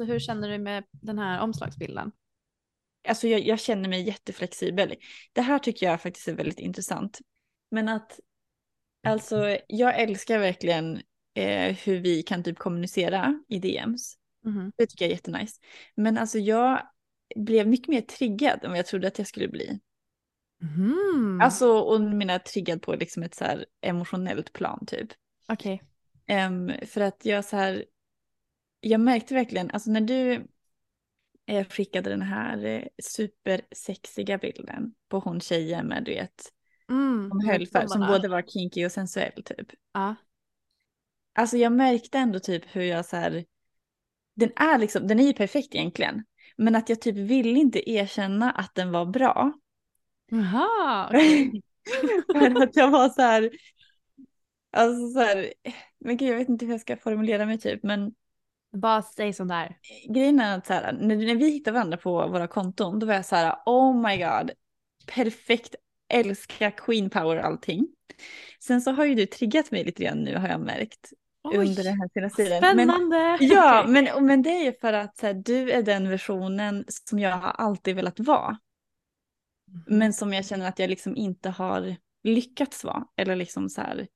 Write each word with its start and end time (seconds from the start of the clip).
Så 0.00 0.04
hur 0.04 0.18
känner 0.18 0.48
du 0.48 0.58
med 0.58 0.84
den 0.92 1.18
här 1.18 1.40
omslagsbilden? 1.40 2.12
Alltså 3.08 3.28
jag, 3.28 3.40
jag 3.40 3.60
känner 3.60 3.88
mig 3.88 4.02
jätteflexibel. 4.02 4.94
Det 5.32 5.40
här 5.40 5.58
tycker 5.58 5.86
jag 5.86 6.02
faktiskt 6.02 6.28
är 6.28 6.34
väldigt 6.34 6.58
intressant. 6.58 7.18
Men 7.70 7.88
att, 7.88 8.20
alltså 9.06 9.58
jag 9.68 10.00
älskar 10.00 10.38
verkligen 10.38 11.00
eh, 11.34 11.76
hur 11.84 12.00
vi 12.00 12.22
kan 12.22 12.44
typ 12.44 12.58
kommunicera 12.58 13.42
i 13.48 13.58
DMs. 13.58 14.16
Mhm. 14.44 14.72
Det 14.76 14.86
tycker 14.86 15.04
jag 15.04 15.10
är 15.10 15.14
jättenice. 15.14 15.60
Men 15.94 16.18
alltså 16.18 16.38
jag 16.38 16.82
blev 17.36 17.68
mycket 17.68 17.88
mer 17.88 18.00
triggad 18.00 18.64
än 18.64 18.70
vad 18.70 18.78
jag 18.78 18.86
trodde 18.86 19.08
att 19.08 19.18
jag 19.18 19.26
skulle 19.26 19.48
bli. 19.48 19.80
Mhm. 20.60 21.40
Alltså, 21.42 21.72
och 21.72 22.00
menar 22.00 22.38
triggad 22.38 22.82
på 22.82 22.94
liksom 22.94 23.22
ett 23.22 23.34
så 23.34 23.44
här 23.44 23.66
emotionellt 23.80 24.52
plan 24.52 24.86
typ. 24.86 25.08
Okej. 25.48 25.82
Ehm, 26.26 26.72
för 26.86 27.00
att 27.00 27.24
jag 27.24 27.44
så 27.44 27.56
här, 27.56 27.84
jag 28.80 29.00
märkte 29.00 29.34
verkligen, 29.34 29.70
alltså 29.70 29.90
när 29.90 30.00
du 30.00 30.46
eh, 31.46 31.66
skickade 31.68 32.10
den 32.10 32.22
här 32.22 32.64
eh, 32.64 32.82
supersexiga 33.02 34.38
bilden 34.38 34.94
på 35.08 35.18
hon 35.18 35.40
tjejen 35.40 35.86
med 35.86 36.04
du 36.04 36.10
vet, 36.10 36.52
Mm. 36.88 37.28
som 37.28 37.40
höll 37.40 37.66
för, 37.66 37.86
som 37.86 38.00
både 38.06 38.28
var 38.28 38.42
kinky 38.42 38.86
och 38.86 38.92
sensuell 38.92 39.42
typ. 39.44 39.66
Ja. 39.92 40.14
Alltså 41.34 41.56
jag 41.56 41.72
märkte 41.72 42.18
ändå 42.18 42.38
typ 42.38 42.62
hur 42.66 42.82
jag 42.82 43.06
så 43.06 43.16
här, 43.16 43.44
den 44.34 44.50
är 44.56 44.78
liksom, 44.78 45.06
den 45.06 45.20
är 45.20 45.24
ju 45.24 45.32
perfekt 45.32 45.74
egentligen. 45.74 46.24
Men 46.56 46.74
att 46.76 46.88
jag 46.88 47.00
typ 47.00 47.16
ville 47.16 47.58
inte 47.58 47.90
erkänna 47.90 48.50
att 48.50 48.74
den 48.74 48.92
var 48.92 49.06
bra. 49.06 49.52
Jaha, 50.30 51.08
okej. 51.08 51.62
För 52.32 52.62
att 52.62 52.76
jag 52.76 52.90
var 52.90 53.08
så 53.08 53.22
här, 53.22 53.50
alltså 54.72 55.08
så 55.08 55.20
här, 55.20 55.52
men 55.98 56.16
gud 56.16 56.28
jag 56.28 56.36
vet 56.36 56.48
inte 56.48 56.64
hur 56.66 56.72
jag 56.72 56.80
ska 56.80 56.96
formulera 56.96 57.46
mig 57.46 57.58
typ, 57.58 57.82
men 57.82 58.14
Bara 58.72 59.02
säg 59.02 59.32
sånt 59.32 59.50
där. 59.50 59.76
grejen 60.08 60.40
är 60.40 60.58
att 60.58 60.66
så 60.66 60.72
här, 60.72 60.92
när, 60.92 61.16
när 61.16 61.34
vi 61.34 61.50
hittade 61.50 61.74
varandra 61.74 61.96
på 61.98 62.28
våra 62.28 62.46
konton, 62.48 62.98
då 62.98 63.06
var 63.06 63.14
jag 63.14 63.26
så 63.26 63.36
här, 63.36 63.56
oh 63.66 64.08
my 64.08 64.16
god, 64.18 64.50
perfekt, 65.06 65.74
älskar 66.08 66.70
queen 66.70 67.10
power 67.10 67.36
och 67.38 67.44
allting. 67.44 67.88
Sen 68.60 68.80
så 68.82 68.90
har 68.92 69.04
ju 69.04 69.14
du 69.14 69.26
triggat 69.26 69.70
mig 69.70 69.84
lite 69.84 70.02
grann 70.04 70.24
nu 70.24 70.36
har 70.36 70.48
jag 70.48 70.60
märkt 70.60 71.12
under 71.54 71.84
den 71.84 72.00
här 72.00 72.08
senaste 72.14 72.42
tiden. 72.44 72.60
Men, 72.60 72.88
Spännande! 72.88 73.38
ja, 73.40 73.80
Okej. 73.88 73.92
men, 73.92 74.26
men 74.26 74.42
det 74.42 74.50
är 74.50 74.64
ju 74.64 74.72
för 74.80 74.92
att 74.92 75.16
så 75.18 75.26
här, 75.26 75.34
du 75.34 75.70
är 75.70 75.82
den 75.82 76.08
versionen 76.10 76.84
som 76.88 77.18
jag 77.18 77.30
har 77.36 77.50
alltid 77.50 77.96
velat 77.96 78.20
vara. 78.20 78.58
Men 79.86 80.12
som 80.12 80.32
jag 80.32 80.46
känner 80.46 80.68
att 80.68 80.78
jag 80.78 80.90
liksom 80.90 81.16
inte 81.16 81.50
har 81.50 81.96
lyckats 82.24 82.84
vara. 82.84 83.04
Eller 83.16 83.36
liksom 83.36 83.68
så 83.68 83.80
här, 83.80 84.08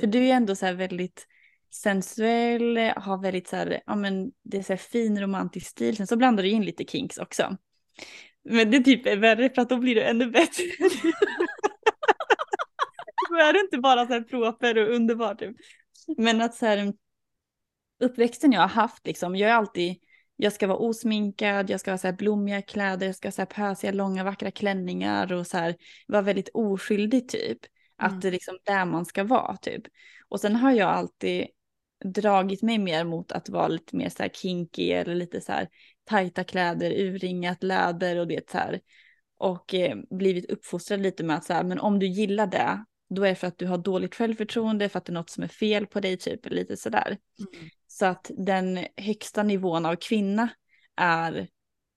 för 0.00 0.06
du 0.06 0.18
är 0.18 0.34
ändå 0.34 0.56
så 0.56 0.66
här 0.66 0.74
väldigt 0.74 1.26
sensuell, 1.70 2.78
har 2.96 3.22
väldigt 3.22 3.48
så 3.48 3.56
här, 3.56 3.82
ja 3.86 3.96
men 3.96 4.32
det 4.42 4.58
är 4.58 4.62
så 4.62 4.72
här 4.72 4.78
fin 4.78 5.20
romantisk 5.20 5.66
stil. 5.66 5.96
Sen 5.96 6.06
så 6.06 6.16
blandar 6.16 6.42
du 6.42 6.48
in 6.48 6.64
lite 6.64 6.84
kinks 6.84 7.18
också. 7.18 7.56
Men 8.44 8.70
det 8.70 8.80
typ 8.80 9.06
är 9.06 9.16
värre 9.16 9.50
för 9.50 9.62
att 9.62 9.68
då 9.68 9.76
blir 9.76 9.94
det 9.94 10.04
ännu 10.04 10.30
bättre. 10.30 10.64
då 13.30 13.36
är 13.36 13.52
det 13.52 13.60
inte 13.60 13.78
bara 13.78 14.06
så 14.06 14.12
här 14.12 14.20
proper 14.20 14.78
och 14.78 14.94
underbar 14.94 15.34
typ. 15.34 15.56
Men 16.16 16.40
att 16.40 16.54
så 16.54 16.66
här, 16.66 16.92
uppväxten 18.00 18.52
jag 18.52 18.60
har 18.60 18.68
haft 18.68 19.06
liksom, 19.06 19.36
jag 19.36 19.50
är 19.50 19.54
alltid, 19.54 19.96
jag 20.36 20.52
ska 20.52 20.66
vara 20.66 20.78
osminkad, 20.78 21.70
jag 21.70 21.80
ska 21.80 21.90
ha 21.90 21.98
så 21.98 22.06
här 22.06 22.14
blommiga 22.16 22.62
kläder, 22.62 23.06
jag 23.06 23.14
ska 23.16 23.28
ha 23.28 23.32
så 23.32 23.40
här 23.40 23.46
pösiga 23.46 23.92
långa 23.92 24.24
vackra 24.24 24.50
klänningar 24.50 25.32
och 25.32 25.46
så 25.46 25.56
här 25.56 25.76
vara 26.06 26.22
väldigt 26.22 26.48
oskyldig 26.54 27.28
typ. 27.28 27.58
Att 27.96 28.10
Mm. 28.10 28.20
det 28.20 28.28
är 28.28 28.32
liksom 28.32 28.58
där 28.64 28.84
man 28.84 29.04
ska 29.04 29.24
vara 29.24 29.56
typ. 29.56 29.82
Och 30.28 30.40
sen 30.40 30.56
har 30.56 30.72
jag 30.72 30.88
alltid 30.88 31.46
dragit 32.04 32.62
mig 32.62 32.78
mer 32.78 33.04
mot 33.04 33.32
att 33.32 33.48
vara 33.48 33.68
lite 33.68 33.96
mer 33.96 34.08
så 34.08 34.22
här 34.22 34.28
kinky 34.30 34.90
eller 34.90 35.14
lite 35.14 35.40
så 35.40 35.52
här 35.52 35.68
tajta 36.04 36.44
kläder, 36.44 36.90
urringat 36.90 37.62
läder 37.62 38.18
och 38.18 38.26
det 38.26 38.50
så 38.50 38.58
här. 38.58 38.80
Och 39.38 39.74
eh, 39.74 39.96
blivit 40.10 40.50
uppfostrad 40.50 41.00
lite 41.00 41.24
med 41.24 41.36
att 41.36 41.44
så 41.44 41.52
här, 41.52 41.64
men 41.64 41.78
om 41.80 41.98
du 41.98 42.06
gillar 42.06 42.46
det, 42.46 42.84
då 43.08 43.24
är 43.24 43.28
det 43.28 43.34
för 43.34 43.46
att 43.46 43.58
du 43.58 43.66
har 43.66 43.78
dåligt 43.78 44.14
självförtroende, 44.14 44.88
för 44.88 44.98
att 44.98 45.04
det 45.04 45.10
är 45.10 45.14
något 45.14 45.30
som 45.30 45.44
är 45.44 45.48
fel 45.48 45.86
på 45.86 46.00
dig, 46.00 46.16
typ 46.16 46.50
lite 46.50 46.76
sådär. 46.76 47.18
Mm. 47.38 47.70
Så 47.98 48.06
att 48.06 48.30
den 48.36 48.86
högsta 48.96 49.42
nivån 49.42 49.86
av 49.86 49.96
kvinna 49.96 50.48
är 50.96 51.48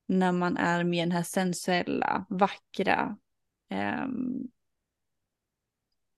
när 0.08 0.32
man 0.32 0.58
är 0.58 0.84
med 0.84 1.02
den 1.08 1.12
här 1.12 1.24
sensuella, 1.24 2.26
vackra, 2.30 3.18
ehm, 3.70 4.48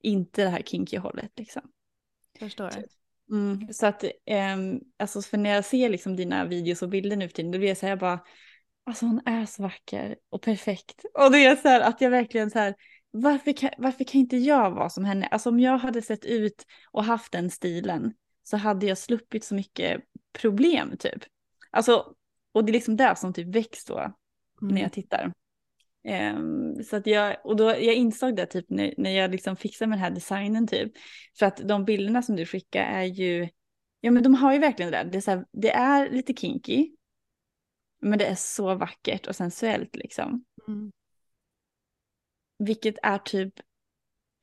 inte 0.02 0.44
det 0.44 0.50
här 0.50 0.62
kinky 0.62 0.98
hållet 0.98 1.32
liksom. 1.36 1.62
Förstår. 2.40 2.70
Mm, 3.32 3.74
så 3.74 3.86
att, 3.86 4.04
ehm, 4.26 4.80
alltså 4.98 5.22
för 5.22 5.38
när 5.38 5.50
jag 5.50 5.66
ser 5.66 5.90
liksom 5.90 6.16
dina 6.16 6.46
videos 6.46 6.82
och 6.82 6.90
bilder 6.90 7.16
nu 7.16 7.28
för 7.28 7.36
tiden, 7.36 7.52
då 7.52 7.58
blir 7.58 7.68
jag 7.68 7.78
så 7.78 7.86
här, 7.86 7.92
jag 7.92 8.00
bara, 8.00 8.20
alltså 8.84 9.06
hon 9.06 9.22
är 9.26 9.46
så 9.46 9.64
vacker 9.64 10.18
och 10.30 10.42
perfekt. 10.42 11.06
Och 11.14 11.32
det 11.32 11.46
är 11.46 11.56
så 11.56 11.68
här 11.68 11.82
att 11.82 12.02
jag 12.02 12.10
verkligen 12.10 12.52
så 12.52 12.60
här, 12.60 12.76
varför 13.12 13.54
kan, 13.54 13.70
varför 13.78 14.04
kan 14.04 14.22
inte 14.22 14.38
jag 14.38 14.72
vara 14.72 14.90
som 14.90 15.06
henne? 15.06 15.28
Alltså 15.28 15.50
om 15.50 15.60
jag 15.60 15.78
hade 15.78 16.02
sett 16.02 16.26
ut 16.26 16.66
och 16.92 17.04
haft 17.04 17.32
den 17.32 17.50
stilen 17.50 18.14
så 18.44 18.58
hade 18.58 18.86
jag 18.86 18.98
sluppit 18.98 19.44
så 19.44 19.56
mycket 19.56 20.02
problem 20.34 20.98
typ. 21.00 21.24
Alltså, 21.72 22.16
och 22.52 22.66
det 22.66 22.72
är 22.72 22.74
liksom 22.74 22.98
det 22.98 23.16
som 23.16 23.34
typ 23.34 23.56
väcks 23.56 23.86
då 23.86 24.14
Mm. 24.62 24.76
när 24.76 24.82
jag 24.82 24.94
tittar. 24.94 25.34
Ehm, 26.04 26.84
så 26.84 26.96
att 26.96 27.08
jag, 27.08 27.38
och 27.44 27.56
då, 27.56 27.66
jag 27.66 27.96
insåg 27.96 28.36
det 28.36 28.46
typ 28.46 28.66
när, 28.70 28.94
när 28.98 29.12
jag 29.12 29.32
liksom 29.32 29.56
fixade 29.56 29.90
med 29.90 29.98
den 29.98 30.04
här 30.04 30.12
designen 30.12 30.68
typ. 30.68 30.92
För 31.40 31.46
att 31.46 31.58
de 31.58 31.86
bilderna 31.86 32.22
som 32.22 32.36
du 32.36 32.46
skickar 32.46 32.84
är 32.84 33.04
ju, 33.04 33.50
ja 34.02 34.12
men 34.12 34.24
de 34.24 34.36
har 34.36 34.54
ju 34.54 34.60
verkligen 34.60 34.92
det 34.92 34.98
där. 34.98 35.06
Det 35.06 35.18
är, 35.18 35.22
så 35.22 35.32
här, 35.32 35.46
det 35.52 35.72
är 35.72 36.10
lite 36.10 36.34
kinky. 36.34 36.92
Men 38.02 38.20
det 38.20 38.26
är 38.26 38.36
så 38.36 38.76
vackert 38.76 39.28
och 39.28 39.36
sensuellt 39.36 39.96
liksom. 39.96 40.46
Mm. 40.68 40.92
Vilket 42.60 42.96
är 43.04 43.18
typ, 43.18 43.54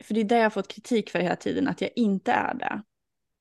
för 0.05 0.15
det 0.15 0.21
är 0.21 0.25
det 0.25 0.37
jag 0.37 0.43
har 0.43 0.51
fått 0.51 0.69
kritik 0.69 1.11
för 1.11 1.19
hela 1.19 1.37
tiden, 1.37 1.69
att 1.69 1.81
jag 1.81 1.91
inte 1.97 2.33
är 2.33 2.55
det. 2.55 2.83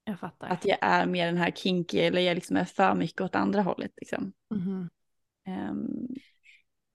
Jag 0.08 0.20
fattar. 0.20 0.48
Att 0.48 0.66
jag 0.66 0.78
är 0.82 1.06
mer 1.06 1.26
den 1.26 1.38
här 1.38 1.52
kinky 1.52 2.00
eller 2.00 2.22
jag 2.22 2.36
liksom 2.36 2.58
är 2.58 2.66
för 2.66 2.96
mycket 2.96 3.22
åt 3.22 3.36
andra 3.36 3.62
hållet 3.62 3.92
liksom. 3.98 4.34
Mhm. 4.50 4.90
Ehm, 5.46 6.08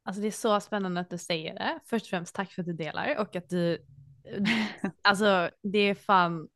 Alltså 0.05 0.23
det 0.23 0.27
är 0.27 0.31
så 0.31 0.61
spännande 0.61 1.01
att 1.01 1.11
du 1.11 1.19
säger 1.19 1.55
det. 1.55 1.81
Först 1.85 2.05
och 2.05 2.11
främst 2.11 2.35
tack 2.35 2.53
för 2.53 2.63
att 2.63 2.67
du 2.67 2.73
delar 2.73 3.17
och 3.19 3.37
att 3.37 3.49
du, 3.49 3.79
alltså 5.03 5.51
det 5.63 5.79
är 5.79 5.95
fan 5.95 6.49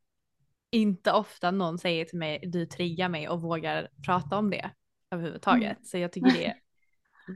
inte 0.70 1.12
ofta 1.12 1.50
någon 1.50 1.78
säger 1.78 2.04
till 2.04 2.18
mig 2.18 2.40
du 2.46 2.66
triggar 2.66 3.08
mig 3.08 3.28
och 3.28 3.42
vågar 3.42 3.88
prata 4.06 4.38
om 4.38 4.50
det 4.50 4.70
överhuvudtaget. 5.10 5.86
Så 5.86 5.98
jag 5.98 6.12
tycker 6.12 6.32
det 6.32 6.46
är 6.46 6.54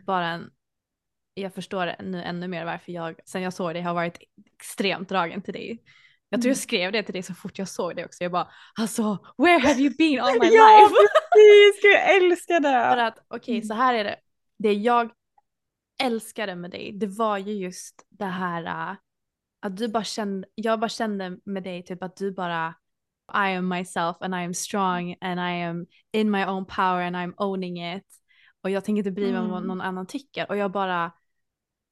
bara 0.06 0.28
en, 0.28 0.50
jag 1.34 1.54
förstår 1.54 2.02
nu 2.02 2.22
ännu 2.22 2.48
mer 2.48 2.64
varför 2.64 2.92
jag 2.92 3.20
sen 3.24 3.42
jag 3.42 3.52
såg 3.52 3.74
det 3.74 3.80
har 3.80 3.94
varit 3.94 4.18
extremt 4.56 5.08
dragen 5.08 5.42
till 5.42 5.54
dig. 5.54 5.82
Jag 6.32 6.42
tror 6.42 6.50
jag 6.50 6.56
skrev 6.58 6.92
det 6.92 7.02
till 7.02 7.12
dig 7.12 7.22
så 7.22 7.34
fort 7.34 7.58
jag 7.58 7.68
såg 7.68 7.96
det 7.96 8.04
också. 8.04 8.24
Jag 8.24 8.32
bara 8.32 8.48
alltså 8.74 9.18
where 9.38 9.58
have 9.68 9.80
you 9.80 9.94
been 9.98 10.20
all 10.20 10.32
my 10.40 10.46
ja, 10.52 10.78
life? 10.80 10.94
precis! 11.34 11.82
Gud, 11.82 11.92
jag 11.92 12.16
älskar 12.16 12.54
För 12.90 12.96
det! 12.96 13.06
att 13.06 13.18
okej 13.28 13.62
så 13.62 13.74
här 13.74 13.94
är 13.94 14.04
det. 14.04 14.16
Det 14.58 14.72
jag 14.72 15.10
älskade 16.02 16.54
med 16.56 16.70
dig 16.70 16.92
det 16.92 17.06
var 17.06 17.38
ju 17.38 17.52
just 17.52 18.06
det 18.10 18.24
här 18.24 18.64
äh, 18.90 18.96
att 19.60 19.76
du 19.76 19.88
bara 19.88 20.04
kände, 20.04 20.48
jag 20.54 20.80
bara 20.80 20.88
kände 20.88 21.38
med 21.44 21.62
dig 21.62 21.82
typ 21.84 22.02
att 22.02 22.16
du 22.16 22.32
bara 22.32 22.74
I 23.34 23.54
am 23.56 23.68
myself 23.68 24.16
and 24.20 24.34
I 24.34 24.38
am 24.38 24.54
strong 24.54 25.16
and 25.20 25.40
I 25.40 25.62
am 25.62 25.86
in 26.12 26.30
my 26.30 26.44
own 26.44 26.64
power 26.66 27.02
and 27.02 27.16
I'm 27.16 27.34
owning 27.36 27.94
it. 27.96 28.06
Och 28.62 28.70
jag 28.70 28.84
tänker 28.84 28.98
inte 28.98 29.10
bry 29.10 29.30
mig 29.32 29.40
om 29.40 29.48
vad 29.50 29.58
Mm. 29.58 29.68
någon 29.68 29.80
annan 29.80 30.06
tycker. 30.06 30.48
Och 30.48 30.56
jag 30.56 30.70
bara, 30.70 31.12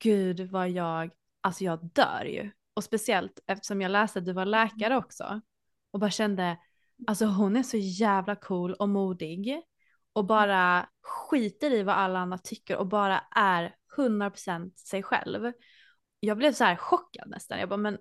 gud 0.02 0.40
vad 0.50 0.70
jag, 0.70 1.10
alltså 1.40 1.64
jag 1.64 1.90
dör 1.94 2.24
ju. 2.24 2.50
Och 2.78 2.84
speciellt 2.84 3.40
eftersom 3.46 3.80
jag 3.80 3.90
läste 3.90 4.18
att 4.18 4.24
du 4.24 4.32
var 4.32 4.44
läkare 4.44 4.96
också. 4.96 5.40
Och 5.90 6.00
bara 6.00 6.10
kände, 6.10 6.58
alltså 7.06 7.26
hon 7.26 7.56
är 7.56 7.62
så 7.62 7.76
jävla 7.76 8.36
cool 8.36 8.74
och 8.74 8.88
modig. 8.88 9.62
Och 10.12 10.26
bara 10.26 10.88
skiter 11.02 11.70
i 11.70 11.82
vad 11.82 11.94
alla 11.94 12.18
andra 12.18 12.38
tycker 12.38 12.76
och 12.76 12.86
bara 12.86 13.20
är 13.36 13.74
100% 13.96 14.76
sig 14.76 15.02
själv. 15.02 15.52
Jag 16.20 16.36
blev 16.36 16.52
så 16.52 16.64
här 16.64 16.76
chockad 16.76 17.30
nästan. 17.30 17.58
Jag 17.58 17.68
bara, 17.68 17.76
men 17.76 17.98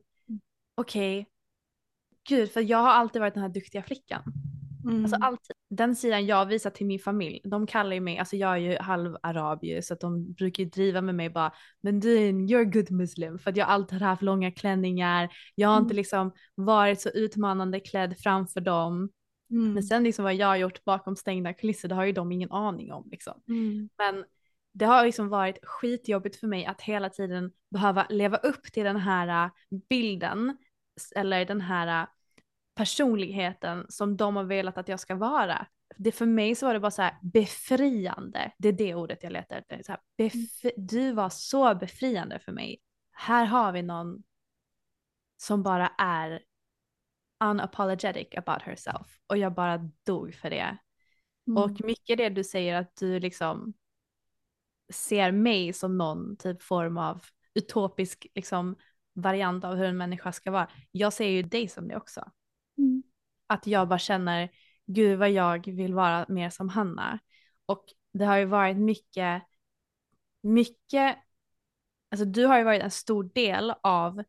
okej. 0.76 1.30
Gud, 2.30 2.52
för 2.52 2.62
jag 2.62 2.78
har 2.78 2.92
alltid 2.92 3.22
varit 3.22 3.34
den 3.34 3.44
här 3.44 3.50
duktiga 3.50 3.84
flickan. 3.84 4.24
Mm. 4.88 5.04
Alltså 5.04 5.18
alltid. 5.22 5.56
Den 5.70 5.96
sidan 5.96 6.26
jag 6.26 6.46
visar 6.46 6.70
till 6.70 6.86
min 6.86 7.00
familj, 7.00 7.42
de 7.44 7.68
kallar 7.68 7.94
ju 7.94 8.00
mig, 8.00 8.18
alltså 8.18 8.36
jag 8.36 8.52
är 8.52 8.58
ju 8.58 8.78
halv 8.78 9.18
arab 9.24 9.64
ju, 9.64 9.82
så 9.82 9.94
att 9.94 10.00
de 10.00 10.34
brukar 10.34 10.64
ju 10.64 10.70
driva 10.70 11.02
med 11.02 11.16
mig 11.16 11.30
bara, 11.30 11.54
men 11.82 12.00
du 12.00 12.18
är 12.18 12.30
en, 12.30 12.50
you're 12.50 12.62
a 12.62 12.72
good 12.74 12.92
muslim, 12.92 13.40
för 13.40 13.52
att 13.52 13.58
jag 13.58 13.68
alltid 13.68 14.02
har 14.02 14.08
haft 14.08 14.22
långa 14.22 14.52
klänningar, 14.52 15.30
jag 15.56 15.70
har 15.70 15.78
inte 15.78 15.94
Mm. 15.94 15.96
liksom 15.98 16.32
varit 16.56 17.02
så 17.02 17.10
utmanande 17.10 17.80
klädd 17.80 18.16
framför 18.20 18.62
dem. 18.62 19.10
Mm. 19.52 19.74
Men 19.74 19.84
sen 19.84 20.04
liksom 20.04 20.24
vad 20.24 20.36
jag 20.36 20.48
har 20.48 20.56
gjort 20.56 20.84
bakom 20.86 21.16
stängda 21.16 21.54
kulisser, 21.54 21.90
det 21.90 21.96
har 21.96 22.06
ju 22.06 22.12
de 22.12 22.32
ingen 22.32 22.52
aning 22.52 22.94
om 22.94 23.08
liksom. 23.12 23.42
Mm. 23.48 23.90
Men 23.98 24.26
det 24.74 24.86
har 24.86 25.06
liksom 25.06 25.30
varit 25.30 25.60
skitjobbigt 25.64 26.36
för 26.36 26.48
mig 26.48 26.66
att 26.66 26.82
hela 26.82 27.10
tiden 27.10 27.52
behöva 27.72 28.06
leva 28.10 28.38
upp 28.38 28.64
till 28.64 28.84
den 28.84 28.98
här 28.98 29.46
äh, 29.46 29.52
bilden 29.90 30.58
eller 31.16 31.46
den 31.46 31.62
här 31.62 32.02
äh, 32.02 32.08
personligheten 32.78 33.86
som 33.90 34.18
de 34.18 34.36
har 34.36 34.44
velat 34.44 34.78
att 34.78 34.88
jag 34.88 35.00
ska 35.00 35.16
vara. 35.16 35.68
Det 35.98 36.12
för 36.12 36.26
mig 36.26 36.56
så 36.56 36.66
var 36.66 36.74
det 36.74 36.80
bara 36.80 36.92
så 36.92 37.02
här 37.02 37.18
befriande. 37.22 38.52
Det 38.58 38.68
är 38.68 38.74
det 38.74 38.96
ordet 38.96 39.24
jag 39.24 39.32
letar 39.32 39.58
efter. 39.58 39.84
Så 39.84 39.92
här, 39.92 40.02
bef- 40.18 40.72
du 40.78 41.12
var 41.12 41.30
så 41.30 41.76
befriande 41.76 42.40
för 42.40 42.52
mig. 42.52 42.82
Här 43.12 43.46
har 43.46 43.72
vi 43.72 43.82
någon 43.82 44.24
som 45.38 45.64
bara 45.64 45.88
är 45.98 46.42
unapologetic 47.44 48.28
about 48.36 48.62
herself. 48.62 49.20
Och 49.28 49.38
jag 49.38 49.54
bara 49.54 49.78
dog 50.06 50.34
för 50.36 50.50
det. 50.50 50.78
Mm. 51.48 51.64
Och 51.64 51.86
mycket 51.86 52.18
det 52.18 52.30
du 52.30 52.44
säger 52.44 52.76
att 52.76 52.96
du 52.96 53.20
liksom 53.20 53.74
ser 54.94 55.32
mig 55.32 55.74
som 55.74 55.98
någon 55.98 56.38
typ 56.38 56.62
form 56.62 56.98
av 56.98 57.22
utopisk 57.54 58.28
liksom 58.36 58.76
variant 59.14 59.64
av 59.64 59.76
hur 59.76 59.86
en 59.86 59.98
människa 59.98 60.32
ska 60.32 60.52
vara. 60.52 60.70
Jag 60.92 61.14
ser 61.14 61.28
ju 61.28 61.44
dig 61.44 61.68
som 61.68 61.88
det 61.88 61.98
också. 61.98 62.32
Mm. 62.78 63.04
Att 63.48 63.68
jag 63.68 63.88
bara 63.88 64.00
känner, 64.00 64.50
gud 64.86 65.20
vad 65.20 65.32
jag 65.32 65.68
vill 65.68 65.94
vara 65.94 66.26
mer 66.30 66.50
som 66.50 66.70
Hanna. 66.70 67.20
Och 67.66 67.86
det 68.14 68.26
har 68.26 68.38
ju 68.38 68.46
varit 68.46 68.78
mycket, 68.78 69.44
mycket, 70.42 71.18
alltså 72.10 72.26
du 72.26 72.46
har 72.46 72.58
ju 72.58 72.64
varit 72.64 72.82
en 72.82 72.92
stor 72.92 73.24
del 73.34 73.74
av 73.84 74.24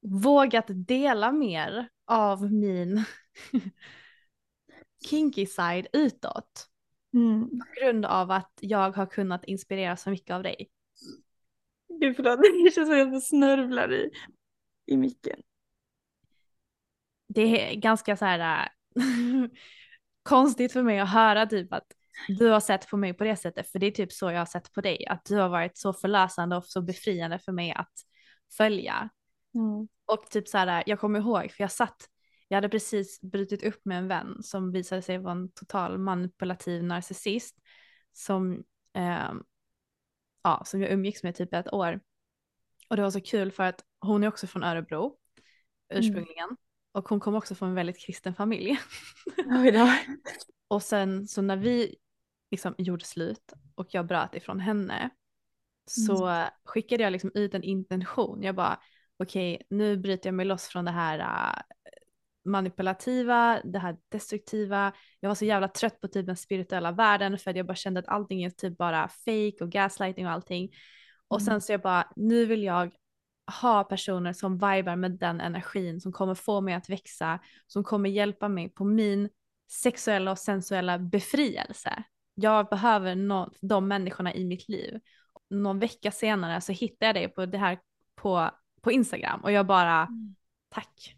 vågat 0.00 0.66
dela 0.68 1.32
mer 1.32 1.88
av 2.04 2.52
min 2.52 3.04
kinky 5.04 5.46
side 5.46 5.86
utåt. 5.92 6.68
Mm. 7.14 7.48
På 7.48 7.80
grund 7.80 8.04
av 8.04 8.30
att 8.30 8.52
jag 8.60 8.96
har 8.96 9.06
kunnat 9.06 9.44
inspirera 9.44 9.96
så 9.96 10.10
mycket 10.10 10.34
av 10.34 10.42
dig. 10.42 10.70
Gud 12.00 12.16
förlåt, 12.16 12.38
det 12.64 12.70
känns 12.70 12.88
som 12.88 13.00
att 13.00 13.12
jag 13.12 13.22
snörvlar 13.22 13.92
i, 13.92 14.10
i 14.86 14.96
micken. 14.96 15.42
Det 17.28 17.72
är 17.72 17.74
ganska 17.74 18.16
så 18.16 18.24
här 18.24 18.70
äh, 18.96 19.02
konstigt 20.22 20.72
för 20.72 20.82
mig 20.82 20.98
att 20.98 21.12
höra 21.12 21.46
typ 21.46 21.72
att 21.72 21.86
du 22.28 22.48
har 22.48 22.60
sett 22.60 22.88
på 22.88 22.96
mig 22.96 23.14
på 23.14 23.24
det 23.24 23.36
sättet, 23.36 23.70
för 23.70 23.78
det 23.78 23.86
är 23.86 23.90
typ 23.90 24.12
så 24.12 24.30
jag 24.30 24.38
har 24.38 24.46
sett 24.46 24.72
på 24.72 24.80
dig, 24.80 25.06
att 25.06 25.24
du 25.24 25.36
har 25.36 25.48
varit 25.48 25.78
så 25.78 25.92
förlösande 25.92 26.56
och 26.56 26.66
så 26.66 26.82
befriande 26.82 27.38
för 27.38 27.52
mig 27.52 27.72
att 27.72 27.92
följa. 28.56 29.08
Mm. 29.54 29.88
Och 30.06 30.30
typ 30.30 30.48
så 30.48 30.58
här, 30.58 30.82
jag 30.86 31.00
kommer 31.00 31.18
ihåg, 31.18 31.52
för 31.52 31.64
jag 31.64 31.72
satt, 31.72 32.08
jag 32.48 32.56
hade 32.56 32.68
precis 32.68 33.20
brutit 33.20 33.62
upp 33.62 33.84
med 33.84 33.98
en 33.98 34.08
vän 34.08 34.42
som 34.42 34.72
visade 34.72 35.02
sig 35.02 35.18
vara 35.18 35.32
en 35.32 35.52
total 35.52 35.98
manipulativ 35.98 36.84
narcissist 36.84 37.56
som, 38.12 38.64
ehm, 38.94 39.42
ja, 40.42 40.62
som 40.64 40.80
jag 40.80 40.90
umgicks 40.90 41.22
med 41.22 41.34
typ 41.34 41.54
ett 41.54 41.72
år. 41.72 42.00
Och 42.88 42.96
det 42.96 43.02
var 43.02 43.10
så 43.10 43.20
kul 43.20 43.52
för 43.52 43.62
att 43.62 43.84
hon 44.00 44.24
är 44.24 44.28
också 44.28 44.46
från 44.46 44.64
Örebro 44.64 45.16
ursprungligen. 45.94 46.56
Och 46.92 47.08
hon 47.08 47.20
kom 47.20 47.34
också 47.34 47.54
från 47.54 47.68
en 47.68 47.74
väldigt 47.74 47.98
kristen 48.06 48.34
familj. 48.34 48.78
Och 50.68 50.82
sen 50.82 51.26
så 51.26 51.42
när 51.42 51.56
vi 51.56 51.96
liksom 52.50 52.74
gjorde 52.78 53.04
slut 53.04 53.52
och 53.74 53.86
jag 53.90 54.06
bröt 54.06 54.34
ifrån 54.34 54.60
henne 54.60 55.10
så 55.86 56.44
skickade 56.64 57.02
jag 57.02 57.12
liksom 57.12 57.30
ut 57.34 57.54
en 57.54 57.62
intention. 57.62 58.42
Jag 58.42 58.54
bara 58.54 58.80
okej 59.18 59.62
nu 59.70 59.96
bryter 59.96 60.28
jag 60.28 60.34
mig 60.34 60.46
loss 60.46 60.66
från 60.66 60.84
det 60.84 60.90
här 60.90 61.18
äh, 61.18 61.62
manipulativa, 62.44 63.60
det 63.64 63.78
här 63.78 63.96
destruktiva. 64.08 64.92
Jag 65.20 65.30
var 65.30 65.34
så 65.34 65.44
jävla 65.44 65.68
trött 65.68 66.00
på 66.00 66.08
typ 66.08 66.26
den 66.26 66.36
spirituella 66.36 66.92
världen 66.92 67.38
för 67.38 67.50
att 67.50 67.56
jag 67.56 67.66
bara 67.66 67.74
kände 67.74 68.00
att 68.00 68.08
allting 68.08 68.42
är 68.42 68.50
typ 68.50 68.78
bara 68.78 69.08
fake 69.08 69.56
och 69.60 69.70
gaslighting 69.70 70.26
och 70.26 70.32
allting. 70.32 70.70
Och 71.28 71.42
sen 71.42 71.60
så 71.60 71.72
jag 71.72 71.80
bara 71.80 72.12
nu 72.16 72.46
vill 72.46 72.62
jag 72.62 72.92
ha 73.48 73.84
personer 73.84 74.32
som 74.32 74.54
vibar 74.54 74.96
med 74.96 75.10
den 75.10 75.40
energin 75.40 76.00
som 76.00 76.12
kommer 76.12 76.34
få 76.34 76.60
mig 76.60 76.74
att 76.74 76.88
växa, 76.88 77.38
som 77.66 77.84
kommer 77.84 78.10
hjälpa 78.10 78.48
mig 78.48 78.68
på 78.68 78.84
min 78.84 79.28
sexuella 79.70 80.30
och 80.30 80.38
sensuella 80.38 80.98
befrielse. 80.98 82.02
Jag 82.34 82.68
behöver 82.68 83.14
nå- 83.14 83.52
de 83.60 83.88
människorna 83.88 84.34
i 84.34 84.44
mitt 84.44 84.68
liv. 84.68 85.00
Någon 85.50 85.78
vecka 85.78 86.10
senare 86.10 86.60
så 86.60 86.72
hittade 86.72 87.06
jag 87.06 87.14
dig 87.14 87.28
på 87.28 87.46
det 87.46 87.58
här 87.58 87.78
på, 88.14 88.50
på 88.80 88.92
Instagram 88.92 89.40
och 89.40 89.52
jag 89.52 89.66
bara 89.66 90.08
tack. 90.68 91.14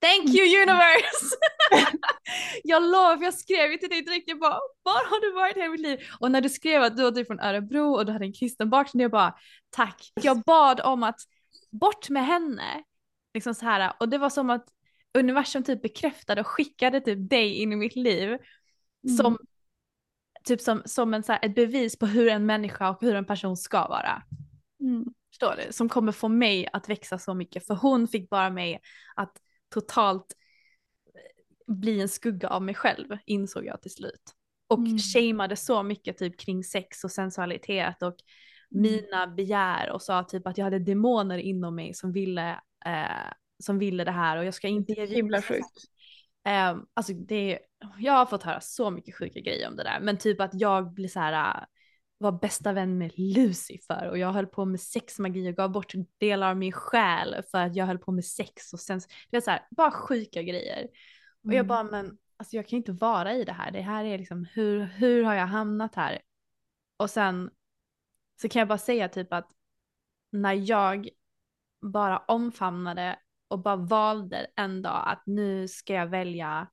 Thank 0.00 0.34
you 0.34 0.62
universe! 0.62 1.36
jag 2.64 2.82
lovar, 2.82 3.16
för 3.16 3.24
jag 3.24 3.34
skrev 3.34 3.70
ju 3.70 3.76
till 3.76 3.88
dig 3.88 4.02
direkt, 4.02 4.28
jag 4.28 4.38
bara 4.38 4.58
var 4.82 5.10
har 5.10 5.20
du 5.20 5.32
varit 5.32 5.56
hela 5.56 5.68
mitt 5.68 5.80
liv? 5.80 5.98
Och 6.20 6.30
när 6.30 6.40
du 6.40 6.48
skrev 6.48 6.82
att 6.82 6.96
du 6.96 7.02
var 7.02 7.10
typ 7.10 7.26
från 7.26 7.40
Örebro 7.40 7.94
och 7.94 8.06
du 8.06 8.12
hade 8.12 8.24
en 8.24 8.32
kristen 8.32 8.70
bakgrund, 8.70 9.02
jag 9.02 9.10
bara 9.10 9.34
tack. 9.70 10.12
Jag 10.22 10.42
bad 10.42 10.80
om 10.80 11.02
att 11.02 11.20
bort 11.78 12.10
med 12.10 12.26
henne. 12.26 12.82
Liksom 13.34 13.54
så 13.54 13.64
här, 13.64 13.92
och 14.00 14.08
det 14.08 14.18
var 14.18 14.30
som 14.30 14.50
att 14.50 14.68
universum 15.18 15.62
typ 15.62 15.82
bekräftade 15.82 16.40
och 16.40 16.46
skickade 16.46 17.00
typ 17.00 17.30
dig 17.30 17.54
in 17.54 17.72
i 17.72 17.76
mitt 17.76 17.96
liv 17.96 18.38
som 19.16 19.38
typ 20.44 20.60
som, 20.60 20.82
som 20.84 21.14
en, 21.14 21.22
så 21.22 21.32
här, 21.32 21.44
ett 21.44 21.54
bevis 21.54 21.98
på 21.98 22.06
hur 22.06 22.28
en 22.28 22.46
människa 22.46 22.90
och 22.90 22.98
hur 23.00 23.14
en 23.14 23.24
person 23.24 23.56
ska 23.56 23.88
vara. 23.88 24.22
Mm. 24.80 25.04
Förstår 25.30 25.54
du? 25.56 25.72
Som 25.72 25.88
kommer 25.88 26.12
få 26.12 26.28
mig 26.28 26.68
att 26.72 26.88
växa 26.88 27.18
så 27.18 27.34
mycket. 27.34 27.66
För 27.66 27.74
hon 27.74 28.08
fick 28.08 28.30
bara 28.30 28.50
mig 28.50 28.80
att 29.16 29.32
totalt 29.68 30.36
bli 31.66 32.00
en 32.00 32.08
skugga 32.08 32.48
av 32.48 32.62
mig 32.62 32.74
själv, 32.74 33.18
insåg 33.26 33.64
jag 33.64 33.82
till 33.82 33.90
slut. 33.90 34.22
Och 34.68 34.78
Mm. 34.78 34.98
shameade 34.98 35.56
så 35.56 35.82
mycket 35.82 36.18
typ 36.18 36.40
kring 36.40 36.64
sex 36.64 37.04
och 37.04 37.10
sensualitet 37.10 38.02
och 38.02 38.16
mina 38.68 39.26
begär 39.26 39.90
och 39.90 40.02
sa 40.02 40.24
typ 40.24 40.46
att 40.46 40.58
jag 40.58 40.64
hade 40.64 40.78
demoner 40.78 41.38
inom 41.38 41.74
mig 41.74 41.94
som 41.94 42.12
ville, 42.12 42.50
eh, 42.86 43.32
som 43.62 43.78
ville 43.78 44.04
det 44.04 44.10
här 44.10 44.36
och 44.36 44.44
jag 44.44 44.54
ska 44.54 44.68
inte 44.68 44.92
ge 44.92 45.06
Himla 45.06 45.42
sjukt. 45.42 45.84
Eh, 46.46 46.76
alltså 46.94 47.12
det 47.12 47.58
jag 47.98 48.12
har 48.12 48.26
fått 48.26 48.42
höra 48.42 48.60
så 48.60 48.90
mycket 48.90 49.14
sjuka 49.14 49.40
grejer 49.40 49.68
om 49.68 49.76
det 49.76 49.82
där, 49.82 50.00
men 50.00 50.18
typ 50.18 50.40
att 50.40 50.60
jag 50.60 50.92
blir 50.92 51.08
så 51.08 51.20
här, 51.20 51.58
äh, 51.60 51.64
var 52.18 52.32
bästa 52.32 52.72
vän 52.72 52.98
med 52.98 53.18
Lucifer 53.18 54.08
och 54.10 54.18
jag 54.18 54.32
höll 54.32 54.46
på 54.46 54.64
med 54.64 54.80
sexmagi 54.80 55.50
och 55.50 55.54
gav 55.54 55.70
bort 55.70 55.92
delar 56.18 56.50
av 56.50 56.56
min 56.56 56.72
själ 56.72 57.36
för 57.50 57.58
att 57.58 57.76
jag 57.76 57.86
höll 57.86 57.98
på 57.98 58.12
med 58.12 58.24
sex 58.24 58.72
och 58.72 58.80
sen, 58.80 59.00
det 59.30 59.36
är 59.36 59.40
så 59.40 59.50
här, 59.50 59.66
bara 59.70 59.90
sjuka 59.90 60.42
grejer. 60.42 60.78
Mm. 60.78 60.90
Och 61.44 61.52
jag 61.52 61.54
mm. 61.54 61.66
bara, 61.66 61.84
men 61.84 62.18
alltså 62.36 62.56
jag 62.56 62.68
kan 62.68 62.76
inte 62.76 62.92
vara 62.92 63.34
i 63.34 63.44
det 63.44 63.52
här, 63.52 63.70
det 63.70 63.80
här 63.80 64.04
är 64.04 64.18
liksom, 64.18 64.46
hur, 64.52 64.84
hur 64.84 65.24
har 65.24 65.34
jag 65.34 65.46
hamnat 65.46 65.94
här? 65.94 66.18
Och 66.96 67.10
sen 67.10 67.50
så 68.36 68.48
kan 68.48 68.60
jag 68.60 68.68
bara 68.68 68.78
säga 68.78 69.08
typ 69.08 69.32
att 69.32 69.50
när 70.30 70.52
jag 70.52 71.08
bara 71.80 72.18
omfamnade 72.18 73.18
och 73.48 73.58
bara 73.58 73.76
valde 73.76 74.46
en 74.56 74.82
dag 74.82 75.02
att 75.06 75.22
nu 75.26 75.68
ska 75.68 75.94
jag 75.94 76.06
välja 76.06 76.68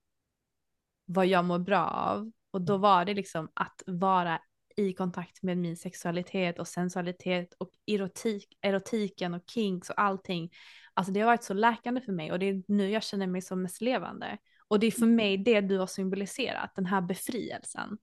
vad 1.04 1.26
jag 1.26 1.44
mår 1.44 1.58
bra 1.58 1.86
av. 1.86 2.32
Och 2.50 2.60
då 2.60 2.76
var 2.76 3.04
det 3.04 3.14
liksom 3.14 3.48
att 3.54 3.82
vara 3.86 4.40
i 4.76 4.92
kontakt 4.92 5.42
med 5.42 5.58
min 5.58 5.76
sexualitet 5.76 6.58
och 6.58 6.68
sensualitet 6.68 7.54
och 7.58 7.70
erotik, 7.86 8.58
erotiken 8.62 9.34
och 9.34 9.42
kinks 9.46 9.90
och 9.90 10.00
allting. 10.00 10.50
Alltså 10.94 11.12
det 11.12 11.20
har 11.20 11.26
varit 11.26 11.44
så 11.44 11.54
läkande 11.54 12.00
för 12.00 12.12
mig 12.12 12.32
och 12.32 12.38
det 12.38 12.46
är 12.46 12.62
nu 12.68 12.90
jag 12.90 13.02
känner 13.02 13.26
mig 13.26 13.42
som 13.42 13.62
mest 13.62 13.80
levande. 13.80 14.38
Och 14.68 14.80
det 14.80 14.86
är 14.86 14.90
för 14.90 15.02
mm. 15.02 15.16
mig 15.16 15.38
det 15.38 15.60
du 15.60 15.78
har 15.78 15.86
symboliserat, 15.86 16.74
den 16.74 16.86
här 16.86 17.00
befrielsen. 17.00 17.98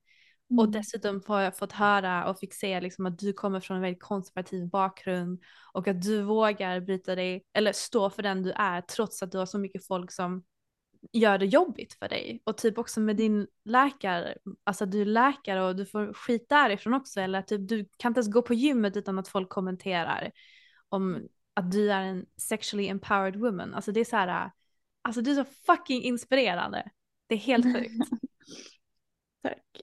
Mm. 0.51 0.59
Och 0.59 0.71
dessutom 0.71 1.21
har 1.27 1.41
jag 1.41 1.57
fått 1.57 1.71
höra 1.71 2.29
och 2.29 2.39
fick 2.39 2.53
se 2.53 2.81
liksom 2.81 3.05
att 3.05 3.19
du 3.19 3.33
kommer 3.33 3.59
från 3.59 3.75
en 3.75 3.81
väldigt 3.81 4.03
konservativ 4.03 4.69
bakgrund 4.69 5.41
och 5.73 5.87
att 5.87 6.01
du 6.01 6.21
vågar 6.21 6.79
bryta 6.79 7.15
dig 7.15 7.43
eller 7.53 7.71
stå 7.71 8.09
för 8.09 8.23
den 8.23 8.43
du 8.43 8.51
är 8.51 8.81
trots 8.81 9.23
att 9.23 9.31
du 9.31 9.37
har 9.37 9.45
så 9.45 9.57
mycket 9.57 9.87
folk 9.87 10.11
som 10.11 10.43
gör 11.11 11.37
det 11.37 11.45
jobbigt 11.45 11.93
för 11.93 12.09
dig. 12.09 12.41
Och 12.43 12.57
typ 12.57 12.77
också 12.77 12.99
med 12.99 13.15
din 13.15 13.47
läkare, 13.65 14.37
alltså 14.63 14.85
du 14.85 15.01
är 15.01 15.05
läkare 15.05 15.63
och 15.63 15.75
du 15.75 15.85
får 15.85 16.13
skit 16.13 16.49
därifrån 16.49 16.93
också 16.93 17.21
eller 17.21 17.41
typ 17.41 17.69
du 17.69 17.85
kan 17.97 18.09
inte 18.09 18.19
ens 18.19 18.33
gå 18.33 18.41
på 18.41 18.53
gymmet 18.53 18.97
utan 18.97 19.19
att 19.19 19.27
folk 19.27 19.49
kommenterar 19.49 20.31
om 20.89 21.27
att 21.53 21.71
du 21.71 21.91
är 21.91 22.01
en 22.01 22.25
sexually 22.37 22.87
empowered 22.87 23.35
woman. 23.35 23.73
Alltså 23.73 23.91
det 23.91 23.99
är 23.99 24.05
så 24.05 24.15
här, 24.15 24.51
alltså 25.01 25.21
du 25.21 25.31
är 25.31 25.35
så 25.35 25.51
fucking 25.65 26.03
inspirerande. 26.03 26.91
Det 27.27 27.35
är 27.35 27.39
helt 27.39 27.65
sjukt. 27.65 28.09
Tack. 29.43 29.81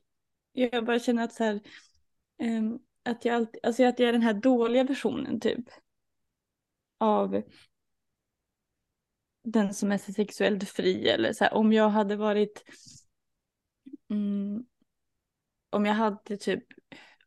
Jag 0.58 0.84
bara 0.84 0.98
känner 0.98 1.24
att 1.24 1.32
så 1.32 1.44
här, 1.44 1.60
um, 2.42 2.78
att 3.02 3.24
jag 3.24 3.34
alltid, 3.34 3.60
alltså 3.62 3.84
att 3.84 3.98
jag 3.98 4.08
är 4.08 4.12
den 4.12 4.22
här 4.22 4.34
dåliga 4.34 4.84
versionen 4.84 5.40
typ. 5.40 5.64
Av 6.98 7.42
den 9.44 9.74
som 9.74 9.92
är 9.92 9.98
sexuellt 9.98 10.68
fri 10.68 11.08
eller 11.08 11.32
så 11.32 11.44
här, 11.44 11.54
om 11.54 11.72
jag 11.72 11.88
hade 11.88 12.16
varit 12.16 12.64
mm, 14.10 14.64
om 15.70 15.86
jag 15.86 15.94
hade 15.94 16.36
typ, 16.36 16.64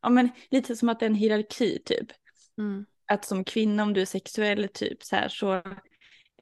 ja 0.02 0.08
men 0.08 0.28
lite 0.50 0.76
som 0.76 0.88
att 0.88 1.00
det 1.00 1.06
är 1.06 1.10
en 1.10 1.16
hierarki 1.16 1.82
typ. 1.84 2.06
Mm. 2.58 2.86
Att 3.06 3.24
som 3.24 3.44
kvinna 3.44 3.82
om 3.82 3.92
du 3.92 4.00
är 4.00 4.06
sexuell 4.06 4.68
typ 4.68 5.02
så 5.02 5.16
här 5.16 5.28
så 5.28 5.52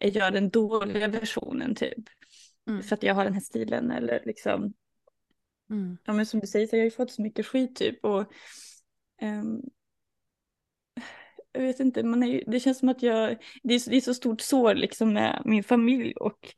är 0.00 0.16
jag 0.16 0.32
den 0.32 0.50
dåliga 0.50 1.08
versionen 1.08 1.74
typ. 1.74 2.04
Mm. 2.68 2.82
För 2.82 2.94
att 2.94 3.02
jag 3.02 3.14
har 3.14 3.24
den 3.24 3.34
här 3.34 3.40
stilen 3.40 3.90
eller 3.90 4.22
liksom. 4.26 4.74
Mm. 5.70 5.98
Ja 6.04 6.12
men 6.12 6.26
som 6.26 6.40
du 6.40 6.46
säger 6.46 6.66
så 6.66 6.76
jag 6.76 6.80
har 6.80 6.84
ju 6.84 6.90
fått 6.90 7.10
så 7.10 7.22
mycket 7.22 7.46
skit 7.46 7.76
typ 7.76 8.04
och 8.04 8.32
um, 9.22 9.62
jag 11.52 11.62
vet 11.62 11.80
inte, 11.80 12.02
man 12.02 12.22
är, 12.22 12.44
det 12.46 12.60
känns 12.60 12.78
som 12.78 12.88
att 12.88 13.02
jag, 13.02 13.36
det 13.62 13.74
är, 13.74 13.90
det 13.90 13.96
är 13.96 14.00
så 14.00 14.14
stort 14.14 14.40
sår 14.40 14.74
liksom 14.74 15.12
med 15.12 15.42
min 15.44 15.64
familj 15.64 16.12
och 16.16 16.54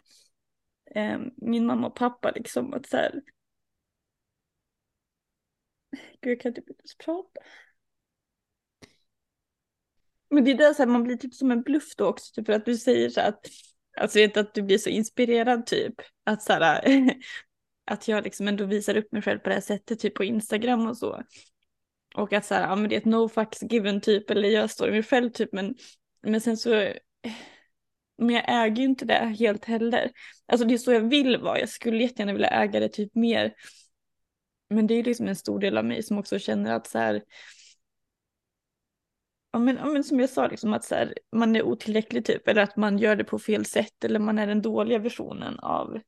um, 0.96 1.30
min 1.36 1.66
mamma 1.66 1.86
och 1.86 1.96
pappa 1.96 2.30
liksom 2.30 2.74
att 2.74 2.86
så 2.86 2.96
här, 2.96 3.22
Gud 6.20 6.32
jag 6.32 6.40
kan 6.40 6.54
typ 6.54 6.68
inte 6.70 6.82
ens 6.82 6.96
prata. 6.96 7.40
Men 10.30 10.44
det 10.44 10.50
är 10.50 10.54
där 10.58 10.74
så 10.74 10.82
här, 10.82 10.90
man 10.90 11.02
blir 11.02 11.16
typ 11.16 11.34
som 11.34 11.50
en 11.50 11.62
bluff 11.62 11.96
då 11.96 12.06
också, 12.06 12.34
typ 12.34 12.46
för 12.46 12.52
att 12.52 12.64
du 12.66 12.76
säger 12.76 13.08
så 13.08 13.20
att, 13.20 13.46
alltså 14.00 14.18
inte 14.18 14.40
att 14.40 14.54
du 14.54 14.62
blir 14.62 14.78
så 14.78 14.90
inspirerad 14.90 15.66
typ, 15.66 15.94
att 16.24 16.42
så 16.42 16.52
här, 16.52 16.84
att 17.84 18.08
jag 18.08 18.24
liksom 18.24 18.48
ändå 18.48 18.64
visar 18.64 18.96
upp 18.96 19.12
mig 19.12 19.22
själv 19.22 19.38
på 19.38 19.48
det 19.48 19.54
här 19.54 19.62
sättet, 19.62 20.00
typ 20.00 20.14
på 20.14 20.24
Instagram 20.24 20.86
och 20.86 20.96
så. 20.96 21.22
Och 22.14 22.32
att 22.32 22.44
så 22.44 22.54
här, 22.54 22.62
ja 22.62 22.76
men 22.76 22.88
det 22.88 22.94
är 22.96 23.00
ett 23.00 23.04
no 23.04 23.28
fucks 23.28 23.62
given 23.62 24.00
typ, 24.00 24.30
eller 24.30 24.48
jag 24.48 24.70
står 24.70 24.88
i 24.88 24.92
mig 24.92 25.02
själv 25.02 25.30
typ, 25.30 25.52
men, 25.52 25.74
men 26.22 26.40
sen 26.40 26.56
så, 26.56 26.92
men 28.18 28.34
jag 28.34 28.44
äger 28.48 28.76
ju 28.76 28.84
inte 28.84 29.04
det 29.04 29.34
helt 29.38 29.64
heller. 29.64 30.10
Alltså 30.46 30.66
det 30.66 30.74
är 30.74 30.78
så 30.78 30.92
jag 30.92 31.08
vill 31.08 31.36
vara, 31.36 31.60
jag 31.60 31.68
skulle 31.68 32.02
jättegärna 32.02 32.32
vilja 32.32 32.48
äga 32.48 32.80
det 32.80 32.88
typ 32.88 33.14
mer. 33.14 33.54
Men 34.70 34.86
det 34.86 34.94
är 34.94 34.96
ju 34.96 35.02
liksom 35.02 35.28
en 35.28 35.36
stor 35.36 35.58
del 35.58 35.78
av 35.78 35.84
mig 35.84 36.02
som 36.02 36.18
också 36.18 36.38
känner 36.38 36.72
att 36.72 36.86
så 36.86 36.98
här, 36.98 37.22
ja 39.52 39.58
men, 39.58 39.76
ja 39.76 39.84
men 39.84 40.04
som 40.04 40.20
jag 40.20 40.30
sa, 40.30 40.46
liksom 40.48 40.72
att 40.72 40.84
så 40.84 40.94
här, 40.94 41.14
man 41.36 41.56
är 41.56 41.62
otillräcklig 41.62 42.24
typ, 42.24 42.48
eller 42.48 42.62
att 42.62 42.76
man 42.76 42.98
gör 42.98 43.16
det 43.16 43.24
på 43.24 43.38
fel 43.38 43.64
sätt, 43.64 44.04
eller 44.04 44.18
man 44.18 44.38
är 44.38 44.46
den 44.46 44.62
dåliga 44.62 44.98
versionen 44.98 45.58
av 45.58 46.00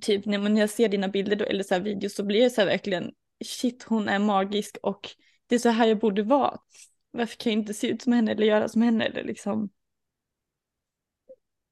typ 0.00 0.26
när 0.26 0.60
jag 0.60 0.70
ser 0.70 0.88
dina 0.88 1.08
bilder 1.08 1.36
då, 1.36 1.44
eller 1.44 1.64
så 1.64 1.74
här 1.74 1.80
videos 1.80 2.14
så 2.14 2.24
blir 2.24 2.42
jag 2.42 2.52
så 2.52 2.60
här 2.60 2.68
verkligen 2.68 3.12
shit 3.44 3.82
hon 3.82 4.08
är 4.08 4.18
magisk 4.18 4.76
och 4.82 5.10
det 5.46 5.54
är 5.54 5.58
så 5.58 5.68
här 5.68 5.86
jag 5.86 5.98
borde 5.98 6.22
vara. 6.22 6.58
Varför 7.10 7.36
kan 7.36 7.52
jag 7.52 7.60
inte 7.60 7.74
se 7.74 7.86
ut 7.86 8.02
som 8.02 8.12
henne 8.12 8.32
eller 8.32 8.46
göra 8.46 8.68
som 8.68 8.82
henne 8.82 9.04
eller 9.04 9.24
liksom. 9.24 9.70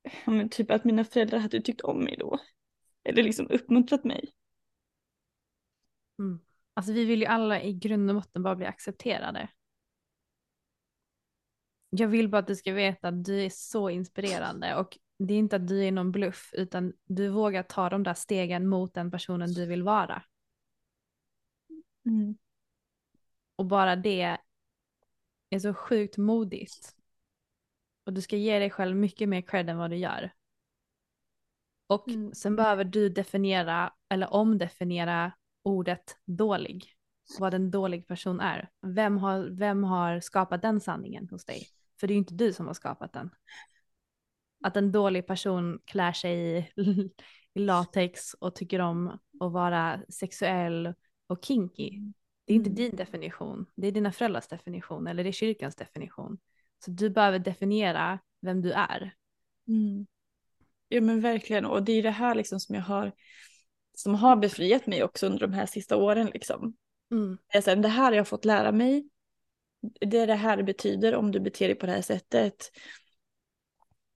Ja, 0.03 0.33
men 0.33 0.49
typ 0.49 0.71
att 0.71 0.85
mina 0.85 1.05
föräldrar 1.05 1.39
hade 1.39 1.61
tyckt 1.61 1.81
om 1.81 2.05
mig 2.05 2.17
då. 2.19 2.39
Eller 3.05 3.23
liksom 3.23 3.47
uppmuntrat 3.51 4.05
mig. 4.05 4.33
Mm. 6.19 6.41
Alltså 6.75 6.93
vi 6.93 7.05
vill 7.05 7.21
ju 7.21 7.27
alla 7.27 7.63
i 7.63 7.73
grund 7.73 8.11
och 8.11 8.17
botten 8.17 8.43
bara 8.43 8.57
bli 8.57 8.67
accepterade. 8.67 9.49
Jag 11.91 12.09
vill 12.09 12.29
bara 12.29 12.39
att 12.39 12.47
du 12.47 12.57
ska 12.57 12.73
veta 12.73 13.09
att 13.09 13.25
du 13.25 13.45
är 13.45 13.51
så 13.51 13.91
inspirerande 13.91 14.77
och 14.77 14.99
det 15.27 15.35
är 15.35 15.39
inte 15.39 15.57
att 15.57 15.69
du 15.69 15.85
är 15.85 15.93
någon 15.93 16.13
bluff 16.13 16.51
utan 16.53 16.93
du 17.05 17.29
vågar 17.29 17.63
ta 17.63 17.89
de 17.89 18.03
där 18.03 18.15
stegen 18.15 18.69
mot 18.69 18.95
den 18.95 19.11
personen 19.11 19.53
du 19.53 19.67
vill 19.67 19.83
vara. 19.83 20.23
Mm. 22.07 22.39
Och 23.57 23.67
bara 23.67 23.97
det 23.97 24.39
är 25.51 25.59
så 25.59 25.75
sjukt 25.75 26.17
modigt. 26.17 26.97
Och 28.05 28.13
du 28.13 28.21
ska 28.23 28.37
ge 28.37 28.59
dig 28.59 28.71
själv 28.71 28.97
mycket 28.97 29.29
mer 29.29 29.41
cred 29.41 29.71
än 29.71 29.79
vad 29.79 29.91
du 29.91 29.97
gör. 29.97 30.33
Och 31.87 32.09
mm. 32.09 32.35
sen 32.35 32.57
behöver 32.57 32.85
du 32.85 33.09
definiera 33.09 33.93
eller 34.09 34.35
omdefiniera 34.35 35.33
ordet 35.63 36.17
dålig. 36.25 36.85
Vad 37.39 37.55
en 37.55 37.71
dålig 37.71 38.07
person 38.07 38.41
är. 38.41 38.71
Vem 38.81 39.19
har, 39.19 39.59
vem 39.59 39.85
har 39.85 40.21
skapat 40.21 40.63
den 40.63 40.81
sanningen 40.81 41.29
hos 41.29 41.45
dig? 41.45 41.67
För 42.01 42.07
det 42.07 42.13
är 42.13 42.15
ju 42.15 42.19
inte 42.19 42.35
du 42.35 42.53
som 42.53 42.67
har 42.67 42.75
skapat 42.75 43.13
den. 43.13 43.31
Att 44.63 44.77
en 44.77 44.93
dålig 44.93 45.27
person 45.27 45.81
klär 45.85 46.13
sig 46.13 46.59
i, 46.59 46.67
i 47.55 47.61
latex 47.61 48.35
och 48.35 48.55
tycker 48.55 48.79
om 48.79 49.09
att 49.41 49.53
vara 49.53 50.01
sexuell 50.09 50.95
och 51.27 51.45
kinky. 51.45 51.89
Mm. 51.89 52.15
Det 52.47 52.53
är 52.53 52.57
inte 52.57 52.71
din 52.71 52.97
definition, 52.97 53.67
det 53.75 53.87
är 53.87 53.93
dina 53.93 54.13
föräldrars 54.13 54.49
definition 54.49 55.07
eller 55.07 55.25
det 55.25 55.31
är 55.31 55.33
kyrkans 55.33 55.77
definition. 55.77 56.39
Så 56.85 56.91
du 56.91 57.11
behöver 57.11 57.39
definiera 57.39 58.19
vem 58.41 58.63
du 58.63 58.73
är. 58.73 59.15
Mm. 59.69 60.07
Ja 60.89 61.01
men 61.01 61.21
verkligen 61.21 61.65
och 61.65 61.83
det 61.83 61.93
är 61.93 62.03
det 62.03 62.11
här 62.11 62.35
liksom 62.35 62.61
som 62.61 62.75
jag 62.75 62.83
har 62.83 63.13
som 63.95 64.15
har 64.15 64.37
befriat 64.37 64.87
mig 64.87 65.05
också 65.05 65.27
under 65.27 65.39
de 65.39 65.53
här 65.53 65.67
sista 65.67 65.97
åren 65.97 66.31
liksom. 66.35 66.77
Mm. 67.11 67.39
Det, 67.53 67.59
är 67.59 67.63
så 67.63 67.71
här, 67.71 67.77
det 67.77 67.89
här 67.89 68.05
har 68.05 68.13
jag 68.13 68.29
fått 68.29 68.45
lära 68.45 68.73
mig. 68.73 69.09
Det 70.01 70.19
är 70.19 70.27
det 70.27 70.35
här 70.35 70.57
det 70.57 70.63
betyder 70.63 71.15
om 71.15 71.33
du 71.33 71.41
beter 71.41 71.69
dig 71.69 71.75
på 71.75 71.87
det 71.87 71.93
här 71.93 72.03
sättet. 72.03 72.71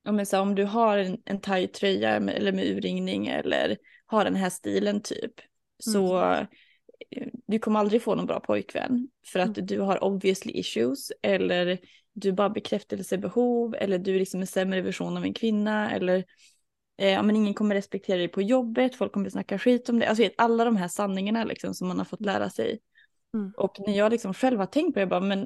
Ja, 0.07 0.13
men 0.13 0.27
så 0.27 0.41
om 0.41 0.55
du 0.55 0.65
har 0.65 0.99
en, 0.99 1.19
en 1.25 1.41
tajt 1.41 1.75
tröja 1.75 2.17
eller 2.17 2.53
med 2.53 2.67
urringning 2.67 3.27
eller 3.27 3.77
har 4.07 4.25
den 4.25 4.37
här 4.37 4.51
stilen 4.51 5.01
typ. 5.01 5.33
Så 5.79 6.17
mm 6.17 6.47
du 7.47 7.59
kommer 7.59 7.81
aldrig 7.81 8.03
få 8.03 8.15
någon 8.15 8.27
bra 8.27 8.41
pojkvän 8.41 9.09
för 9.27 9.39
att 9.39 9.59
mm. 9.59 9.67
du 9.67 9.81
har 9.81 10.05
obviously 10.05 10.53
issues 10.53 11.13
eller 11.23 11.79
du 12.13 12.33
bara 12.33 12.51
bekräftelsebehov 12.51 13.75
eller 13.79 13.99
du 13.99 14.15
är 14.15 14.19
liksom 14.19 14.41
en 14.41 14.47
sämre 14.47 14.81
version 14.81 15.17
av 15.17 15.25
en 15.25 15.35
kvinna 15.35 15.91
eller 15.93 16.25
eh, 16.97 17.11
ja, 17.11 17.23
men 17.23 17.37
ingen 17.37 17.55
kommer 17.55 17.75
respektera 17.75 18.19
dig 18.19 18.29
på 18.29 18.43
jobbet, 18.43 18.95
folk 18.95 19.13
kommer 19.13 19.31
snacka 19.31 19.59
skit 19.59 19.89
om 19.89 19.99
det. 19.99 20.07
Alltså 20.07 20.29
alla 20.39 20.65
de 20.65 20.77
här 20.77 20.89
sanningarna 20.89 21.45
liksom 21.45 21.75
som 21.75 21.89
man 21.89 21.99
har 21.99 22.05
fått 22.05 22.21
lära 22.21 22.51
sig. 22.51 22.79
Mm. 23.35 23.53
Och 23.57 23.77
när 23.87 23.97
jag 23.97 24.13
liksom 24.13 24.35
själv 24.35 24.59
har 24.59 24.67
tänkt 24.67 24.95
på 24.95 24.99
det, 24.99 25.01
jag 25.01 25.09
bara 25.09 25.21
men 25.21 25.39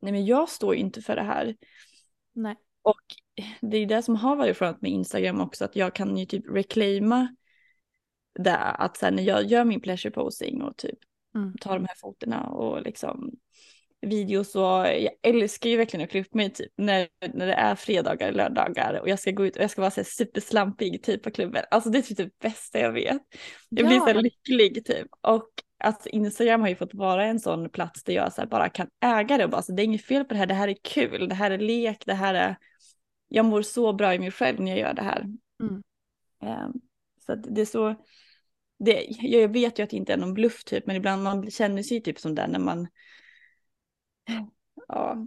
nej 0.00 0.12
men 0.12 0.26
jag 0.26 0.48
står 0.48 0.74
ju 0.74 0.80
inte 0.80 1.02
för 1.02 1.16
det 1.16 1.22
här. 1.22 1.56
Nej. 2.32 2.56
Och 2.82 3.02
det 3.60 3.76
är 3.76 3.86
det 3.86 4.02
som 4.02 4.16
har 4.16 4.36
varit 4.36 4.56
skönt 4.56 4.82
med 4.82 4.90
Instagram 4.90 5.40
också, 5.40 5.64
att 5.64 5.76
jag 5.76 5.94
kan 5.94 6.16
ju 6.16 6.26
typ 6.26 6.44
reclaima 6.48 7.36
det 8.34 8.56
att 8.56 8.96
sen 8.96 9.16
när 9.16 9.22
jag 9.22 9.44
gör 9.44 9.64
min 9.64 9.80
pleasure 9.80 10.10
posing 10.10 10.62
och 10.62 10.76
typ 10.76 10.98
mm. 11.34 11.54
tar 11.60 11.74
de 11.74 11.84
här 11.84 11.96
fotorna 12.00 12.46
och 12.46 12.82
liksom 12.82 13.30
videos 14.06 14.54
och 14.54 14.86
jag 14.86 15.10
älskar 15.22 15.70
ju 15.70 15.76
verkligen 15.76 16.04
att 16.04 16.10
klä 16.10 16.20
upp 16.20 16.34
mig 16.34 16.50
typ 16.50 16.72
när, 16.76 17.08
när 17.34 17.46
det 17.46 17.54
är 17.54 17.74
fredagar 17.74 18.32
lördagar 18.32 19.00
och 19.00 19.08
jag 19.08 19.18
ska 19.18 19.30
gå 19.30 19.46
ut 19.46 19.56
och 19.56 19.62
jag 19.62 19.70
ska 19.70 19.80
vara 19.80 19.90
så 19.90 20.00
här 20.00 20.04
superslampig 20.04 21.02
typ 21.02 21.22
på 21.22 21.30
klubben. 21.30 21.64
Alltså 21.70 21.90
det 21.90 21.98
är 21.98 22.02
typ 22.02 22.16
det 22.16 22.38
bästa 22.38 22.78
jag 22.78 22.92
vet. 22.92 23.22
Jag 23.68 23.86
blir 23.86 23.96
Ja. 23.96 24.00
så 24.00 24.06
här 24.06 24.22
lycklig 24.22 24.84
typ. 24.84 25.06
Och 25.20 25.48
alltså 25.84 26.08
Instagram 26.08 26.60
har 26.60 26.68
ju 26.68 26.76
fått 26.76 26.94
vara 26.94 27.24
en 27.24 27.40
sån 27.40 27.70
plats 27.70 28.04
där 28.04 28.12
jag 28.12 28.32
så 28.32 28.46
bara 28.46 28.68
kan 28.68 28.86
äga 29.04 29.38
det 29.38 29.44
och 29.44 29.50
bara 29.50 29.62
så 29.62 29.72
det 29.72 29.82
är 29.82 29.84
inget 29.84 30.04
fel 30.04 30.24
på 30.24 30.34
det 30.34 30.38
här, 30.38 30.46
det 30.46 30.54
här 30.54 30.68
är 30.68 30.76
kul, 30.82 31.28
det 31.28 31.34
här 31.34 31.50
är 31.50 31.58
lek, 31.58 32.02
det 32.06 32.14
här 32.14 32.34
är, 32.34 32.56
jag 33.32 33.44
mår 33.44 33.62
så 33.62 33.92
bra 33.92 34.14
i 34.14 34.18
mig 34.18 34.30
själv 34.30 34.60
när 34.60 34.70
jag 34.70 34.78
gör 34.80 34.94
det 34.94 35.02
här. 35.02 35.20
Mm. 35.62 35.82
Ehm, 36.40 36.72
så 37.26 37.34
det 37.34 37.60
är 37.60 37.64
så, 37.64 37.94
det, 38.78 39.06
jag 39.08 39.48
vet 39.48 39.78
ju 39.78 39.82
att 39.82 39.90
det 39.90 39.96
inte 39.96 40.12
är 40.12 40.16
någon 40.16 40.34
bluff 40.34 40.64
typ, 40.64 40.86
men 40.86 40.96
ibland 40.96 41.22
man 41.22 41.50
känner 41.50 41.82
sig 41.82 42.00
typ 42.02 42.18
som 42.18 42.34
den 42.34 42.50
när 42.50 42.58
man, 42.58 42.88
ja, 44.88 45.26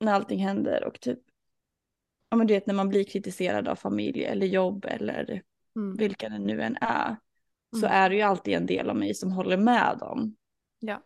när 0.00 0.12
allting 0.12 0.38
händer 0.44 0.84
och 0.84 1.00
typ, 1.00 1.18
ja 2.30 2.36
men 2.36 2.46
du 2.46 2.54
vet 2.54 2.66
när 2.66 2.74
man 2.74 2.88
blir 2.88 3.04
kritiserad 3.04 3.68
av 3.68 3.74
familj 3.76 4.24
eller 4.24 4.46
jobb 4.46 4.84
eller 4.84 5.42
Mm. 5.76 5.96
vilka 5.96 6.28
det 6.28 6.38
nu 6.38 6.62
än 6.62 6.76
är, 6.80 7.16
så 7.80 7.86
Mm. 7.86 7.92
är 7.92 8.10
det 8.10 8.16
ju 8.16 8.22
alltid 8.22 8.54
en 8.54 8.66
del 8.66 8.90
av 8.90 8.96
mig 8.96 9.14
som 9.14 9.32
håller 9.32 9.56
med 9.56 9.96
dem. 10.00 10.36
Ja. 10.78 11.02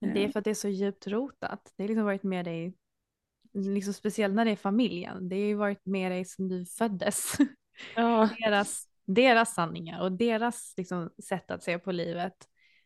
Men 0.00 0.14
det 0.14 0.24
är 0.24 0.28
för 0.28 0.38
att 0.38 0.44
det 0.44 0.50
är 0.50 0.54
så 0.54 0.68
djupt 0.68 1.06
rotat. 1.06 1.72
Det 1.76 1.82
har 1.82 1.88
liksom 1.88 2.04
varit 2.04 2.22
med 2.22 2.44
dig, 2.44 2.74
liksom 3.64 3.94
speciellt 3.94 4.34
när 4.34 4.44
det 4.44 4.50
är 4.50 4.56
familjen. 4.56 5.28
Det 5.28 5.36
har 5.36 5.46
ju 5.46 5.54
varit 5.54 5.86
med 5.86 6.12
dig 6.12 6.24
sedan 6.24 6.48
du 6.48 6.66
föddes. 6.66 7.36
Ja. 7.96 8.28
deras, 8.38 8.84
deras 9.04 9.54
sanningar 9.54 10.00
och 10.00 10.12
deras 10.12 10.74
liksom, 10.76 11.10
sätt 11.28 11.50
att 11.50 11.62
se 11.62 11.78
på 11.78 11.92
livet 11.92 12.34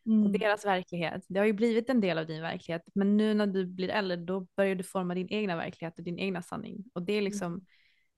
och 0.05 0.11
Mm. 0.11 0.31
deras 0.31 0.65
verklighet. 0.65 1.25
Det 1.27 1.39
har 1.39 1.45
ju 1.45 1.53
blivit 1.53 1.89
en 1.89 2.01
del 2.01 2.17
av 2.17 2.25
din 2.25 2.41
verklighet. 2.41 2.81
Men 2.95 3.17
nu 3.17 3.33
när 3.33 3.47
du 3.47 3.65
blir 3.65 3.89
äldre 3.89 4.17
då 4.17 4.47
börjar 4.57 4.75
du 4.75 4.83
forma 4.83 5.15
din 5.15 5.29
egna 5.29 5.55
verklighet 5.55 5.97
och 5.97 6.03
din 6.03 6.19
egna 6.19 6.41
sanning. 6.41 6.83
Och 6.93 7.01
det 7.01 7.13
är 7.13 7.21
liksom, 7.21 7.65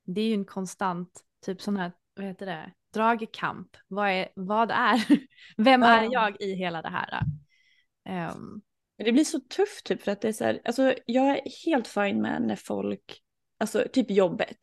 det 0.05 0.21
är 0.21 0.27
ju 0.27 0.33
en 0.33 0.45
konstant 0.45 1.21
typ 1.45 1.61
sån 1.61 1.77
här, 1.77 1.91
vad 2.15 2.25
heter 2.25 2.45
det, 2.45 2.73
dragkamp. 2.93 3.77
Vad 3.87 4.09
är, 4.09 4.27
vad 4.35 4.71
är, 4.71 5.05
vem 5.57 5.83
är 5.83 6.09
jag 6.11 6.41
i 6.41 6.55
hela 6.55 6.81
det 6.81 6.89
här? 6.89 7.19
Ehm, 8.05 8.61
Men 8.97 9.05
Det 9.05 9.11
blir 9.11 9.23
så 9.23 9.39
tufft 9.39 9.85
typ 9.85 10.01
för 10.01 10.11
att 10.11 10.21
det 10.21 10.27
är 10.27 10.33
så 10.33 10.43
här, 10.43 10.61
alltså 10.65 10.93
jag 11.05 11.29
är 11.29 11.41
helt 11.65 11.87
fine 11.87 12.21
med 12.21 12.41
när 12.41 12.55
folk, 12.55 13.21
alltså 13.59 13.85
typ 13.93 14.11
jobbet, 14.11 14.57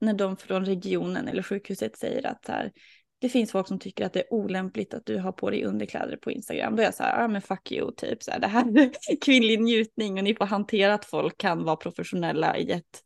när 0.00 0.14
de 0.14 0.36
från 0.36 0.64
regionen 0.64 1.28
eller 1.28 1.42
sjukhuset 1.42 1.96
säger 1.98 2.26
att 2.26 2.44
så 2.44 2.52
här, 2.52 2.72
det 3.18 3.28
finns 3.28 3.52
folk 3.52 3.68
som 3.68 3.78
tycker 3.78 4.06
att 4.06 4.12
det 4.12 4.20
är 4.20 4.32
olämpligt 4.32 4.94
att 4.94 5.06
du 5.06 5.18
har 5.18 5.32
på 5.32 5.50
dig 5.50 5.64
underkläder 5.64 6.16
på 6.16 6.30
Instagram. 6.30 6.76
Då 6.76 6.82
är 6.82 6.86
jag 6.86 6.94
så 6.94 7.02
här, 7.02 7.22
ja 7.22 7.28
men 7.28 7.42
fuck 7.42 7.72
you, 7.72 7.92
typ 7.96 8.22
så 8.22 8.30
här, 8.30 8.38
det 8.38 8.46
här 8.46 8.78
är 8.78 9.20
kvinnlig 9.24 9.60
njutning 9.60 10.18
och 10.18 10.24
ni 10.24 10.34
får 10.34 10.44
hantera 10.44 10.94
att 10.94 11.04
folk 11.04 11.38
kan 11.38 11.64
vara 11.64 11.76
professionella 11.76 12.56
i, 12.56 12.70
ett, 12.72 13.02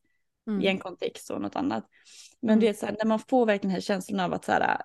mm. 0.46 0.62
i 0.62 0.66
en 0.66 0.78
kontext 0.78 1.30
och 1.30 1.40
något 1.40 1.56
annat. 1.56 1.86
Men 2.42 2.50
Mm. 2.50 2.60
det 2.60 2.68
är 2.68 2.72
så 2.72 2.86
här, 2.86 2.96
när 2.98 3.06
man 3.06 3.18
får 3.18 3.46
verkligen 3.46 3.68
den 3.68 3.74
här 3.74 3.80
känslan 3.80 4.20
av 4.20 4.32
att 4.32 4.44
så 4.44 4.52
här, 4.52 4.80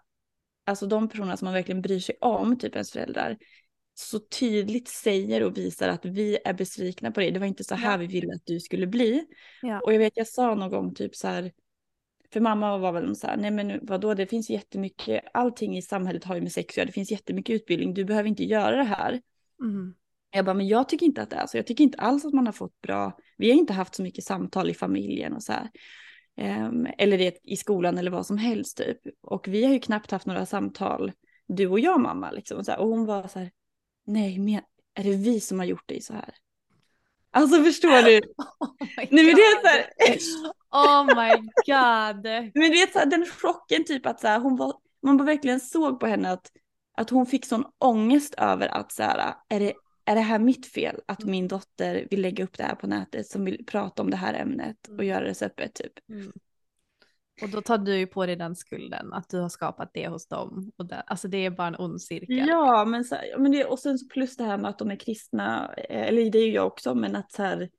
alltså 0.65 0.85
de 0.85 1.09
personerna 1.09 1.37
som 1.37 1.45
man 1.45 1.53
verkligen 1.53 1.81
bryr 1.81 1.99
sig 1.99 2.17
om, 2.21 2.57
typ 2.57 2.73
ens 2.75 2.91
föräldrar, 2.91 3.37
så 3.97 4.19
tydligt 4.19 4.87
säger 4.87 5.43
och 5.43 5.57
visar 5.57 5.89
att 5.89 6.05
vi 6.05 6.37
är 6.45 6.53
besvikna 6.53 7.11
på 7.11 7.19
dig. 7.19 7.31
Det 7.31 7.39
var 7.39 7.47
inte 7.47 7.63
så 7.63 7.75
här 7.75 7.91
Ja. 7.91 7.97
vi 7.97 8.07
ville 8.07 8.33
att 8.33 8.45
du 8.45 8.59
skulle 8.59 8.87
bli. 8.87 9.25
Ja. 9.61 9.79
Och 9.79 9.93
jag 9.93 9.99
vet, 9.99 10.17
jag 10.17 10.27
sa 10.27 10.55
någon 10.55 10.69
gång 10.69 10.93
typ 10.95 11.15
så 11.15 11.27
här, 11.27 11.51
för 12.33 12.39
mamma 12.39 12.77
var 12.77 12.91
väl 12.91 13.15
så 13.15 13.27
här, 13.27 13.37
nej 13.37 13.51
men 13.51 13.79
vadå, 13.81 14.13
det 14.13 14.27
finns 14.27 14.49
jättemycket, 14.49 15.23
allting 15.33 15.77
i 15.77 15.81
samhället 15.81 16.23
har 16.23 16.35
ju 16.35 16.41
med 16.41 16.51
sex 16.51 16.73
att 16.73 16.77
göra, 16.77 16.85
det 16.85 16.91
finns 16.91 17.11
jättemycket 17.11 17.53
utbildning, 17.53 17.93
du 17.93 18.05
behöver 18.05 18.29
inte 18.29 18.43
göra 18.43 18.75
det 18.75 18.83
här. 18.83 19.21
Mm. 19.61 19.93
Jag 20.31 20.45
bara, 20.45 20.53
men 20.53 20.67
jag 20.67 20.89
tycker 20.89 21.05
inte 21.05 21.21
att 21.21 21.29
det 21.29 21.35
är 21.35 21.47
så. 21.47 21.57
Jag 21.57 21.67
tycker 21.67 21.83
inte 21.83 21.97
alls 21.97 22.25
att 22.25 22.33
man 22.33 22.45
har 22.45 22.53
fått 22.53 22.81
bra, 22.81 23.17
vi 23.37 23.49
har 23.49 23.57
inte 23.57 23.73
haft 23.73 23.95
så 23.95 24.03
mycket 24.03 24.23
samtal 24.23 24.69
i 24.69 24.73
familjen 24.73 25.33
och 25.33 25.43
så 25.43 25.51
här. 25.51 25.69
Ehm, 26.37 26.87
eller 26.97 27.17
det 27.17 27.37
i 27.43 27.57
skolan 27.57 27.97
eller 27.97 28.11
vad 28.11 28.25
som 28.25 28.37
helst 28.37 28.77
typ. 28.77 28.97
Och 29.21 29.47
vi 29.47 29.65
har 29.65 29.73
ju 29.73 29.79
knappt 29.79 30.11
haft 30.11 30.25
några 30.25 30.45
samtal, 30.45 31.11
du 31.47 31.67
och 31.67 31.79
jag 31.79 32.01
mamma 32.01 32.31
liksom. 32.31 32.57
Och, 32.57 32.65
så 32.65 32.71
här, 32.71 32.79
och 32.79 32.87
hon 32.87 33.05
var 33.05 33.27
så 33.27 33.39
här, 33.39 33.51
nej 34.05 34.39
men 34.39 34.61
är 34.93 35.03
det 35.03 35.15
vi 35.15 35.39
som 35.39 35.59
har 35.59 35.65
gjort 35.65 35.89
dig 35.89 36.01
så 36.01 36.13
här? 36.13 36.35
Alltså 37.31 37.63
förstår 37.63 38.01
du? 38.01 38.21
Oh 38.59 38.71
nej 39.11 39.25
men 39.25 39.35
det 39.35 39.41
är 39.41 39.61
så 39.61 39.67
här, 39.67 40.53
Oh 40.71 41.05
my 41.05 41.35
god. 41.65 42.25
men 42.53 42.71
det 42.71 42.81
är 42.81 42.91
så 42.91 42.99
här, 42.99 43.05
den 43.05 43.25
chocken 43.25 43.85
typ 43.85 44.05
att 44.05 44.19
så 44.19 44.27
här, 44.27 44.39
hon 44.39 44.55
var, 44.55 44.73
man 45.01 45.17
bara 45.17 45.23
verkligen 45.23 45.59
såg 45.59 45.99
på 45.99 46.07
henne 46.07 46.31
att, 46.31 46.51
att 46.97 47.09
hon 47.09 47.25
fick 47.25 47.45
sån 47.45 47.65
ångest 47.77 48.35
över 48.37 48.67
att 48.67 48.91
så 48.91 49.03
här, 49.03 49.33
är 49.49 49.59
det, 49.59 49.73
är 50.05 50.15
det 50.15 50.21
här 50.21 50.39
mitt 50.39 50.65
fel 50.65 51.01
att 51.05 51.23
min 51.23 51.47
dotter 51.47 52.07
vill 52.09 52.21
lägga 52.21 52.43
upp 52.43 52.57
det 52.57 52.63
här 52.63 52.75
på 52.75 52.87
nätet 52.87 53.27
som 53.27 53.45
vill 53.45 53.65
prata 53.65 54.01
om 54.01 54.09
det 54.09 54.17
här 54.17 54.33
ämnet 54.33 54.87
och 54.97 55.03
göra 55.03 55.23
det 55.23 55.35
så 55.35 55.45
öppet 55.45 55.73
typ. 55.73 55.93
Mm. 56.09 56.31
Och 57.41 57.49
då 57.49 57.61
tar 57.61 57.77
du 57.77 57.97
ju 57.97 58.07
på 58.07 58.25
dig 58.25 58.35
den 58.35 58.55
skulden 58.55 59.13
att 59.13 59.29
du 59.29 59.39
har 59.39 59.49
skapat 59.49 59.91
det 59.93 60.07
hos 60.07 60.27
dem. 60.27 60.71
Och 60.77 60.85
det, 60.85 60.95
alltså 60.95 61.27
det 61.27 61.45
är 61.45 61.49
bara 61.49 61.67
en 61.67 61.75
ond 61.75 62.01
cirkel. 62.01 62.47
Ja, 62.47 62.85
men, 62.85 63.03
så 63.03 63.15
men 63.37 63.51
det, 63.51 63.65
och 63.65 63.79
sen 63.79 63.97
så 63.97 64.07
plus 64.07 64.37
det 64.37 64.43
här 64.43 64.57
med 64.57 64.69
att 64.69 64.79
de 64.79 64.91
är 64.91 64.95
kristna, 64.95 65.73
eh, 65.73 66.07
eller 66.07 66.29
det 66.31 66.39
är 66.39 66.45
ju 66.45 66.53
jag 66.53 66.67
också, 66.67 66.95
men 66.95 67.15
att 67.15 67.31
så 67.31 67.43
här, 67.43 67.69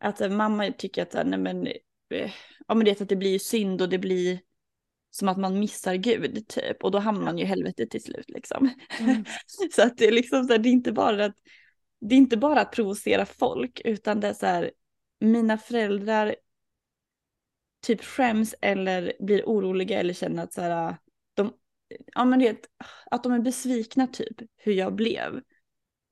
att 0.00 0.20
här, 0.20 0.30
mamma 0.30 0.72
tycker 0.78 1.02
att 1.02 1.26
nej 1.26 1.38
men, 1.38 1.66
eh, 1.66 2.30
ja 2.68 2.74
men 2.74 2.84
det 2.84 3.00
att 3.00 3.08
det 3.08 3.16
blir 3.16 3.38
synd 3.38 3.82
och 3.82 3.88
det 3.88 3.98
blir 3.98 4.40
som 5.10 5.28
att 5.28 5.38
man 5.38 5.58
missar 5.58 5.94
Gud 5.94 6.48
typ 6.48 6.84
och 6.84 6.90
då 6.90 6.98
hamnar 6.98 7.24
man 7.24 7.38
ju 7.38 7.44
i 7.44 7.46
helvetet 7.46 7.90
till 7.90 8.02
slut 8.02 8.30
liksom. 8.30 8.70
Mm. 9.00 9.24
så 9.70 9.82
att 9.82 9.96
det 9.96 10.06
är 10.06 10.12
liksom 10.12 10.44
så 10.44 10.52
här, 10.52 10.58
det 10.58 10.68
är 10.68 10.72
inte 10.72 10.92
bara 10.92 11.24
att 11.24 11.36
det 12.00 12.14
är 12.14 12.18
inte 12.18 12.36
bara 12.36 12.60
att 12.60 12.72
provocera 12.72 13.26
folk 13.26 13.80
utan 13.84 14.20
det 14.20 14.28
är 14.28 14.34
så 14.34 14.46
här, 14.46 14.70
mina 15.20 15.58
föräldrar 15.58 16.36
typ 17.80 18.04
skäms 18.04 18.54
eller 18.60 19.12
blir 19.20 19.42
oroliga 19.44 20.00
eller 20.00 20.14
känner 20.14 20.42
att 20.42 20.52
så 20.52 20.60
här, 20.60 20.96
de, 21.34 21.52
ja 22.14 22.24
men 22.24 22.38
det, 22.38 22.66
att 23.10 23.22
de 23.22 23.32
är 23.32 23.38
besvikna 23.38 24.06
typ 24.06 24.36
hur 24.56 24.72
jag 24.72 24.94
blev. 24.94 25.42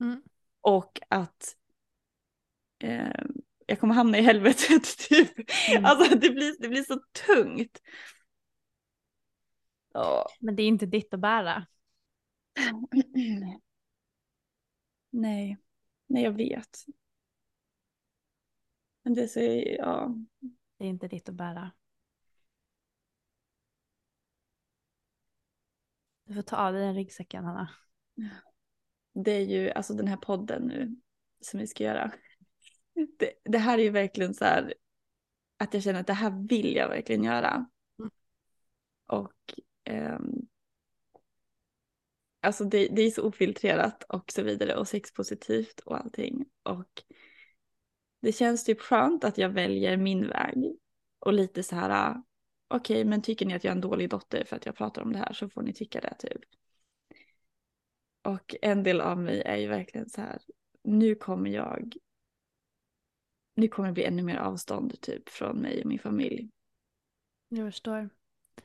Mm. 0.01 0.23
Och 0.61 0.99
att 1.09 1.55
eh, 2.83 3.23
jag 3.65 3.79
kommer 3.79 3.93
hamna 3.93 4.17
i 4.17 4.21
helvetet 4.21 4.97
typ. 5.09 5.49
Mm. 5.71 5.85
Alltså 5.85 6.15
det 6.15 6.29
blir, 6.29 6.55
det 6.59 6.69
blir 6.69 6.83
så 6.83 6.99
tungt. 7.27 7.81
Ja. 9.93 10.27
Men 10.39 10.55
det 10.55 10.63
är 10.63 10.67
inte 10.67 10.85
ditt 10.85 11.13
att 11.13 11.19
bära. 11.19 11.67
Nej, 15.09 15.57
nej 16.07 16.23
jag 16.23 16.31
vet. 16.31 16.85
Men 19.03 19.13
det 19.13 19.23
är 19.23 19.27
så, 19.27 19.39
ja. 19.77 20.15
Det 20.77 20.85
är 20.85 20.89
inte 20.89 21.07
ditt 21.07 21.29
att 21.29 21.35
bära. 21.35 21.71
Du 26.23 26.33
får 26.33 26.41
ta 26.41 26.55
av 26.57 26.73
dig 26.73 26.81
den 26.81 26.95
ryggsäcken 26.95 27.45
Hanna. 27.45 27.69
Det 29.13 29.31
är 29.31 29.45
ju 29.45 29.71
alltså 29.71 29.93
den 29.93 30.07
här 30.07 30.17
podden 30.17 30.63
nu 30.63 30.95
som 31.41 31.59
vi 31.59 31.67
ska 31.67 31.83
göra. 31.83 32.11
Det, 33.17 33.33
det 33.43 33.57
här 33.57 33.77
är 33.77 33.83
ju 33.83 33.89
verkligen 33.89 34.33
så 34.33 34.45
här 34.45 34.73
att 35.57 35.73
jag 35.73 35.83
känner 35.83 35.99
att 35.99 36.07
det 36.07 36.13
här 36.13 36.47
vill 36.47 36.75
jag 36.75 36.89
verkligen 36.89 37.23
göra. 37.23 37.65
Mm. 37.99 38.11
Och 39.05 39.59
ehm, 39.83 40.47
alltså 42.41 42.63
det, 42.63 42.87
det 42.87 43.01
är 43.01 43.11
så 43.11 43.27
ofiltrerat 43.27 44.03
och 44.03 44.31
så 44.31 44.43
vidare 44.43 44.75
och 44.75 44.87
sexpositivt 44.87 45.79
och 45.79 45.97
allting. 45.97 46.45
Och 46.63 47.03
det 48.19 48.31
känns 48.31 48.63
typ 48.63 48.81
skönt 48.81 49.23
att 49.23 49.37
jag 49.37 49.49
väljer 49.49 49.97
min 49.97 50.27
väg 50.27 50.75
och 51.19 51.33
lite 51.33 51.63
så 51.63 51.75
här 51.75 52.21
okej 52.67 53.05
men 53.05 53.21
tycker 53.21 53.45
ni 53.45 53.53
att 53.53 53.63
jag 53.63 53.71
är 53.71 53.75
en 53.75 53.81
dålig 53.81 54.09
dotter 54.09 54.43
för 54.43 54.55
att 54.55 54.65
jag 54.65 54.75
pratar 54.75 55.01
om 55.01 55.13
det 55.13 55.19
här 55.19 55.33
så 55.33 55.49
får 55.49 55.61
ni 55.61 55.73
tycka 55.73 56.01
det 56.01 56.15
typ. 56.19 56.41
Och 58.23 58.55
en 58.61 58.83
del 58.83 59.01
av 59.01 59.19
mig 59.19 59.41
är 59.41 59.55
ju 59.55 59.67
verkligen 59.67 60.09
så 60.09 60.21
här, 60.21 60.41
nu 60.83 61.15
kommer 61.15 61.49
jag, 61.49 61.95
nu 63.55 63.67
kommer 63.67 63.87
det 63.87 63.93
bli 63.93 64.03
ännu 64.03 64.23
mer 64.23 64.37
avstånd 64.37 65.01
typ 65.01 65.29
från 65.29 65.57
mig 65.57 65.81
och 65.81 65.87
min 65.87 65.99
familj. 65.99 66.49
Jag 67.49 67.67
förstår. 67.67 68.09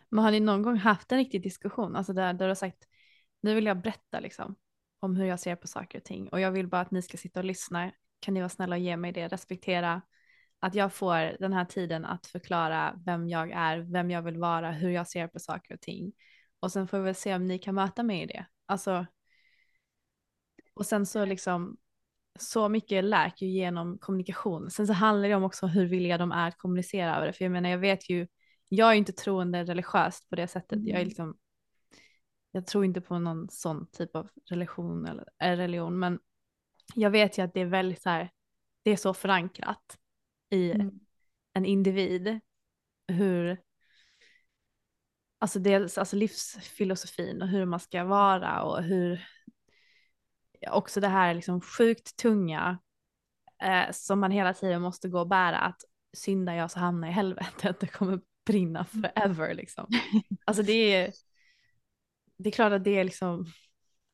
Men 0.09 0.25
har 0.25 0.31
ni 0.31 0.41
någon 0.41 0.62
gång 0.62 0.77
haft 0.77 1.12
en 1.12 1.19
riktig 1.19 1.43
diskussion? 1.43 1.97
Alltså 1.97 2.12
där, 2.12 2.33
där 2.33 2.47
du 2.47 2.51
har 2.51 2.55
sagt, 2.55 2.88
nu 3.41 3.55
vill 3.55 3.67
jag 3.67 3.81
berätta 3.81 4.21
liksom 4.21 4.57
om 5.01 5.17
hur 5.17 5.25
jag 5.25 5.41
ser 5.41 5.57
på 5.57 5.67
saker 5.67 5.99
och 5.99 6.05
ting. 6.05 6.29
Och 6.29 6.41
jag 6.41 6.53
vill 6.53 6.69
bara 6.69 6.81
att 6.81 6.91
ni 6.91 7.03
ska 7.03 7.19
sitta 7.19 7.41
och 7.41 7.47
lyssna. 7.47 7.93
Kan 8.23 8.35
ni 8.35 8.41
vara 8.41 8.49
snälla 8.49 8.77
och 8.77 8.83
ge 8.83 8.97
mig 8.97 9.13
det? 9.13 9.29
Respektera 9.29 10.03
att 10.59 10.75
jag 10.75 10.93
får 10.93 11.37
den 11.41 11.53
här 11.53 11.65
tiden 11.65 12.05
att 12.05 12.27
förklara 12.27 13.01
vem 13.07 13.29
jag 13.29 13.51
är, 13.51 13.79
vem 13.79 14.11
jag 14.11 14.23
vill 14.23 14.39
vara, 14.39 14.73
hur 14.73 14.91
jag 14.91 15.09
ser 15.09 15.27
på 15.29 15.39
saker 15.39 15.75
och 15.75 15.81
ting. 15.81 16.13
Och 16.61 16.73
sen 16.73 16.89
får 16.89 16.99
vi 16.99 17.05
väl 17.05 17.15
se 17.15 17.35
om 17.35 17.47
ni 17.47 17.59
kan 17.59 17.75
möta 17.75 18.03
mig 18.03 18.23
i 18.23 18.27
det. 18.27 18.47
Alltså, 18.67 19.07
och 20.75 20.87
sen 20.87 21.07
så 21.07 21.25
liksom, 21.25 21.77
så 22.39 22.69
mycket 22.69 23.05
lärk 23.05 23.43
ju 23.43 23.49
genom 23.49 23.99
kommunikation. 23.99 24.71
Sen 24.71 24.87
så 24.87 24.93
handlar 24.93 25.29
det 25.29 25.35
om 25.35 25.45
också 25.45 25.67
hur 25.67 25.87
villiga 25.87 26.19
de 26.19 26.33
är 26.33 26.49
att 26.49 26.59
kommunicera 26.59 27.17
över 27.17 27.27
det. 27.27 27.33
För 27.33 27.45
jag 27.45 27.53
menar, 27.53 27.71
jag 27.71 27.79
vet 27.79 28.11
ju, 28.11 28.27
jag 28.69 28.89
är 28.89 28.93
ju 28.93 28.99
inte 28.99 29.13
troende 29.13 29.65
religiöst 29.65 30.29
på 30.29 30.37
det 30.37 30.49
sättet. 30.49 30.79
Jag 30.83 30.89
är 30.89 30.95
Mm. 30.95 31.09
liksom, 31.09 31.37
jag 32.53 32.67
tror 32.67 32.85
inte 32.85 33.01
på 33.01 33.19
någon 33.19 33.49
sån 33.51 33.87
typ 33.91 34.17
av 34.17 34.29
religion 34.51 35.07
eller 35.07 35.25
äh, 35.43 35.57
religion, 35.57 35.99
men 35.99 36.19
jag 36.94 37.11
vet 37.11 37.38
ju 37.38 37.42
att 37.42 37.55
det 37.55 37.61
är 37.61 37.66
väldigt 37.66 38.02
så 38.02 38.11
här, 38.11 38.31
det 38.83 38.90
är 38.90 38.96
så 38.96 39.14
förankrat 39.14 39.98
i 40.50 40.70
Mm. 40.72 41.00
en 41.52 41.64
individ 41.64 42.40
hur, 43.09 43.61
alltså 45.38 45.59
dels 45.59 45.98
alltså 45.98 46.16
livsfilosofin 46.16 47.42
och 47.42 47.48
hur 47.48 47.64
man 47.64 47.81
ska 47.81 48.05
vara 48.05 48.62
och 48.62 48.83
hur 48.83 49.24
också 50.70 51.00
det 51.00 51.09
här 51.09 51.35
liksom 51.35 51.61
sjukt 51.61 52.16
tunga 52.16 52.78
eh, 53.62 53.90
som 53.92 54.20
man 54.20 54.31
hela 54.31 54.55
tiden 54.55 54.83
måste 54.83 55.09
gå 55.09 55.20
och 55.20 55.28
bära 55.28 55.59
att 55.59 55.81
syndar 56.16 56.55
jag 56.55 56.70
så 56.70 56.78
hamnar 56.78 57.09
jag 57.09 57.12
i 57.12 57.14
helvetet, 57.14 57.81
det 57.81 57.87
kommer 57.87 58.20
brinna 58.46 58.85
forever 58.85 59.55
liksom. 59.55 59.87
Alltså 60.44 60.62
det 60.62 60.72
är, 60.72 61.12
det 62.37 62.48
är 62.48 62.52
klart 62.52 62.72
att 62.72 62.85
det 62.85 62.98
är 62.98 63.05
liksom, 63.05 63.46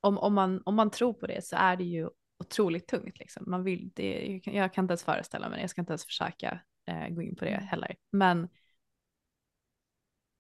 om, 0.01 0.19
om, 0.19 0.35
man, 0.35 0.63
om 0.65 0.75
man 0.75 0.91
tror 0.91 1.13
på 1.13 1.27
det 1.27 1.45
så 1.45 1.57
är 1.57 1.77
det 1.77 1.85
ju 1.85 2.09
otroligt 2.49 2.87
tungt 2.87 3.19
liksom. 3.19 3.45
Man 3.47 3.65
vill, 3.65 3.91
det, 3.95 4.41
jag 4.45 4.73
kan 4.75 4.85
inte 4.85 4.93
ens 4.93 5.05
föreställa 5.05 5.49
mig 5.49 5.57
det, 5.57 5.61
jag 5.61 5.71
ska 5.71 5.81
inte 5.81 5.93
ens 5.93 6.05
försöka 6.05 6.61
eh, 6.87 7.09
gå 7.09 7.23
in 7.23 7.37
på 7.37 7.45
det 7.45 7.51
heller. 7.51 7.97
Men 8.11 8.49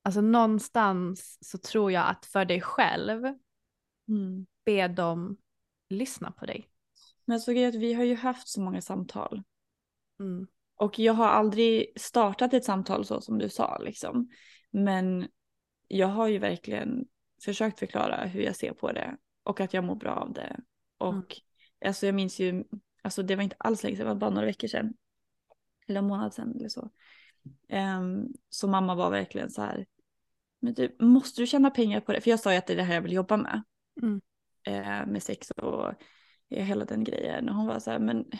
alltså 0.03 0.21
någonstans 0.21 1.39
så 1.41 1.59
tror 1.59 1.93
jag 1.93 2.09
att 2.09 2.27
för 2.27 2.45
dig 2.45 2.61
själv, 2.61 3.35
Mm. 4.09 4.47
be 4.65 4.89
dem 4.89 5.37
lyssna 5.89 6.31
på 6.31 6.47
dig. 6.47 6.69
Men 7.25 7.41
så 7.41 7.51
att 7.51 7.75
vi 7.75 7.95
har 7.95 8.05
ju 8.05 8.15
haft 8.15 8.49
så 8.49 8.61
många 8.61 8.81
samtal. 8.81 9.43
Mm. 10.21 10.47
Och 10.75 10.99
jag 10.99 11.13
har 11.13 11.29
aldrig 11.29 11.93
startat 12.01 12.55
ett 12.55 12.65
samtal 12.65 13.05
så 13.05 13.21
som 13.21 13.39
du 13.39 13.49
sa 13.49 13.79
liksom. 13.79 14.31
Men 14.71 15.29
jag 15.89 16.07
har 16.09 16.29
ju 16.29 16.39
verkligen 16.39 17.07
försökt 17.45 17.79
förklara 17.79 18.25
hur 18.25 18.41
jag 18.43 18.57
ser 18.57 18.73
på 18.73 18.93
det 18.93 19.17
och 19.43 19.61
att 19.61 19.75
jag 19.75 19.85
mår 19.85 19.95
bra 19.95 20.15
av 20.15 20.33
det. 20.33 20.61
Och 20.99 21.13
Mm. 21.15 21.27
Alltså 21.85 22.07
jag 22.07 22.15
minns 22.15 22.39
ju, 22.39 22.65
alltså 23.03 23.23
det 23.23 23.37
var 23.37 23.43
inte 23.43 23.57
alls 23.59 23.83
länge 23.83 23.97
sedan, 23.97 24.07
det 24.07 24.13
var 24.13 24.21
bara 24.21 24.31
några 24.31 24.47
veckor 24.47 24.69
sedan. 24.69 24.95
Eller 25.87 25.99
en 25.99 26.07
månad 26.07 26.35
sedan 26.35 26.57
eller 26.57 26.69
så. 26.69 26.91
Um, 27.73 28.35
så 28.49 28.69
mamma 28.69 28.95
var 28.95 29.11
verkligen 29.11 29.51
så 29.51 29.63
här, 29.63 29.87
men 30.61 30.75
du, 30.75 30.97
måste 31.01 31.43
du 31.43 31.47
tjäna 31.47 31.71
pengar 31.71 32.01
på 32.01 32.13
det? 32.13 32.21
För 32.21 32.31
jag 32.31 32.41
sa 32.41 32.53
ju 32.53 32.59
att 32.59 32.67
det 32.67 32.73
är 32.73 32.77
det 32.77 32.83
här 32.83 32.95
jag 32.95 33.03
vill 33.03 33.13
jobba 33.13 33.37
med. 33.37 33.63
Mm. 34.03 34.21
Eh, 34.63 35.07
med 35.07 35.23
sex 35.23 35.51
och 35.51 35.89
eh, 36.51 36.65
hela 36.65 36.85
den 36.85 37.05
grejen. 37.05 37.49
Och 37.49 37.55
hon 37.55 37.67
var 37.67 37.81
så 37.81 37.91
här, 37.91 37.99
men 37.99 38.31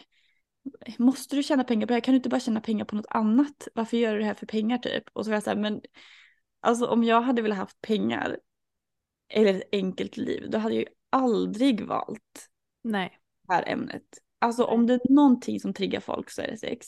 måste 0.99 1.37
du 1.37 1.43
tjäna 1.43 1.65
pengar 1.65 1.87
på 1.87 1.89
det 1.89 1.95
här? 1.95 2.01
Kan 2.01 2.13
du 2.13 2.17
inte 2.17 2.29
bara 2.29 2.41
tjäna 2.41 2.61
pengar 2.61 2.85
på 2.85 2.97
något 2.97 3.07
annat? 3.11 3.69
Varför 3.75 3.97
gör 3.97 4.13
du 4.13 4.19
det 4.19 4.25
här 4.25 4.35
för 4.35 4.47
pengar 4.47 4.79
typ? 4.79 5.05
Och 5.13 5.25
så 5.25 5.31
var 5.31 5.37
jag 5.37 5.43
så 5.43 5.51
här, 5.51 5.57
men 5.57 5.81
alltså 6.61 6.87
om 6.87 7.05
jag 7.05 7.21
hade 7.21 7.43
velat 7.43 7.59
haft 7.59 7.81
pengar 7.81 8.39
eller 9.29 9.55
ett 9.55 9.69
enkelt 9.73 10.17
liv, 10.17 10.51
då 10.51 10.59
hade 10.59 10.75
jag 10.75 10.83
ju 10.83 10.89
aldrig 11.11 11.87
valt 11.87 12.49
Nej. 12.83 13.19
Här 13.49 13.69
ämnet. 13.69 14.03
Alltså 14.39 14.65
om 14.65 14.87
det 14.87 14.95
är 14.95 15.13
någonting 15.13 15.61
som 15.61 15.75
triggar 15.75 16.01
folk 16.01 16.31
så 16.31 16.43
är 16.43 16.49
det 16.49 16.59
sex. 16.59 16.87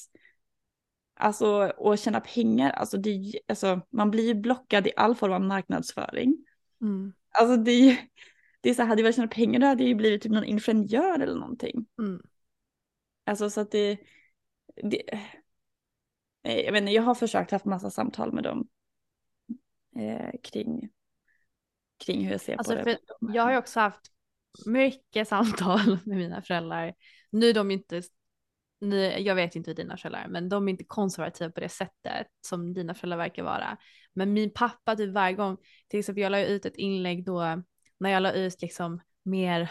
Alltså 1.14 1.72
och 1.76 1.98
tjäna 1.98 2.20
pengar, 2.20 2.70
alltså, 2.70 2.96
det, 2.96 3.32
alltså 3.48 3.80
man 3.90 4.10
blir 4.10 4.26
ju 4.26 4.34
blockad 4.34 4.86
i 4.86 4.92
all 4.96 5.14
form 5.14 5.32
av 5.32 5.40
marknadsföring. 5.40 6.44
Mm. 6.80 7.12
Alltså 7.30 7.56
det 7.56 7.98
det 8.60 8.70
är 8.70 8.74
så 8.74 8.82
här, 8.82 8.88
hade 8.88 9.00
jag 9.00 9.04
velat 9.04 9.16
tjäna 9.16 9.28
pengar 9.28 9.60
då 9.60 9.66
hade 9.66 9.82
jag 9.82 9.88
ju 9.88 9.94
blivit 9.94 10.22
typ 10.22 10.32
någon 10.32 10.44
ingenjör 10.44 11.20
eller 11.20 11.34
någonting. 11.34 11.86
Mm. 11.98 12.22
Alltså 13.24 13.50
så 13.50 13.60
att 13.60 13.70
det, 13.70 13.98
det 14.82 15.02
Nej, 16.42 16.64
jag 16.64 16.72
vet 16.72 16.80
inte, 16.80 16.92
jag 16.92 17.02
har 17.02 17.14
försökt 17.14 17.50
haft 17.50 17.64
massa 17.64 17.90
samtal 17.90 18.32
med 18.32 18.44
dem 18.44 18.68
eh, 19.96 20.40
kring, 20.42 20.90
kring 22.04 22.24
hur 22.24 22.32
jag 22.32 22.40
ser 22.40 22.56
Alltså 22.56 22.76
på 22.76 22.82
för 22.82 22.90
det. 22.90 22.98
jag 23.34 23.42
har 23.42 23.52
ju 23.52 23.58
också 23.58 23.80
haft 23.80 24.12
mycket 24.66 25.28
samtal 25.28 25.98
med 26.04 26.18
mina 26.18 26.42
föräldrar. 26.42 26.94
Nu 27.30 27.48
är 27.48 27.54
de 27.54 27.70
inte, 27.70 28.02
nu, 28.80 29.04
jag 29.04 29.34
vet 29.34 29.56
inte 29.56 29.70
hur 29.70 29.76
dina 29.76 29.96
föräldrar 29.96 30.20
är, 30.20 30.28
men 30.28 30.48
de 30.48 30.68
är 30.68 30.70
inte 30.72 30.84
konservativa 30.84 31.50
på 31.50 31.60
det 31.60 31.68
sättet 31.68 32.26
som 32.40 32.74
dina 32.74 32.94
föräldrar 32.94 33.18
verkar 33.18 33.42
vara. 33.42 33.76
Men 34.12 34.32
min 34.32 34.50
pappa 34.50 34.96
typ 34.96 35.14
varje 35.14 35.34
gång, 35.34 35.56
till 35.88 36.00
exempel 36.00 36.22
jag 36.22 36.32
la 36.32 36.44
ut 36.44 36.66
ett 36.66 36.76
inlägg 36.76 37.24
då 37.24 37.62
när 37.98 38.10
jag 38.10 38.22
la 38.22 38.32
ut 38.32 38.62
liksom 38.62 39.00
mer 39.22 39.70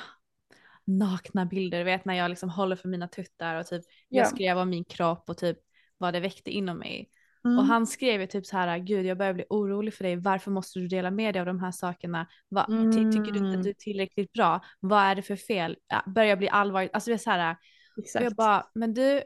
nakna 0.86 1.46
bilder, 1.46 1.84
vet 1.84 2.06
när 2.06 2.13
jag 2.13 2.30
liksom 2.30 2.50
håller 2.50 2.76
för 2.76 2.89
mina 2.89 3.08
tuttar 3.08 3.56
och 3.56 3.65
typ 3.68 3.84
jag 4.08 4.26
Ja. 4.26 4.30
skrev 4.30 4.58
om 4.58 4.70
min 4.70 4.86
kropp 4.86 5.30
och 5.30 5.38
typ 5.38 5.58
vad 5.98 6.13
det 6.13 6.20
väckte 6.20 6.52
inom 6.52 6.78
mig. 6.78 7.10
Mm. 7.50 7.60
Och 7.60 7.66
han 7.66 7.88
skrev 7.88 8.22
ju 8.22 8.28
typ 8.28 8.46
så 8.46 8.58
här, 8.58 8.78
gud 8.78 9.06
jag 9.06 9.18
börjar 9.18 9.34
bli 9.34 9.46
orolig 9.50 9.94
för 9.94 10.04
dig, 10.04 10.16
varför 10.16 10.52
måste 10.52 10.80
du 10.80 10.88
dela 10.88 11.12
med 11.12 11.36
dig 11.36 11.40
av 11.40 11.46
de 11.46 11.60
här 11.60 11.72
sakerna? 11.72 12.28
Va, 12.50 12.66
ty, 12.68 13.12
tycker 13.12 13.32
du 13.32 13.38
inte 13.38 13.40
Mm. 13.40 13.58
att 13.58 13.64
du 13.64 13.70
är 13.70 13.74
tillräckligt 13.74 14.34
bra? 14.34 14.62
Vad 14.80 15.04
är 15.04 15.16
det 15.16 15.22
för 15.22 15.36
fel? 15.36 15.78
Ja, 15.88 16.04
börjar 16.08 16.36
bli 16.36 16.50
allvarligt, 16.50 16.94
alltså 16.94 17.10
det 17.10 17.14
är 17.16 17.18
så 17.18 17.30
här, 17.30 17.52
och 17.98 18.04
Exakt. 18.04 18.24
jag 18.24 18.36
bara, 18.36 18.68
men 18.74 18.94
du, 18.94 19.24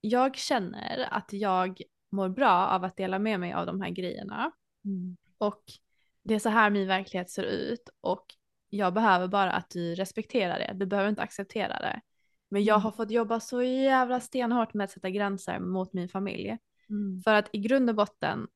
jag 0.00 0.36
känner 0.36 1.08
att 1.10 1.32
jag 1.32 1.82
mår 2.12 2.28
bra 2.28 2.66
av 2.66 2.84
att 2.84 2.96
dela 2.96 3.18
med 3.18 3.40
mig 3.40 3.52
av 3.52 3.66
de 3.66 3.80
här 3.80 3.90
grejerna. 3.90 4.52
Mm. 4.84 5.16
Och 5.38 5.62
det 6.24 6.34
är 6.34 6.38
så 6.38 6.48
här 6.48 6.70
min 6.70 6.88
verklighet 6.88 7.30
ser 7.30 7.42
ut 7.42 7.88
och 8.00 8.24
jag 8.68 8.94
behöver 8.94 9.28
bara 9.28 9.52
att 9.52 9.70
du 9.70 9.94
respekterar 9.94 10.58
det. 10.58 10.72
Du 10.74 10.86
behöver 10.86 11.08
inte 11.10 11.22
acceptera 11.22 11.78
det. 11.80 12.00
Men 12.50 12.64
jag 12.64 12.74
Mm. 12.74 12.82
har 12.82 12.90
fått 12.92 13.10
jobba 13.10 13.40
så 13.40 13.62
jävla 13.62 14.20
stenhårt 14.20 14.74
med 14.74 14.84
att 14.84 14.90
sätta 14.90 15.10
gränser 15.10 15.58
mot 15.58 15.92
min 15.92 16.08
familj. 16.08 16.58
Mm. 16.92 17.20
För 17.22 17.34
att 17.34 17.48
i 17.52 17.58
grund 17.58 17.90
och 17.90 17.96
botten, 17.96 18.46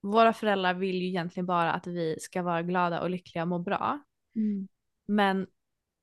våra 0.00 0.32
föräldrar 0.32 0.74
vill 0.74 1.02
ju 1.02 1.08
egentligen 1.08 1.46
bara 1.46 1.72
att 1.72 1.86
vi 1.86 2.16
ska 2.20 2.42
vara 2.42 2.62
glada 2.62 3.00
och 3.00 3.10
lyckliga 3.10 3.42
och 3.42 3.48
må 3.48 3.58
bra. 3.58 4.00
Mm. 4.36 4.68
Men 5.06 5.46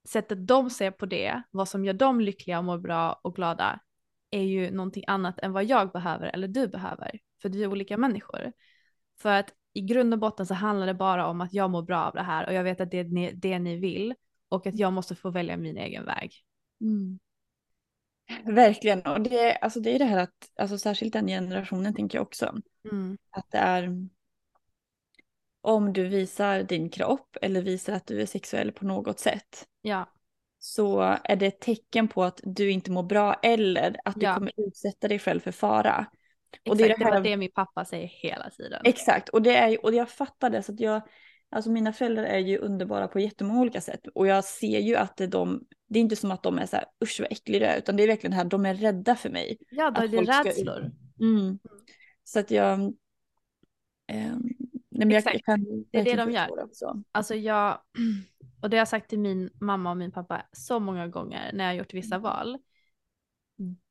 sättet 0.07 0.47
de 0.47 0.69
ser 0.69 0.91
på 0.91 1.05
det, 1.05 1.41
vad 1.51 1.69
som 1.69 1.85
gör 1.85 1.93
dem 1.93 2.21
lyckliga 2.21 2.57
och 2.57 2.65
mår 2.65 2.77
bra 2.77 3.19
och 3.23 3.35
glada, 3.35 3.79
är 4.31 4.43
ju 4.43 4.71
någonting 4.71 5.03
annat 5.07 5.39
än 5.39 5.51
vad 5.51 5.65
jag 5.65 5.91
behöver 5.91 6.27
eller 6.27 6.47
du 6.47 6.67
behöver. 6.67 7.19
För 7.41 7.49
vi 7.49 7.63
är 7.63 7.67
olika 7.67 7.97
människor. 7.97 8.53
För 9.21 9.31
att 9.31 9.53
i 9.73 9.81
grund 9.81 10.13
och 10.13 10.19
botten 10.19 10.45
så 10.45 10.53
handlar 10.53 10.87
det 10.87 10.93
bara 10.93 11.27
om 11.27 11.41
att 11.41 11.53
jag 11.53 11.69
mår 11.69 11.81
bra 11.81 12.05
av 12.05 12.13
det 12.13 12.21
här 12.21 12.47
och 12.47 12.53
jag 12.53 12.63
vet 12.63 12.81
att 12.81 12.91
det 12.91 12.97
är 12.97 13.31
det 13.33 13.59
ni 13.59 13.77
vill 13.77 14.15
och 14.49 14.67
att 14.67 14.79
jag 14.79 14.93
måste 14.93 15.15
få 15.15 15.31
välja 15.31 15.57
min 15.57 15.77
egen 15.77 16.05
väg. 16.05 16.33
Mm. 16.81 17.19
Verkligen, 18.45 19.01
och 19.01 19.21
det, 19.21 19.55
alltså 19.55 19.79
det 19.79 19.95
är 19.95 19.99
det 19.99 20.05
här 20.05 20.17
att, 20.23 20.51
alltså 20.55 20.77
särskilt 20.77 21.13
den 21.13 21.27
generationen 21.27 21.93
tänker 21.93 22.17
jag 22.17 22.23
också, 22.23 22.53
att 23.31 23.51
det 23.51 23.57
är 23.57 23.89
om 25.61 25.93
du 25.93 26.07
visar 26.07 26.63
din 26.63 26.89
kropp 26.89 27.37
eller 27.41 27.61
visar 27.61 27.93
att 27.93 28.07
du 28.07 28.21
är 28.21 28.25
sexuell 28.25 28.71
på 28.71 28.85
något 28.85 29.19
sätt 29.19 29.67
Ja, 29.81 30.09
så 30.59 31.01
är 31.23 31.35
det 31.35 31.45
ett 31.45 31.59
tecken 31.61 32.07
på 32.07 32.23
att 32.23 32.39
du 32.43 32.71
inte 32.71 32.91
mår 32.91 33.03
bra 33.03 33.33
eller 33.33 33.95
att 34.05 34.15
du 34.15 34.25
Ja. 34.25 34.33
kommer 34.35 34.51
utsätta 34.57 35.07
dig 35.07 35.19
själv 35.19 35.39
för 35.39 35.51
fara. 35.51 36.05
Och 36.69 36.75
exakt. 36.75 36.77
det 36.77 36.83
Det, 36.87 36.93
är 36.93 36.97
det 36.97 37.05
här- 37.05 37.11
var 37.13 37.21
det 37.21 37.37
min 37.37 37.51
pappa 37.51 37.85
säger 37.85 38.07
hela 38.07 38.49
tiden. 38.49 38.81
Exakt, 38.83 39.29
och 39.29 39.41
det 39.41 39.55
är 39.55 39.85
och 39.85 39.93
jag 39.93 40.09
fattar 40.09 40.49
det 40.49 40.63
så 40.63 40.73
att 40.73 40.79
jag, 40.79 41.01
alltså 41.49 41.71
mina 41.71 41.93
föräldrar 41.93 42.23
är 42.23 42.37
ju 42.39 42.57
underbara 42.57 43.07
på 43.07 43.19
jättemånga 43.19 43.61
olika 43.61 43.81
sätt 43.81 44.07
och 44.15 44.27
jag 44.27 44.43
ser 44.43 44.79
ju 44.79 44.95
att 44.95 45.17
de, 45.17 45.63
det 45.87 45.99
är 45.99 46.01
inte 46.01 46.15
som 46.15 46.31
att 46.31 46.43
de 46.43 46.59
är 46.59 46.65
så 46.65 46.75
här 46.75 46.85
usch 47.03 47.19
vad 47.19 47.31
äcklig 47.31 47.61
du 47.61 47.65
är 47.65 47.77
utan 47.77 47.95
det 47.95 48.03
är 48.03 48.07
verkligen 48.07 48.31
det 48.31 48.37
här, 48.37 48.45
de 48.45 48.65
är 48.65 48.73
rädda 48.75 49.15
för 49.15 49.29
mig. 49.29 49.57
Ja, 49.69 49.91
då 49.91 50.01
är 50.01 50.07
det 50.07 50.17
folk 50.17 50.33
ska- 50.33 50.43
rädslor. 50.43 50.91
Mm. 51.19 51.59
Så 52.23 52.39
att 52.39 52.51
jag, 52.51 52.93
ehm, 54.07 54.43
nej 54.89 55.17
Exakt, 55.17 55.33
jag 55.35 55.43
kan 55.45 55.85
det 55.91 55.99
är 55.99 56.03
det 56.03 56.15
de 56.15 56.31
gör. 56.31 56.63
också. 56.63 57.03
Alltså 57.11 57.35
jag, 57.35 57.77
och 58.61 58.69
det 58.69 58.77
har 58.77 58.81
jag 58.81 58.87
sagt 58.87 59.09
till 59.09 59.19
min 59.19 59.49
mamma 59.59 59.89
och 59.91 59.97
min 59.97 60.11
pappa 60.11 60.45
så 60.51 60.79
många 60.79 61.07
gånger 61.07 61.51
när 61.53 61.63
jag 61.63 61.71
har 61.71 61.77
gjort 61.77 61.93
vissa 61.93 62.15
Mm. 62.15 62.21
val. 62.23 62.57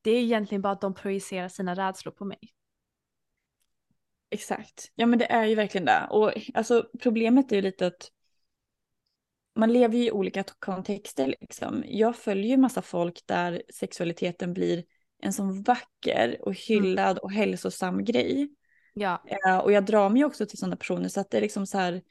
Det 0.03 0.11
är 0.11 0.23
egentligen 0.23 0.63
bara 0.63 0.73
att 0.73 0.81
de 0.81 0.95
projicerar 0.95 1.49
sina 1.49 1.75
rädslor 1.75 2.13
på 2.13 2.25
mig. 2.25 2.39
Exakt, 4.31 4.93
ja 4.95 5.07
men 5.07 5.19
det 5.19 5.33
är 5.33 5.45
ju 5.47 5.55
verkligen 5.55 5.85
det. 5.85 6.07
Och 6.11 6.33
alltså 6.55 6.89
problemet 7.03 7.53
är 7.53 7.57
ju 7.57 7.63
lite 7.63 7.87
att 7.87 8.11
man 9.55 9.73
lever 9.73 9.99
ju 9.99 10.05
i 10.05 10.13
olika 10.13 10.45
kontexter 10.59 11.35
liksom. 11.41 11.85
Jag 11.87 12.17
följer 12.17 12.51
ju 12.51 12.57
massa 12.57 12.83
folk 12.83 13.23
där 13.27 13.63
sexualiteten 13.75 14.53
blir 14.53 14.85
en 15.23 15.33
sån 15.33 15.63
vacker 15.63 16.39
och 16.41 16.55
hyllad 16.55 17.19
och 17.19 17.33
hälsosam 17.33 18.05
grej. 18.05 18.49
Ja, 18.95 19.25
Eh, 19.47 19.59
och 19.59 19.73
jag 19.73 19.85
drar 19.85 20.09
mig 20.09 20.25
också 20.25 20.47
till 20.47 20.59
sådana 20.59 20.77
personer 20.77 21.09
så 21.09 21.21
att 21.21 21.31
det 21.31 21.37
är 21.37 21.41
liksom 21.41 21.67
så 21.67 21.79
här. 21.79 22.03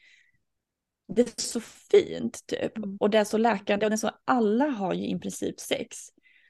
Det 1.07 1.21
är 1.21 1.41
så 1.41 1.59
fint 1.59 2.47
typ. 2.47 2.77
Mm. 2.77 2.97
Och 2.99 3.09
det 3.09 3.17
är 3.17 3.23
så 3.23 3.37
läkande 3.37 3.85
och 3.85 3.89
det 3.89 3.95
är 3.95 3.97
så 3.97 4.11
alla 4.25 4.65
har 4.65 4.93
ju 4.93 5.07
i 5.07 5.19
princip 5.19 5.59
sex. 5.59 5.97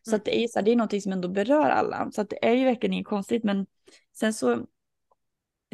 Så 0.01 0.10
Mm. 0.12 0.17
att 0.17 0.25
det 0.25 0.43
är 0.43 0.47
så 0.47 0.60
här, 0.60 0.65
det 0.65 0.71
är 0.71 0.75
någonting 0.75 1.01
som 1.01 1.12
ändå 1.12 1.27
berör 1.27 1.69
alla. 1.69 2.12
Så 2.12 2.21
att 2.21 2.30
det 2.30 2.45
är 2.45 2.53
ju 2.53 2.65
verkligen 2.65 2.93
inget 2.93 3.08
konstigt 3.08 3.43
men 3.43 3.65
sen 4.13 4.34
så 4.34 4.65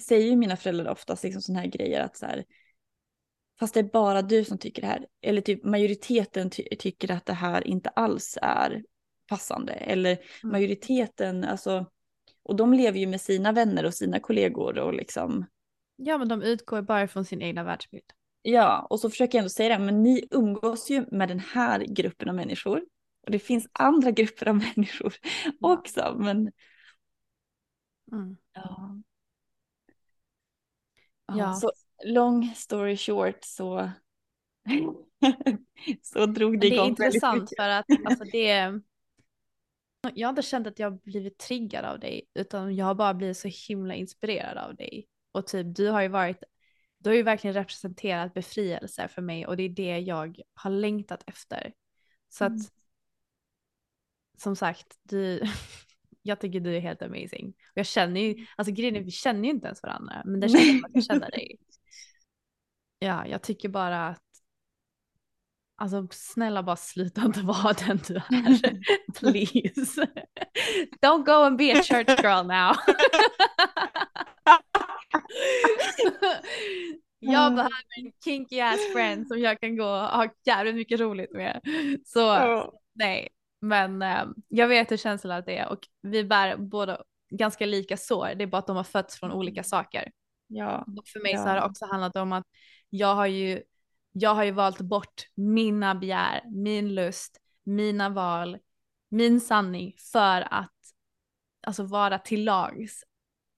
säger 0.02 0.30
ju 0.30 0.36
mina 0.36 0.58
föräldrar 0.58 0.92
oftast 0.92 1.24
liksom 1.24 1.42
sådana 1.42 1.60
här 1.62 1.68
grejer 1.68 2.02
att 2.02 2.18
så 2.18 2.26
här. 2.26 2.46
Fast 3.60 3.74
det 3.74 3.80
är 3.80 3.84
bara 3.84 4.22
du 4.22 4.46
som 4.46 4.58
tycker 4.58 4.82
det 4.82 4.88
här. 4.88 5.08
Eller 5.22 5.42
typ 5.42 5.64
majoriteten 5.64 6.50
ty- 6.50 6.76
tycker 6.80 7.12
att 7.12 7.26
det 7.26 7.34
här 7.34 7.68
inte 7.68 7.90
alls 7.90 8.38
är 8.42 8.84
passande. 9.28 9.74
Eller 9.74 10.18
majoriteten, 10.44 11.44
alltså. 11.44 11.86
Och 12.44 12.56
de 12.56 12.74
lever 12.74 13.00
ju 13.00 13.08
med 13.08 13.22
sina 13.22 13.52
vänner 13.52 13.86
och 13.86 13.94
sina 13.94 14.20
kollegor 14.20 14.80
och 14.80 14.94
liksom. 14.94 15.46
ja 15.96 16.18
men 16.18 16.28
de 16.28 16.42
utgår 16.42 16.82
bara 16.82 17.08
från 17.08 17.26
sin 17.26 17.42
egna 17.42 17.64
världsbild. 17.64 18.04
Ja, 18.42 18.88
och 18.90 19.00
så 19.00 19.10
försöker 19.10 19.38
jag 19.38 19.42
ändå 19.42 19.50
säga 19.50 19.78
det, 19.78 19.86
men 19.86 20.04
ni 20.04 20.28
umgås 20.32 20.90
ju 20.92 21.06
med 21.12 21.28
den 21.30 21.40
här 21.40 21.80
gruppen 21.80 22.30
av 22.30 22.36
människor. 22.36 22.82
Och 23.26 23.32
det 23.32 23.40
finns 23.40 23.68
andra 23.72 24.12
grupper 24.20 24.48
av 24.48 24.56
människor 24.56 25.14
också. 25.62 26.16
Men 26.20 26.52
Mm. 28.12 28.38
ja. 28.54 28.96
Ja. 31.26 31.54
Så 31.54 31.72
long 32.06 32.54
story 32.56 32.98
short 32.98 33.44
så, 33.44 33.92
så 36.02 36.26
drog 36.26 36.54
det 36.54 36.60
Det 36.60 36.68
är 36.68 36.74
igång 36.74 36.88
intressant 36.88 37.50
för 37.58 37.70
att 37.70 37.86
alltså 38.06 38.24
det 38.24 38.82
jag 40.14 40.28
har 40.28 40.30
inte 40.30 40.42
känt 40.42 40.68
att 40.68 40.80
jag 40.80 40.92
har 40.92 40.98
blivit 40.98 41.38
triggad 41.38 41.86
av 41.86 42.00
dig 42.00 42.30
utan 42.34 42.76
jag 42.76 42.86
har 42.86 42.96
bara 42.96 43.14
blivit 43.14 43.38
så 43.38 43.50
himla 43.68 43.94
inspirerad 43.94 44.58
av 44.58 44.76
dig. 44.76 45.08
Och 45.32 45.48
typ 45.48 45.76
du 45.76 45.88
har 45.90 46.02
ju 46.02 46.08
varit, 46.08 46.44
du 46.98 47.10
har 47.10 47.16
ju 47.16 47.24
verkligen 47.24 47.54
representerat 47.54 48.34
befrielse 48.34 49.08
för 49.08 49.22
mig 49.22 49.48
och 49.48 49.58
det 49.58 49.64
är 49.64 49.70
det 49.70 50.00
jag 50.00 50.40
har 50.54 50.72
längtat 50.72 51.24
efter. 51.28 51.74
Så 52.30 52.46
att 52.46 52.52
Mm. 52.52 52.66
som 54.38 54.56
sagt, 54.56 55.00
du, 55.04 55.42
jag 56.24 56.40
tycker 56.40 56.60
du 56.60 56.76
är 56.76 56.80
helt 56.80 57.02
amazing. 57.02 57.48
Och 57.48 57.78
jag 57.78 57.86
känner 57.86 58.22
ju, 58.22 58.46
alltså 58.56 58.74
grejen 58.74 58.96
är 58.96 59.02
vi 59.02 59.12
känner 59.12 59.44
ju 59.44 59.50
inte 59.50 59.68
ens 59.68 59.84
varandra 59.84 60.22
men 60.26 60.40
det 60.40 60.50
känns 60.50 60.68
som 60.68 60.86
att 60.86 60.92
jag 60.94 61.04
känner 61.04 61.32
dig. 61.32 61.58
Ja, 63.00 63.28
jag 63.28 63.42
tycker 63.42 63.70
bara 63.70 64.08
att 64.08 64.24
Alltså 65.76 66.08
snälla 66.12 66.64
bara 66.64 66.76
sluta 66.76 67.22
inte 67.22 67.42
vara 67.44 67.74
den 67.74 68.00
du 68.08 68.16
är. 68.16 68.80
Please. 69.20 70.08
Don't 71.02 71.26
go 71.26 71.32
and 71.32 71.58
be 71.58 71.80
a 71.80 71.84
church 71.84 72.24
girl 72.24 72.44
now. 72.48 72.76
jag 77.20 77.56
behöver 77.56 78.00
en 78.00 78.12
kinky 78.24 78.60
ass 78.60 78.94
friend 78.94 79.28
som 79.28 79.40
jag 79.40 79.60
kan 79.60 79.78
gå 79.78 79.86
och 79.86 80.08
ha 80.08 80.28
jävligt 80.46 80.76
mycket 80.76 81.00
roligt 81.00 81.32
med. 81.32 81.62
Så 82.06 82.38
nej, 82.94 83.30
men 83.64 84.02
eh, 84.02 84.26
jag 84.48 84.68
vet 84.68 84.92
hur 84.92 84.98
känslan 84.98 85.44
det 85.46 85.58
är 85.58 85.70
och 85.70 85.80
vi 86.02 86.24
bär 86.24 86.58
båda 86.58 87.04
ganska 87.30 87.66
lika 87.66 87.98
sår. 87.98 88.36
Det 88.36 88.44
är 88.44 88.48
bara 88.48 88.58
att 88.58 88.68
de 88.68 88.76
har 88.76 88.84
fötts 88.84 89.20
från 89.20 89.32
olika 89.32 89.64
saker. 89.64 90.12
Ja. 90.48 90.86
Och 90.98 91.08
för 91.08 91.20
mig 91.20 91.34
så 91.38 91.44
Ja. 91.44 91.48
har 91.48 91.56
det 91.56 91.64
också 91.66 91.86
handlat 91.86 92.16
om 92.16 92.32
att 92.34 92.46
jag 92.90 93.16
har 93.16 93.26
ju, 93.26 93.64
jag 94.12 94.36
har 94.36 94.44
ju 94.44 94.52
valt 94.52 94.82
bort 94.82 95.28
mina 95.36 95.96
begär, 95.96 96.42
min 96.52 96.96
lust, 96.96 97.38
mina 97.64 98.10
val, 98.10 98.58
min 99.10 99.42
sanning 99.42 99.94
för 100.12 100.54
att 100.54 100.72
alltså 101.68 101.84
vara 101.84 102.20
till 102.20 102.44
lags. 102.44 103.04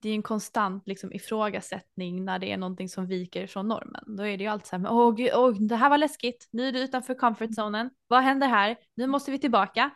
Det 0.06 0.10
är 0.10 0.14
en 0.14 0.22
konstant 0.22 0.86
liksom, 0.86 1.12
ifrågasättning 1.12 2.24
när 2.24 2.38
det 2.38 2.52
är 2.52 2.56
någonting 2.56 2.88
som 2.88 3.06
viker 3.06 3.46
från 3.46 3.68
normen. 3.68 4.16
Då 4.16 4.26
är 4.26 4.36
det 4.36 4.44
ju 4.44 4.50
alltid 4.50 4.66
så 4.66 4.76
här, 4.76 4.92
åh, 4.92 5.14
gud, 5.14 5.30
åh, 5.34 5.54
det 5.54 5.76
här 5.76 5.90
var 5.90 5.98
läskigt, 5.98 6.48
nu 6.50 6.68
är 6.68 6.72
du 6.72 6.78
utanför 6.78 7.14
comfort 7.14 7.54
zonen, 7.54 7.90
vad 8.06 8.22
händer 8.22 8.48
här, 8.48 8.76
nu 8.94 9.06
måste 9.06 9.30
vi 9.30 9.38
tillbaka. 9.38 9.90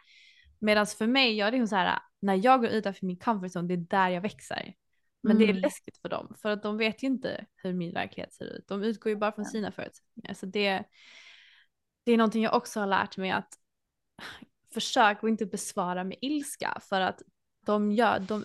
Medan 0.59 0.87
för 0.87 1.07
mig, 1.07 1.37
jag 1.37 1.49
är 1.49 1.53
liksom 1.53 1.69
så 1.69 1.77
här, 1.77 1.99
när 2.21 2.45
jag 2.45 2.61
går 2.61 2.71
utanför 2.71 3.07
min 3.07 3.19
comfort 3.19 3.51
zone, 3.57 3.69
det 3.69 3.75
är 3.75 3.87
där 4.01 4.09
jag 4.09 4.21
växer. 4.21 4.75
Men 5.23 5.39
det 5.39 5.45
är 5.45 5.51
Mm. 5.51 5.63
läskigt 5.63 5.99
för 5.99 6.09
dem, 6.09 6.35
för 6.43 6.51
att 6.51 6.63
de 6.63 6.77
vet 6.77 7.03
ju 7.03 7.07
inte 7.07 7.47
hur 7.57 7.73
min 7.73 7.93
verklighet 7.95 8.33
ser 8.33 8.45
ut. 8.45 8.69
De 8.69 8.83
utgår 8.83 9.11
ju 9.11 9.17
bara 9.17 9.33
från 9.33 9.45
sina 9.45 9.73
förutsättningar. 9.73 10.35
Så 10.35 10.47
det, 10.47 10.85
det 12.05 12.13
är 12.13 12.17
någonting 12.17 12.43
jag 12.43 12.55
också 12.55 12.81
har 12.81 12.87
lärt 12.87 13.17
mig 13.17 13.31
att 13.31 13.55
försök 14.75 15.25
att 15.25 15.29
inte 15.29 15.47
besvara 15.47 16.05
med 16.05 16.19
ilska, 16.21 16.81
för 16.89 17.01
att 17.01 17.23
de, 17.67 17.93
gör, 17.93 18.19
de, 18.19 18.45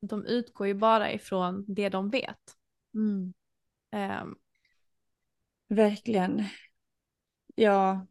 de 0.00 0.24
utgår 0.26 0.66
ju 0.66 0.74
bara 0.74 1.12
ifrån 1.12 1.64
det 1.68 1.88
de 1.88 2.10
vet. 2.10 2.56
Mm. 2.94 3.32
Ehm, 3.92 4.34
Verkligen. 5.68 6.44
Ja, 7.54 8.06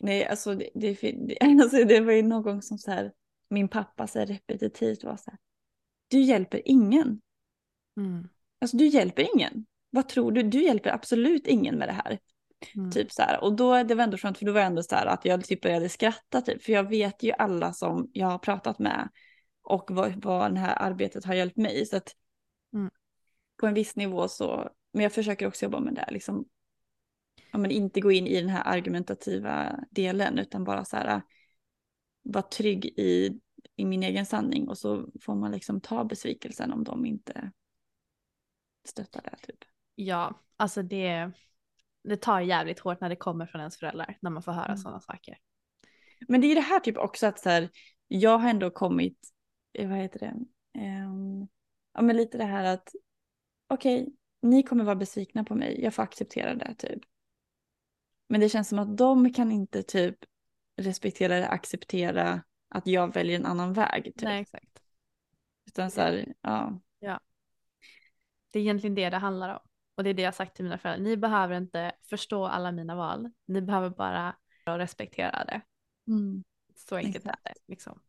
nej 0.00 0.26
alltså 0.26 0.54
det, 0.54 0.70
det, 0.74 0.92
det, 1.00 1.36
alltså 1.62 1.84
det 1.84 2.00
var 2.00 2.12
ju 2.12 2.22
någon 2.22 2.42
gång 2.42 2.62
som 2.62 2.78
så 2.78 2.90
här, 2.90 3.12
min 3.50 3.68
pappa 3.68 4.06
så 4.06 4.18
här 4.18 4.26
repetitivt 4.26 5.04
var 5.04 5.16
så 5.16 5.30
här, 5.30 5.38
du 6.08 6.20
hjälper 6.20 6.62
ingen. 6.64 7.20
mm, 7.96 8.28
Alltså 8.60 8.76
du 8.76 8.86
hjälper 8.86 9.34
ingen. 9.34 9.66
Vad 9.90 10.08
tror 10.08 10.32
du? 10.32 10.42
Du 10.42 10.62
hjälper 10.62 10.90
absolut 10.90 11.46
ingen 11.46 11.74
med 11.78 11.88
det 11.88 11.92
här. 11.92 12.18
mm, 12.74 12.90
Typ 12.90 13.12
så 13.12 13.22
här. 13.22 13.44
Och 13.44 13.56
då, 13.56 13.82
det 13.82 13.94
var 13.94 14.04
ändå 14.04 14.16
skönt 14.16 14.38
för 14.38 14.46
då 14.46 14.52
var 14.52 14.60
jag 14.60 14.66
ändå 14.66 14.82
så 14.82 14.94
här 14.94 15.06
att 15.06 15.24
jag 15.24 15.44
typ 15.44 15.60
började 15.60 15.88
skratta 15.88 16.40
typ. 16.40 16.62
För 16.62 16.72
jag 16.72 16.88
vet 16.88 17.22
ju 17.22 17.32
alla 17.32 17.72
som 17.72 18.10
jag 18.12 18.26
har 18.26 18.38
pratat 18.38 18.78
med 18.78 19.08
och 19.68 19.90
vad, 19.90 20.24
vad 20.24 20.54
det 20.54 20.60
här 20.60 20.82
arbetet 20.82 21.24
har 21.24 21.34
hjälpt 21.34 21.56
mig. 21.56 21.86
Så 21.86 21.96
att 21.96 22.14
Mm. 22.72 22.90
på 23.60 23.66
en 23.66 23.74
viss 23.74 23.96
nivå 23.96 24.28
så, 24.28 24.70
men 24.92 25.02
jag 25.02 25.12
försöker 25.12 25.46
också 25.46 25.64
jobba 25.64 25.80
med 25.80 25.94
det 25.94 26.08
liksom. 26.10 26.48
Ja, 27.52 27.58
men 27.58 27.70
inte 27.70 28.00
gå 28.00 28.12
in 28.12 28.26
i 28.26 28.40
den 28.40 28.48
här 28.50 28.62
argumentativa 28.66 29.80
delen 29.90 30.38
utan 30.38 30.64
bara 30.64 30.84
så 30.84 30.96
här 30.96 31.22
vara 32.22 32.42
trygg 32.42 32.84
i, 32.86 33.40
i 33.76 33.84
min 33.84 34.02
egen 34.02 34.26
sanning 34.26 34.68
och 34.68 34.78
så 34.78 35.08
får 35.22 35.34
man 35.34 35.52
liksom 35.52 35.80
ta 35.80 36.04
besvikelsen 36.04 36.72
om 36.72 36.84
de 36.84 37.06
inte 37.06 37.52
stöttar 38.88 39.22
det 39.22 39.46
typ. 39.46 39.64
Ja, 39.94 40.40
alltså 40.56 40.82
det, 40.82 41.30
det 42.04 42.16
tar 42.16 42.40
jävligt 42.40 42.78
hårt 42.80 43.00
när 43.00 43.08
det 43.08 43.16
kommer 43.16 43.46
från 43.46 43.60
ens 43.60 43.78
föräldrar, 43.78 44.18
när 44.20 44.30
man 44.30 44.42
får 44.42 44.52
höra 44.52 44.64
Mm. 44.66 44.76
sådana 44.78 45.00
saker. 45.00 45.38
Men 46.28 46.40
det 46.40 46.46
är 46.46 46.54
det 46.54 46.60
här 46.60 46.80
typ 46.80 46.96
också 46.96 47.26
att 47.26 47.38
så 47.38 47.48
här, 47.50 47.68
jag 48.08 48.38
har 48.38 48.50
ändå 48.50 48.70
kommit, 48.70 49.18
vad 49.86 49.98
heter 49.98 50.18
det, 50.18 50.34
Ehm, 50.80 51.48
ja 51.94 52.02
men 52.02 52.16
lite 52.16 52.38
det 52.38 52.44
här 52.44 52.64
att 52.64 52.92
okej, 53.66 54.08
ni 54.42 54.62
kommer 54.62 54.84
vara 54.84 54.96
besvikna 54.96 55.44
på 55.44 55.54
mig, 55.54 55.82
jag 55.82 55.94
får 55.94 56.02
acceptera 56.02 56.54
det 56.54 56.74
typ. 56.74 57.02
Men 58.28 58.40
det 58.40 58.48
känns 58.48 58.68
som 58.68 58.78
att 58.78 58.96
de 58.96 59.32
kan 59.32 59.52
inte 59.52 59.82
typ 59.82 60.16
respektera 60.76 61.36
eller 61.36 61.48
acceptera 61.48 62.42
att 62.68 62.86
jag 62.86 63.14
väljer 63.14 63.38
en 63.38 63.46
annan 63.46 63.72
väg. 63.72 64.04
Typ. 64.04 64.22
Nej, 64.22 64.42
exakt. 64.42 64.82
Utan 65.66 65.90
så 65.90 66.00
här, 66.00 66.34
ja. 66.40 66.80
Det 68.52 68.58
är 68.58 68.62
egentligen 68.62 68.94
det 68.94 69.10
det 69.10 69.16
handlar 69.16 69.54
om. 69.54 69.60
Och 69.94 70.04
det 70.04 70.10
är 70.10 70.14
det 70.14 70.22
jag 70.22 70.26
har 70.26 70.32
sagt 70.32 70.56
till 70.56 70.64
mina 70.64 70.78
föräldrar. 70.78 71.04
Ni 71.04 71.16
behöver 71.16 71.56
inte 71.56 71.92
förstå 72.10 72.46
alla 72.46 72.72
mina 72.72 72.96
val. 72.96 73.30
Ni 73.46 73.62
behöver 73.62 73.90
bara 73.90 74.36
respektera 74.66 75.44
det. 75.44 75.60
Så 76.74 76.96
enkelt 76.96 77.24
är 77.24 77.30
Exakt. 77.30 77.44
det. 77.44 77.54
Liksom. 77.66 78.00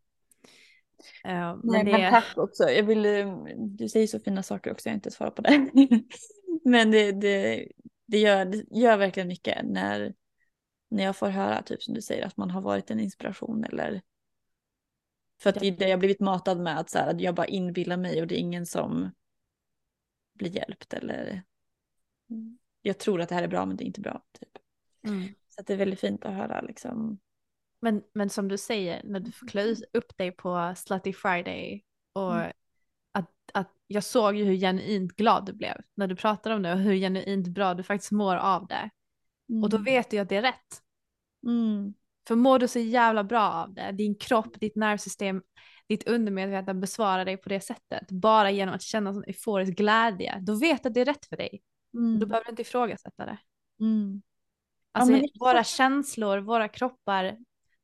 Eh, 1.23 1.31
men 1.31 1.61
Nej, 1.63 1.83
det, 1.83 1.91
men 1.91 2.11
tack 2.11 2.37
också. 2.37 2.63
Jag 2.63 2.83
vill, 2.83 3.05
eh, 3.05 3.35
du 3.57 3.89
säger 3.89 4.07
så 4.07 4.19
fina 4.19 4.43
saker 4.43 4.71
också, 4.71 4.89
jag 4.89 4.91
har 4.91 4.95
inte 4.95 5.11
svarat 5.11 5.35
på 5.35 5.41
det. 5.41 5.69
men 6.63 6.91
det, 6.91 7.11
det, 7.11 7.67
det, 8.05 8.19
gör, 8.19 8.45
det 8.45 8.63
gör 8.71 8.97
verkligen 8.97 9.27
mycket 9.27 9.65
när, 9.65 10.13
när 10.89 11.03
jag 11.03 11.17
får 11.17 11.29
höra, 11.29 11.61
typ 11.61 11.83
som 11.83 11.93
du 11.93 12.01
säger, 12.01 12.25
att 12.25 12.37
man 12.37 12.51
har 12.51 12.61
varit 12.61 12.91
en 12.91 12.99
inspiration 12.99 13.63
eller 13.63 14.01
för 15.41 15.49
att 15.49 15.59
det 15.59 15.67
är 15.67 15.71
det 15.71 15.85
jag 15.85 15.91
har 15.91 15.99
blivit 15.99 16.19
matad 16.19 16.59
med, 16.59 16.79
att, 16.79 16.89
så 16.89 16.97
här, 16.97 17.09
att 17.09 17.21
jag 17.21 17.35
bara 17.35 17.47
inbillar 17.47 17.97
mig 17.97 18.21
och 18.21 18.27
det 18.27 18.35
är 18.35 18.39
ingen 18.39 18.65
som 18.65 19.11
blir 20.33 20.55
hjälpt 20.55 20.93
eller 20.93 21.43
jag 22.81 22.97
tror 22.97 23.21
att 23.21 23.29
det 23.29 23.35
här 23.35 23.43
är 23.43 23.47
bra 23.47 23.65
men 23.65 23.77
det 23.77 23.83
är 23.83 23.85
inte 23.85 24.01
bra. 24.01 24.23
Typ. 24.39 24.57
mm. 25.07 25.33
Så 25.49 25.61
det 25.61 25.73
är 25.73 25.77
väldigt 25.77 25.99
fint 25.99 26.25
att 26.25 26.33
höra 26.33 26.61
liksom. 26.61 27.19
Men, 27.81 28.01
men 28.13 28.29
som 28.29 28.47
du 28.47 28.57
säger, 28.57 29.01
när 29.03 29.19
du 29.19 29.31
får 29.31 29.47
klä 29.47 29.75
upp 29.93 30.17
dig 30.17 30.31
på 30.31 30.73
Slutty 30.77 31.13
Friday 31.13 31.83
och 32.13 32.35
Mm. 32.35 32.51
att, 33.11 33.31
att 33.53 33.73
jag 33.87 34.03
såg 34.03 34.35
ju 34.35 34.43
hur 34.43 34.55
genuint 34.55 35.15
glad 35.15 35.45
du 35.45 35.53
blev 35.53 35.81
när 35.95 36.07
du 36.07 36.15
pratade 36.15 36.55
om 36.55 36.61
det 36.61 36.73
och 36.73 36.79
hur 36.79 36.95
genuint 36.95 37.47
bra 37.47 37.73
du 37.73 37.83
faktiskt 37.83 38.11
mår 38.11 38.35
av 38.35 38.67
det. 38.67 38.89
Och 39.63 39.69
då 39.69 39.77
vet 39.77 40.09
du 40.09 40.17
ju 40.17 40.21
att 40.21 40.29
det 40.29 40.35
är 40.35 40.41
rätt. 40.41 40.81
Mm. 41.45 41.93
För 42.27 42.35
mår 42.35 42.59
du 42.59 42.67
så 42.67 42.79
jävla 42.79 43.23
bra 43.23 43.51
av 43.51 43.73
det, 43.73 43.91
din 43.91 44.15
kropp, 44.15 44.59
ditt 44.59 44.75
nervsystem, 44.75 45.41
ditt 45.87 46.07
undermedvetna 46.07 46.73
besvarar 46.73 47.25
dig 47.25 47.37
på 47.37 47.49
det 47.49 47.61
sättet, 47.61 48.11
bara 48.11 48.51
genom 48.51 48.75
att 48.75 48.81
känna 48.81 49.13
sån 49.13 49.23
euforisk 49.23 49.73
glädje, 49.73 50.39
då 50.41 50.55
vet 50.55 50.83
du 50.83 50.87
att 50.87 50.93
det 50.93 51.01
är 51.01 51.05
rätt 51.05 51.25
för 51.25 51.37
dig. 51.37 51.61
Mm. 51.93 52.19
Då 52.19 52.25
behöver 52.25 52.45
du 52.45 52.49
inte 52.49 52.61
ifrågasätta 52.61 53.25
det. 53.25 53.37
Mm. 53.79 54.21
Alltså, 54.91 55.13
exakt. 55.15 55.41
våra 55.41 55.63
känslor, 55.63 56.37
våra 56.37 56.67
kroppar 56.67 57.37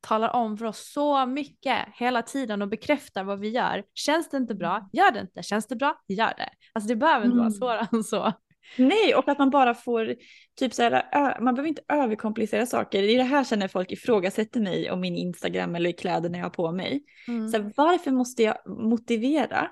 talar 0.06 0.30
om 0.36 0.58
för 0.58 0.66
oss 0.66 0.92
så 0.94 1.26
mycket 1.26 1.86
hela 1.94 2.22
tiden 2.22 2.62
och 2.62 2.68
bekräftar 2.70 3.24
vad 3.24 3.40
vi 3.40 3.50
gör. 3.50 3.84
Känns 3.94 4.30
det 4.30 4.38
inte 4.38 4.56
bra, 4.56 4.90
gör 4.94 5.12
det 5.12 5.20
inte. 5.20 5.44
Känns 5.44 5.68
det 5.68 5.76
bra, 5.76 6.04
gör 6.08 6.34
det. 6.38 6.50
Alltså 6.74 6.88
det 6.88 6.96
behöver 6.96 7.26
inte 7.26 7.38
vara 7.38 7.48
Mm. 7.48 7.58
svårare 7.58 7.88
än 7.94 8.04
så. 8.04 8.34
Nej, 8.78 9.16
och 9.16 9.28
att 9.30 9.40
man 9.40 9.50
bara 9.50 9.74
får, 9.74 10.16
typ 10.60 10.74
så 10.74 10.82
här, 10.84 11.40
man 11.42 11.56
behöver 11.56 11.70
inte 11.70 11.82
överkomplicera 11.88 12.66
saker. 12.66 13.02
Det 13.02 13.12
är 13.14 13.18
det 13.18 13.24
här 13.24 13.44
känner 13.44 13.68
folk 13.68 13.92
ifrågasätter 13.92 14.60
mig 14.60 14.92
och 14.92 14.98
min 14.98 15.16
Instagram 15.16 15.76
eller 15.76 15.92
kläderna 15.92 16.38
jag 16.38 16.46
har 16.46 16.50
på 16.50 16.72
mig. 16.72 17.04
Mm. 17.28 17.48
Så 17.50 17.58
här, 17.58 17.72
varför 17.78 18.12
måste 18.12 18.44
jag 18.44 18.58
motivera 18.68 19.72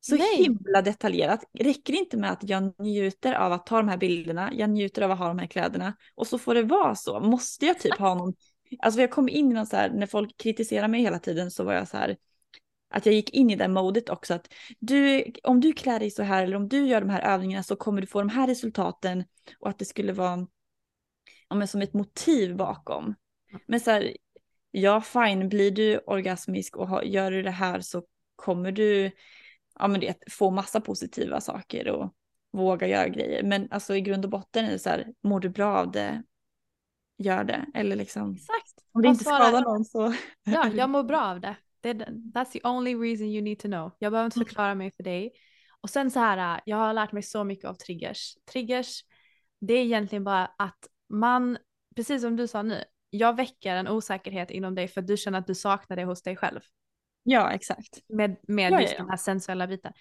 så 0.00 0.16
Nej. 0.16 0.36
himla 0.36 0.82
detaljerat? 0.82 1.44
Räcker 1.58 1.92
det 1.92 1.98
inte 1.98 2.16
med 2.16 2.30
att 2.32 2.48
jag 2.48 2.80
njuter 2.80 3.32
av 3.34 3.52
att 3.52 3.66
ta 3.66 3.76
de 3.76 3.88
här 3.88 3.96
bilderna, 3.96 4.50
jag 4.52 4.70
njuter 4.70 5.02
av 5.02 5.10
att 5.10 5.18
ha 5.18 5.28
de 5.28 5.38
här 5.38 5.46
kläderna 5.46 5.94
och 6.14 6.26
så 6.26 6.38
får 6.38 6.54
det 6.54 6.62
vara 6.62 6.94
så? 6.94 7.20
Måste 7.20 7.66
jag 7.66 7.78
typ 7.78 7.98
ha 7.98 8.14
någon, 8.14 8.34
alltså 8.78 9.00
jag 9.00 9.10
kom 9.10 9.28
in 9.28 9.50
i 9.50 9.54
någon 9.54 9.66
så 9.66 9.76
här, 9.76 9.90
när 9.90 10.06
folk 10.06 10.36
kritiserar 10.38 10.88
mig 10.88 11.02
hela 11.02 11.18
tiden 11.18 11.50
så 11.50 11.64
var 11.64 11.72
jag 11.72 11.88
så 11.88 11.96
här, 11.96 12.16
att 12.90 13.06
jag 13.06 13.14
gick 13.14 13.30
in 13.30 13.50
i 13.50 13.56
det 13.56 13.68
modet 13.68 14.08
också 14.08 14.34
att 14.34 14.54
du, 14.78 15.24
om 15.42 15.60
du 15.60 15.72
klär 15.72 15.98
dig 15.98 16.10
så 16.10 16.22
här 16.22 16.42
eller 16.42 16.56
om 16.56 16.68
du 16.68 16.86
gör 16.86 17.00
de 17.00 17.10
här 17.10 17.34
övningarna 17.34 17.62
så 17.62 17.76
kommer 17.76 18.00
du 18.00 18.06
få 18.06 18.18
de 18.18 18.28
här 18.28 18.46
resultaten 18.46 19.24
och 19.58 19.68
att 19.68 19.78
det 19.78 19.84
skulle 19.84 20.12
vara 20.12 20.46
ja, 21.48 21.66
som 21.66 21.82
ett 21.82 21.94
motiv 21.94 22.56
bakom. 22.56 23.14
Men 23.66 23.80
så 23.80 23.90
här, 23.90 24.16
ja 24.70 25.00
fine, 25.00 25.48
blir 25.48 25.70
du 25.70 25.98
orgasmisk 25.98 26.76
och 26.76 26.88
har, 26.88 27.02
gör 27.02 27.30
du 27.30 27.42
det 27.42 27.50
här 27.50 27.80
så 27.80 28.02
kommer 28.36 28.72
du 28.72 29.10
ja, 29.78 29.88
men 29.88 30.00
det, 30.00 30.14
få 30.30 30.50
massa 30.50 30.80
positiva 30.80 31.40
saker 31.40 31.88
och 31.88 32.14
våga 32.52 32.86
göra 32.86 33.08
grejer. 33.08 33.42
Men 33.42 33.68
alltså 33.70 33.96
i 33.96 34.00
grund 34.00 34.24
och 34.24 34.30
botten 34.30 34.64
är 34.64 34.70
det 34.70 34.78
så 34.78 34.90
här, 34.90 35.06
mår 35.22 35.40
du 35.40 35.48
bra 35.48 35.76
av 35.76 35.90
det, 35.90 36.22
gör 37.18 37.44
det. 37.44 37.66
Eller 37.74 37.96
liksom, 37.96 38.32
Exakt. 38.34 38.74
om 38.92 39.02
det 39.02 39.08
inte 39.08 39.24
skadar 39.24 39.62
någon 39.62 39.84
så. 39.84 40.14
Ja, 40.44 40.68
jag 40.74 40.90
mår 40.90 41.02
bra 41.02 41.20
av 41.20 41.40
det. 41.40 41.56
det. 41.80 41.94
That's 42.34 42.50
the 42.52 42.60
only 42.64 42.94
reason 42.94 43.26
you 43.26 43.42
need 43.42 43.58
to 43.58 43.68
know. 43.68 43.92
Jag 43.98 44.12
behöver 44.12 44.26
inte 44.26 44.38
förklara 44.38 44.74
mig 44.74 44.92
för 44.96 45.02
dig. 45.02 45.32
Och 45.80 45.90
sen 45.90 46.10
så 46.10 46.20
här, 46.20 46.60
jag 46.64 46.76
har 46.76 46.92
lärt 46.92 47.12
mig 47.12 47.22
så 47.22 47.44
mycket 47.44 47.64
av 47.64 47.74
triggers. 47.74 48.34
Triggers, 48.52 49.00
det 49.60 49.74
är 49.74 49.84
egentligen 49.84 50.24
bara 50.24 50.46
att 50.58 50.78
man, 51.08 51.58
precis 51.96 52.22
som 52.22 52.36
du 52.36 52.46
sa 52.46 52.62
nu, 52.62 52.84
jag 53.10 53.36
väcker 53.36 53.76
en 53.76 53.88
osäkerhet 53.88 54.50
inom 54.50 54.74
dig 54.74 54.88
för 54.88 55.00
att 55.00 55.06
du 55.06 55.16
känner 55.16 55.38
att 55.38 55.46
du 55.46 55.54
saknar 55.54 55.96
det 55.96 56.04
hos 56.04 56.22
dig 56.22 56.36
själv. 56.36 56.60
Ja, 57.22 57.50
exakt. 57.50 57.98
Med, 58.08 58.36
med 58.42 58.72
Ja, 58.72 58.80
just 58.80 58.92
ja, 58.92 58.98
ja. 58.98 59.02
den 59.02 59.10
här 59.10 59.16
sensuella 59.16 59.66
biten. 59.66 59.92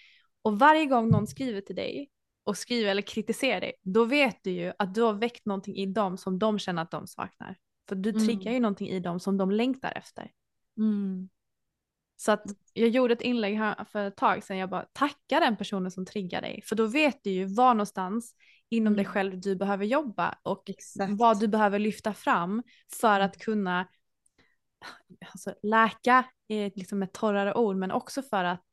Och 0.41 0.59
varje 0.59 0.85
gång 0.85 1.09
någon 1.09 1.27
skriver 1.27 1.61
till 1.61 1.75
dig 1.75 2.09
och 2.47 2.57
skriver 2.57 2.91
eller 2.91 3.01
kritiserar 3.01 3.61
dig, 3.61 3.73
då 3.81 4.05
vet 4.05 4.43
du 4.43 4.51
ju 4.51 4.73
att 4.79 4.93
du 4.95 5.01
har 5.01 5.13
väckt 5.13 5.45
någonting 5.45 5.75
i 5.75 5.85
dem 5.85 6.17
som 6.17 6.39
de 6.39 6.59
känner 6.59 6.81
att 6.81 6.91
de 6.91 7.07
saknar. 7.07 7.57
För 7.89 7.95
du 7.95 8.09
Mm. 8.09 8.25
triggar 8.25 8.51
ju 8.51 8.59
någonting 8.59 8.87
i 8.89 8.99
dem 8.99 9.19
som 9.19 9.37
de 9.37 9.51
längtar 9.51 9.93
efter. 9.97 10.31
Mm. 10.77 11.29
Så 12.15 12.31
att 12.31 12.43
jag 12.73 12.89
gjorde 12.89 13.13
ett 13.13 13.21
inlägg 13.21 13.57
här 13.57 13.85
för 13.85 14.07
ett 14.07 14.15
tag 14.17 14.43
sedan, 14.43 14.57
jag 14.57 14.69
bara 14.69 14.85
tacka 14.93 15.39
den 15.39 15.57
personen 15.57 15.91
som 15.91 16.05
triggar 16.05 16.41
dig. 16.41 16.61
För 16.65 16.75
då 16.75 16.85
vet 16.87 17.23
du 17.23 17.29
ju 17.29 17.45
var 17.45 17.73
någonstans 17.73 18.35
inom 18.69 18.93
dig 18.95 19.05
Mm. 19.05 19.13
själv 19.13 19.39
du 19.41 19.55
behöver 19.55 19.85
jobba 19.85 20.37
och 20.43 20.69
Exakt. 20.69 21.13
vad 21.13 21.39
du 21.39 21.47
behöver 21.47 21.79
lyfta 21.79 22.13
fram 22.13 22.63
för 23.01 23.19
att 23.19 23.37
kunna 23.37 23.87
alltså, 25.33 25.53
läka 25.63 26.25
är 26.47 26.71
liksom 26.75 27.03
ett 27.03 27.13
torrare 27.13 27.53
ord 27.53 27.75
men 27.75 27.91
också 27.91 28.21
för 28.21 28.43
att 28.43 28.63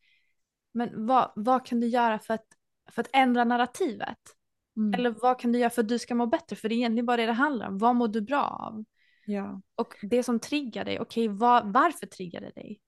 men 0.76 1.06
vad, 1.06 1.32
vad 1.36 1.66
kan 1.66 1.80
du 1.80 1.86
göra 1.86 2.18
för 2.18 2.34
att, 2.34 2.46
för 2.90 3.02
att 3.02 3.10
ändra 3.12 3.44
narrativet? 3.44 4.18
Mm. 4.76 4.94
Eller 4.94 5.10
vad 5.10 5.40
kan 5.40 5.52
du 5.52 5.58
göra 5.58 5.70
för 5.70 5.82
att 5.82 5.88
du 5.88 5.98
ska 5.98 6.14
må 6.14 6.26
bättre? 6.26 6.56
För 6.56 6.68
det 6.68 6.74
är 6.74 6.76
egentligen 6.76 7.06
bara 7.06 7.16
det 7.16 7.26
det 7.26 7.32
handlar 7.32 7.68
om. 7.68 7.78
Vad 7.78 7.96
mår 7.96 8.08
du 8.08 8.20
bra 8.20 8.42
av? 8.42 8.84
Ja. 9.26 9.60
Och 9.74 9.94
det 10.02 10.22
som 10.22 10.40
triggar 10.40 10.84
dig, 10.84 11.00
okej 11.00 11.28
vad, 11.28 11.72
varför 11.72 12.06
triggar 12.06 12.40
det 12.40 12.50
dig? 12.50 12.80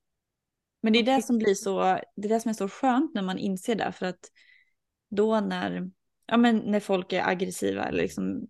Men 0.82 0.92
det 0.92 0.98
är 0.98 1.16
det 1.16 1.22
som 1.22 1.38
blir 1.38 1.54
så, 1.54 1.80
det 2.16 2.28
är 2.28 2.28
det 2.28 2.40
som 2.40 2.48
är 2.48 2.54
så 2.54 2.68
skönt 2.68 3.14
när 3.14 3.22
man 3.22 3.38
inser 3.38 3.74
det. 3.74 3.92
För 3.92 4.06
att 4.06 4.30
då 5.10 5.40
när, 5.40 5.90
ja 6.26 6.36
men 6.36 6.56
när 6.56 6.80
folk 6.80 7.12
är 7.12 7.28
aggressiva 7.28 7.84
eller 7.84 8.02
liksom 8.02 8.46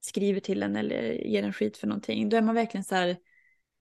skriver 0.00 0.40
till 0.40 0.62
en 0.62 0.76
eller 0.76 1.02
ger 1.12 1.42
en 1.42 1.52
skit 1.52 1.76
för 1.76 1.86
någonting. 1.86 2.28
Då 2.28 2.36
är 2.36 2.42
man 2.42 2.54
verkligen 2.54 2.84
så 2.84 2.94
här, 2.94 3.16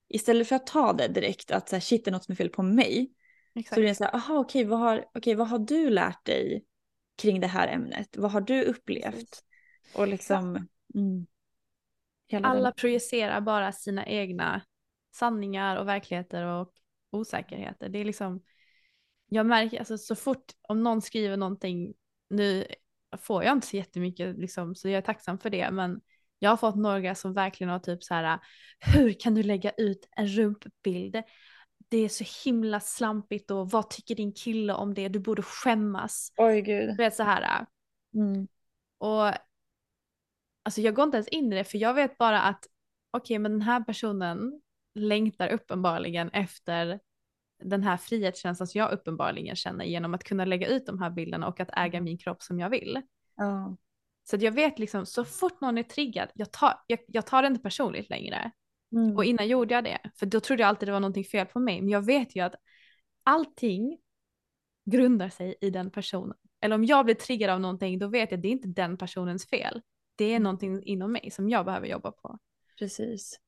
istället 0.10 0.48
för 0.48 0.56
att 0.56 0.68
ta 0.68 0.94
det 0.94 1.08
direkt, 1.08 1.52
att 1.52 1.70
så 1.70 1.76
här, 1.76 1.82
shit 1.82 2.06
det 2.06 2.10
är 2.10 2.12
något 2.12 2.24
som 2.24 2.32
är 2.32 2.36
fel 2.36 2.50
på 2.50 2.64
mig. 2.64 3.12
Exakt. 3.56 3.76
Så 3.76 3.82
det 3.82 3.90
är 3.90 3.94
så 3.94 4.04
här, 4.04 4.16
aha 4.16 4.40
okej 4.40 4.64
vad, 4.64 4.80
har, 4.80 5.06
okej 5.14 5.36
vad 5.36 5.48
har 5.48 5.60
du 5.60 5.90
lärt 5.90 6.26
dig 6.26 6.66
kring 7.22 7.40
det 7.42 7.48
här 7.48 7.68
ämnet? 7.68 8.18
Vad 8.18 8.32
har 8.32 8.42
du 8.42 8.64
upplevt? 8.64 9.44
Och 9.96 10.08
liksom, 10.08 10.68
mm, 10.96 11.28
Alla 12.44 12.64
den- 12.64 12.74
projicerar 12.74 13.42
bara 13.42 13.72
sina 13.72 14.06
egna 14.06 14.62
sanningar 15.12 15.78
och 15.78 15.88
verkligheter 15.88 16.46
och 16.46 16.74
osäkerheter. 17.10 17.90
Det 17.90 18.00
är 18.00 18.06
liksom, 18.06 18.42
jag 19.30 19.46
märker 19.46 19.80
alltså 19.80 19.98
så 19.98 20.16
fort 20.16 20.52
om 20.62 20.84
någon 20.84 21.02
skriver 21.02 21.38
någonting, 21.38 21.94
nu 22.30 22.66
får 23.18 23.44
jag 23.44 23.54
inte 23.54 23.68
så 23.68 23.78
jättemycket 23.78 24.38
liksom, 24.38 24.76
så 24.76 24.90
jag 24.90 24.98
är 24.98 25.02
tacksam 25.02 25.40
för 25.40 25.50
det, 25.50 25.72
men 25.72 26.02
jag 26.40 26.50
har 26.50 26.58
fått 26.58 26.76
några 26.76 27.16
som 27.16 27.34
verkligen 27.34 27.72
har 27.72 27.80
typ 27.80 28.04
så 28.04 28.14
här, 28.14 28.40
hur 28.96 29.14
kan 29.14 29.36
du 29.36 29.44
lägga 29.44 29.72
ut 29.72 30.08
en 30.12 30.28
rumpbild? 30.28 31.22
Det 31.92 31.98
är 31.98 32.10
så 32.10 32.50
himla 32.50 32.80
slampigt 32.80 33.52
och 33.52 33.72
vad 33.72 33.90
tycker 33.90 34.16
din 34.16 34.34
kille 34.34 34.74
om 34.74 34.94
det? 34.94 35.08
Du 35.08 35.20
borde 35.20 35.42
skämmas. 35.42 36.34
Oj 36.38 36.62
gud. 36.62 36.90
Du 36.90 36.96
vet 36.96 37.16
så 37.16 37.24
här. 37.24 37.66
Mm. 38.14 38.48
Och 38.98 39.28
alltså 40.64 40.82
jag 40.82 40.96
går 40.96 41.06
inte 41.06 41.18
ens 41.18 41.28
in 41.28 41.54
i 41.54 41.56
det 41.56 41.64
för 41.64 41.78
jag 41.78 41.94
vet 41.94 42.18
bara 42.18 42.42
att 42.42 42.68
okej 43.12 43.40
men 43.40 43.52
den 43.52 43.62
här 43.62 43.84
personen 43.84 44.62
längtar 44.96 45.50
uppenbarligen 45.50 46.30
efter 46.30 47.00
den 47.64 47.84
här 47.84 47.98
frihetskänslan 47.98 48.68
som 48.68 48.80
jag 48.80 48.92
uppenbarligen 48.92 49.56
känner 49.56 49.86
genom 49.86 50.14
att 50.14 50.24
kunna 50.24 50.46
lägga 50.46 50.68
ut 50.68 50.86
de 50.86 51.02
här 51.02 51.10
bilderna 51.10 51.48
och 51.48 51.60
att 51.60 51.70
äga 51.78 52.02
min 52.02 52.18
kropp 52.18 52.42
som 52.42 52.60
jag 52.60 52.70
vill. 52.70 53.02
Ja. 53.36 53.78
Så 54.24 54.38
jag 54.40 54.52
vet 54.52 54.80
liksom 54.80 55.06
så 55.06 55.26
fort 55.26 55.62
någon 55.62 55.78
är 55.78 55.84
triggad, 55.84 56.30
jag 56.34 56.52
tar, 56.52 56.74
jag, 56.88 57.00
jag 57.08 57.26
tar 57.26 57.42
det 57.42 57.48
inte 57.48 57.62
personligt 57.62 58.10
längre. 58.10 58.52
Mm. 58.92 59.16
Och 59.18 59.26
innan 59.26 59.48
gjorde 59.48 59.74
jag 59.74 59.84
det, 59.84 60.00
för 60.16 60.26
då 60.26 60.40
trodde 60.40 60.62
jag 60.64 60.68
alltid 60.68 60.88
det 60.88 60.92
var 60.92 61.00
någonting 61.00 61.26
fel 61.26 61.46
på 61.46 61.60
mig. 61.60 61.82
Men 61.82 61.90
jag 61.90 62.06
vet 62.06 62.36
ju 62.36 62.40
att 62.44 62.56
allting 63.24 63.98
grundar 64.86 65.30
sig 65.30 65.56
i 65.62 65.70
den 65.70 65.92
personen. 65.92 66.38
Eller 66.62 66.76
om 66.76 66.86
jag 66.86 67.06
blir 67.06 67.16
triggad 67.16 67.50
av 67.50 67.62
någonting, 67.62 68.00
då 68.00 68.08
vet 68.08 68.32
jag 68.32 68.38
att 68.38 68.42
det 68.42 68.48
är 68.48 68.52
inte 68.52 68.68
den 68.68 68.98
personens 68.98 69.50
fel. 69.50 69.82
Det 70.16 70.34
är 70.34 70.40
någonting 70.40 70.84
inom 70.84 71.12
mig 71.12 71.32
som 71.32 71.50
jag 71.50 71.66
behöver 71.66 71.88
jobba 71.88 72.12
på. 72.12 72.40
Precis. 72.80 73.40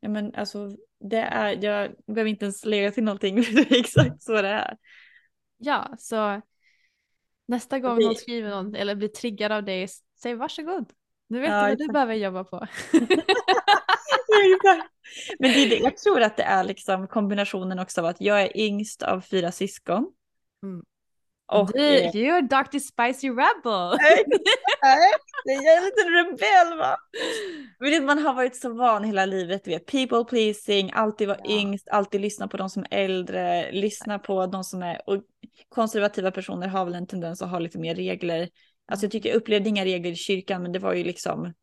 Ja 0.00 0.08
men 0.08 0.34
alltså 0.34 0.76
det 1.00 1.18
är, 1.18 1.64
jag 1.64 1.94
behöver 2.06 2.30
inte 2.30 2.44
ens 2.44 2.64
lägga 2.64 2.90
till 2.90 3.04
någonting, 3.04 3.36
det 3.54 3.70
är 3.70 3.80
exakt 3.80 4.22
så 4.22 4.42
det 4.42 4.48
är. 4.48 4.76
Ja, 5.58 5.94
så 5.98 6.40
nästa 7.46 7.78
gång 7.78 8.00
någon 8.02 8.14
skriver 8.14 8.50
något 8.50 8.76
eller 8.76 8.94
blir 8.94 9.08
triggad 9.08 9.52
av 9.52 9.64
dig, 9.64 9.88
säg 10.22 10.34
varsågod. 10.34 10.92
Nu 11.26 11.40
vet 11.40 11.50
Ja, 11.50 11.62
du 11.62 11.68
vad 11.68 11.78
du 11.78 11.92
behöver 11.92 12.14
jobba 12.14 12.44
på. 12.44 12.56
Men 15.38 15.52
det 15.52 15.68
det, 15.68 15.76
jag 15.76 15.96
tror 15.96 16.20
att 16.20 16.36
det 16.36 16.42
är 16.42 16.64
liksom 16.64 17.08
kombinationen 17.08 17.78
också 17.78 18.00
av 18.00 18.06
att 18.06 18.20
jag 18.20 18.42
är 18.42 18.56
yngst 18.56 19.02
av 19.02 19.20
fyra 19.20 19.52
syskon. 19.52 20.06
Mm. 20.62 20.82
Och 21.46 21.70
du, 21.72 21.80
you're 21.80 22.42
Dr. 22.42 22.78
Spicy 22.78 23.28
Rebel. 23.28 23.98
det 25.44 25.52
är 25.52 25.78
en 25.78 25.84
liten 25.84 26.12
rebell 26.12 26.78
va. 26.78 26.96
Men 27.78 28.04
man 28.04 28.18
har 28.18 28.34
varit 28.34 28.56
så 28.56 28.72
van 28.74 29.04
hela 29.04 29.26
livet, 29.26 29.68
vet, 29.68 29.86
people 29.86 30.24
pleasing, 30.24 30.90
alltid 30.94 31.28
vara 31.28 31.38
Ja. 31.44 31.50
yngst, 31.50 31.88
alltid 31.88 32.20
lyssna 32.20 32.48
på 32.48 32.56
de 32.56 32.70
som 32.70 32.86
är 32.90 33.04
äldre, 33.04 33.72
lyssna 33.72 34.18
på 34.18 34.46
de 34.46 34.64
som 34.64 34.82
är, 34.82 35.00
och 35.06 35.22
konservativa 35.68 36.30
personer 36.30 36.68
har 36.68 36.84
väl 36.84 36.94
en 36.94 37.06
tendens 37.06 37.42
att 37.42 37.50
ha 37.50 37.58
lite 37.58 37.78
mer 37.78 37.94
regler. 37.94 38.48
Alltså 38.86 39.04
jag 39.04 39.12
tycker 39.12 39.28
jag 39.28 39.36
upplevde 39.36 39.68
inga 39.68 39.84
regler 39.84 40.10
i 40.10 40.16
kyrkan, 40.16 40.62
men 40.62 40.72
det 40.72 40.78
var 40.78 40.94
ju 40.94 41.04
liksom 41.04 41.54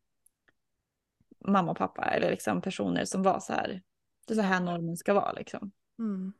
mamma 1.44 1.70
och 1.70 1.76
pappa 1.76 2.04
eller 2.04 2.30
liksom 2.30 2.60
personer 2.60 3.04
som 3.04 3.22
var 3.22 3.40
så 3.40 3.52
här, 3.52 3.82
det 4.26 4.34
är 4.34 4.36
så 4.36 4.42
här 4.42 4.60
normen 4.60 4.96
ska 4.96 5.14
vara 5.14 5.32
liksom. 5.32 5.72
Mm. 5.98 6.32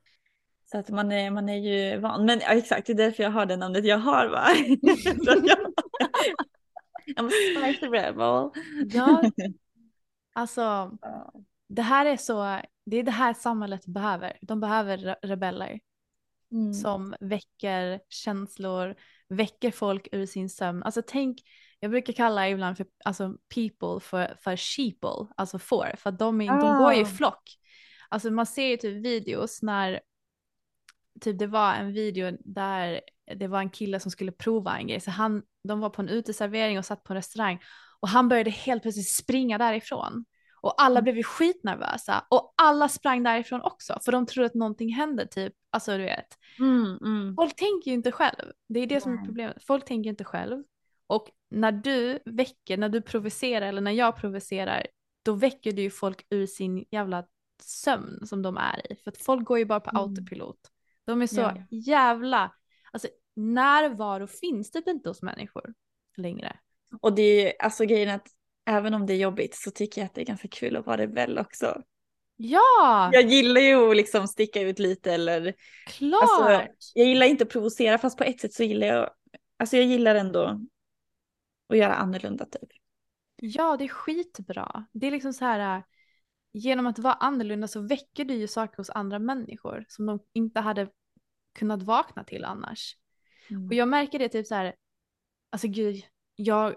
Så 0.64 0.78
att 0.78 0.90
man 0.90 1.12
är, 1.12 1.30
man 1.30 1.48
är 1.48 1.56
ju 1.56 1.98
van. 2.00 2.26
Men 2.26 2.40
ja, 2.40 2.48
exakt, 2.48 2.86
det 2.86 2.92
är 2.92 2.96
därför 2.96 3.22
jag 3.22 3.30
har 3.30 3.46
det 3.46 3.56
namnet 3.56 3.84
jag 3.84 3.98
har 3.98 4.28
va. 4.28 4.46
I'm 7.16 7.26
a 7.26 7.30
spicy 7.30 7.86
rebel. 7.86 8.50
Ja, 8.92 9.22
alltså 10.32 10.98
det 11.68 11.82
här 11.82 12.06
är 12.06 12.16
så, 12.16 12.60
det 12.84 12.96
är 12.96 13.02
det 13.02 13.10
här 13.10 13.34
samhället 13.34 13.86
behöver. 13.86 14.38
De 14.40 14.60
behöver 14.60 14.98
re- 14.98 15.16
rebeller 15.22 15.80
Mm. 16.52 16.74
som 16.74 17.14
väcker 17.20 18.00
känslor, 18.08 18.94
väcker 19.28 19.70
folk 19.70 20.08
ur 20.12 20.26
sin 20.26 20.48
sömn. 20.50 20.82
Alltså 20.82 21.02
tänk, 21.06 21.40
jag 21.82 21.90
brukar 21.90 22.12
kalla 22.12 22.48
ibland 22.48 22.76
för 22.76 22.86
alltså 23.04 23.34
people 23.54 24.00
för, 24.00 24.36
för 24.40 24.56
sheeple, 24.56 25.26
alltså 25.36 25.58
får, 25.58 25.94
för 25.98 26.12
de, 26.12 26.40
är, 26.40 26.60
de 26.60 26.78
går 26.78 26.92
ju 26.92 27.00
i 27.00 27.02
Ah. 27.02 27.06
flock. 27.06 27.58
Alltså 28.08 28.30
man 28.30 28.46
ser 28.46 28.66
ju 28.66 28.76
typ 28.76 29.04
videos 29.04 29.62
när, 29.62 30.00
typ 31.20 31.38
det 31.38 31.46
var 31.46 31.74
en 31.74 31.92
video 31.92 32.36
där 32.40 33.00
det 33.36 33.46
var 33.46 33.58
en 33.58 33.70
kille 33.70 34.00
som 34.00 34.10
skulle 34.10 34.32
prova 34.32 34.78
en 34.78 34.86
grej, 34.86 35.00
så 35.00 35.10
han, 35.10 35.42
de 35.64 35.80
var 35.80 35.90
på 35.90 36.02
en 36.02 36.08
uteservering 36.08 36.78
och 36.78 36.84
satt 36.84 37.04
på 37.04 37.12
en 37.12 37.16
restaurang 37.16 37.60
och 38.00 38.08
han 38.08 38.28
började 38.28 38.50
helt 38.50 38.82
plötsligt 38.82 39.08
springa 39.08 39.58
därifrån. 39.58 40.24
Och 40.60 40.82
alla 40.82 41.02
blev 41.02 41.16
ju 41.16 41.22
skitnervösa 41.22 42.24
och 42.30 42.54
alla 42.56 42.88
sprang 42.88 43.22
därifrån 43.22 43.60
också 43.62 43.98
för 44.04 44.12
de 44.12 44.26
trodde 44.26 44.46
att 44.46 44.54
någonting 44.54 44.92
hände 44.94 45.26
typ, 45.26 45.54
alltså 45.70 45.96
du 45.96 46.02
vet. 46.04 46.38
Mm, 46.58 46.98
mm. 47.04 47.34
Folk 47.34 47.56
tänker 47.56 47.90
ju 47.90 47.94
inte 47.94 48.12
själv. 48.12 48.52
Det 48.68 48.80
är 48.80 48.86
det 48.86 49.00
som 49.00 49.18
är 49.18 49.24
problemet. 49.24 49.64
Folk 49.66 49.84
tänker 49.84 50.10
inte 50.10 50.24
själv. 50.24 50.62
Och 51.06 51.28
när 51.52 51.72
du 51.72 52.18
väcker, 52.24 52.76
när 52.76 52.88
du 52.88 53.00
provocerar 53.02 53.66
eller 53.66 53.80
när 53.80 53.92
jag 53.92 54.16
provocerar, 54.16 54.86
då 55.22 55.32
väcker 55.32 55.72
du 55.72 55.82
ju 55.82 55.90
folk 55.90 56.26
ur 56.30 56.46
sin 56.46 56.84
jävla 56.90 57.24
sömn 57.62 58.26
som 58.26 58.42
de 58.42 58.56
är 58.56 58.92
i. 58.92 58.96
För 58.96 59.10
att 59.10 59.18
folk 59.22 59.44
går 59.44 59.58
ju 59.58 59.64
bara 59.64 59.80
på 59.80 59.90
Mm. 59.90 60.02
autopilot. 60.02 60.58
De 61.04 61.22
är 61.22 61.26
så 61.26 61.40
Ja. 61.40 61.56
jävla, 61.70 62.52
alltså 62.92 63.08
närvaro 63.36 64.26
finns 64.26 64.70
typ 64.70 64.88
inte 64.88 65.08
hos 65.08 65.22
människor 65.22 65.74
längre. 66.16 66.56
Och 67.00 67.12
det 67.14 67.22
är 67.22 67.44
ju, 67.46 67.52
alltså 67.58 67.84
grejen 67.84 68.10
att 68.14 68.26
även 68.66 68.94
om 68.94 69.06
det 69.06 69.12
är 69.12 69.16
jobbigt 69.16 69.54
så 69.54 69.70
tycker 69.70 70.00
jag 70.00 70.06
att 70.06 70.14
det 70.14 70.20
är 70.20 70.24
ganska 70.26 70.48
kul 70.48 70.76
att 70.76 70.86
vara 70.86 70.96
rebell 70.96 71.38
också. 71.38 71.82
Ja, 72.36 73.10
Jag 73.12 73.22
gillar 73.24 73.60
ju 73.60 73.90
att 73.90 73.96
liksom 73.96 74.28
sticka 74.28 74.60
ut 74.60 74.78
lite 74.78 75.12
eller, 75.12 75.54
klart! 75.86 76.22
alltså, 76.22 76.72
jag 76.94 77.06
gillar 77.06 77.26
inte 77.26 77.44
att 77.44 77.50
provocera 77.50 77.98
fast 77.98 78.18
på 78.18 78.24
ett 78.24 78.40
sätt 78.40 78.54
så 78.54 78.62
gillar 78.62 78.86
jag, 78.86 79.10
alltså 79.56 79.76
jag 79.76 79.86
gillar 79.86 80.14
ändå 80.14 80.60
att 81.72 81.78
göra 81.78 81.94
annorlunda 81.94 82.44
typ. 82.44 82.68
Ja, 83.36 83.76
det 83.76 83.84
är 83.84 83.88
skitbra. 83.88 84.86
Det 84.92 85.06
är 85.06 85.10
liksom 85.10 85.32
så 85.32 85.44
här, 85.44 85.76
äh, 85.78 85.84
genom 86.52 86.86
att 86.86 86.98
vara 86.98 87.14
annorlunda 87.14 87.68
så 87.68 87.80
väcker 87.80 88.24
du 88.24 88.34
ju 88.34 88.48
saker 88.48 88.76
hos 88.76 88.90
andra 88.90 89.18
människor 89.18 89.84
som 89.88 90.06
de 90.06 90.18
inte 90.32 90.60
hade 90.60 90.88
kunnat 91.58 91.82
vakna 91.82 92.24
till 92.24 92.44
annars. 92.44 92.96
Mm. 93.50 93.66
Och 93.66 93.74
jag 93.74 93.88
märker 93.88 94.18
det 94.18 94.28
typ 94.28 94.46
så 94.46 94.54
här, 94.54 94.74
alltså 95.50 95.68
gud, 95.68 96.04
jag, 96.36 96.74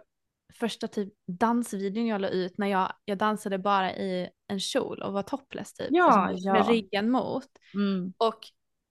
första 0.53 0.87
typ 0.87 1.13
dansvideon 1.27 2.07
jag 2.07 2.21
la 2.21 2.29
ut 2.29 2.57
när 2.57 2.67
jag, 2.67 2.93
jag 3.05 3.17
dansade 3.17 3.57
bara 3.57 3.95
i 3.95 4.29
en 4.47 4.59
kjol 4.59 5.01
och 5.01 5.13
var 5.13 5.23
topless 5.23 5.73
typ. 5.73 5.87
Ja, 5.91 6.11
alltså, 6.11 6.51
med 6.51 6.59
ja. 6.59 6.71
ryggen 6.71 7.11
mot. 7.11 7.47
Mm. 7.73 8.13
Och 8.17 8.39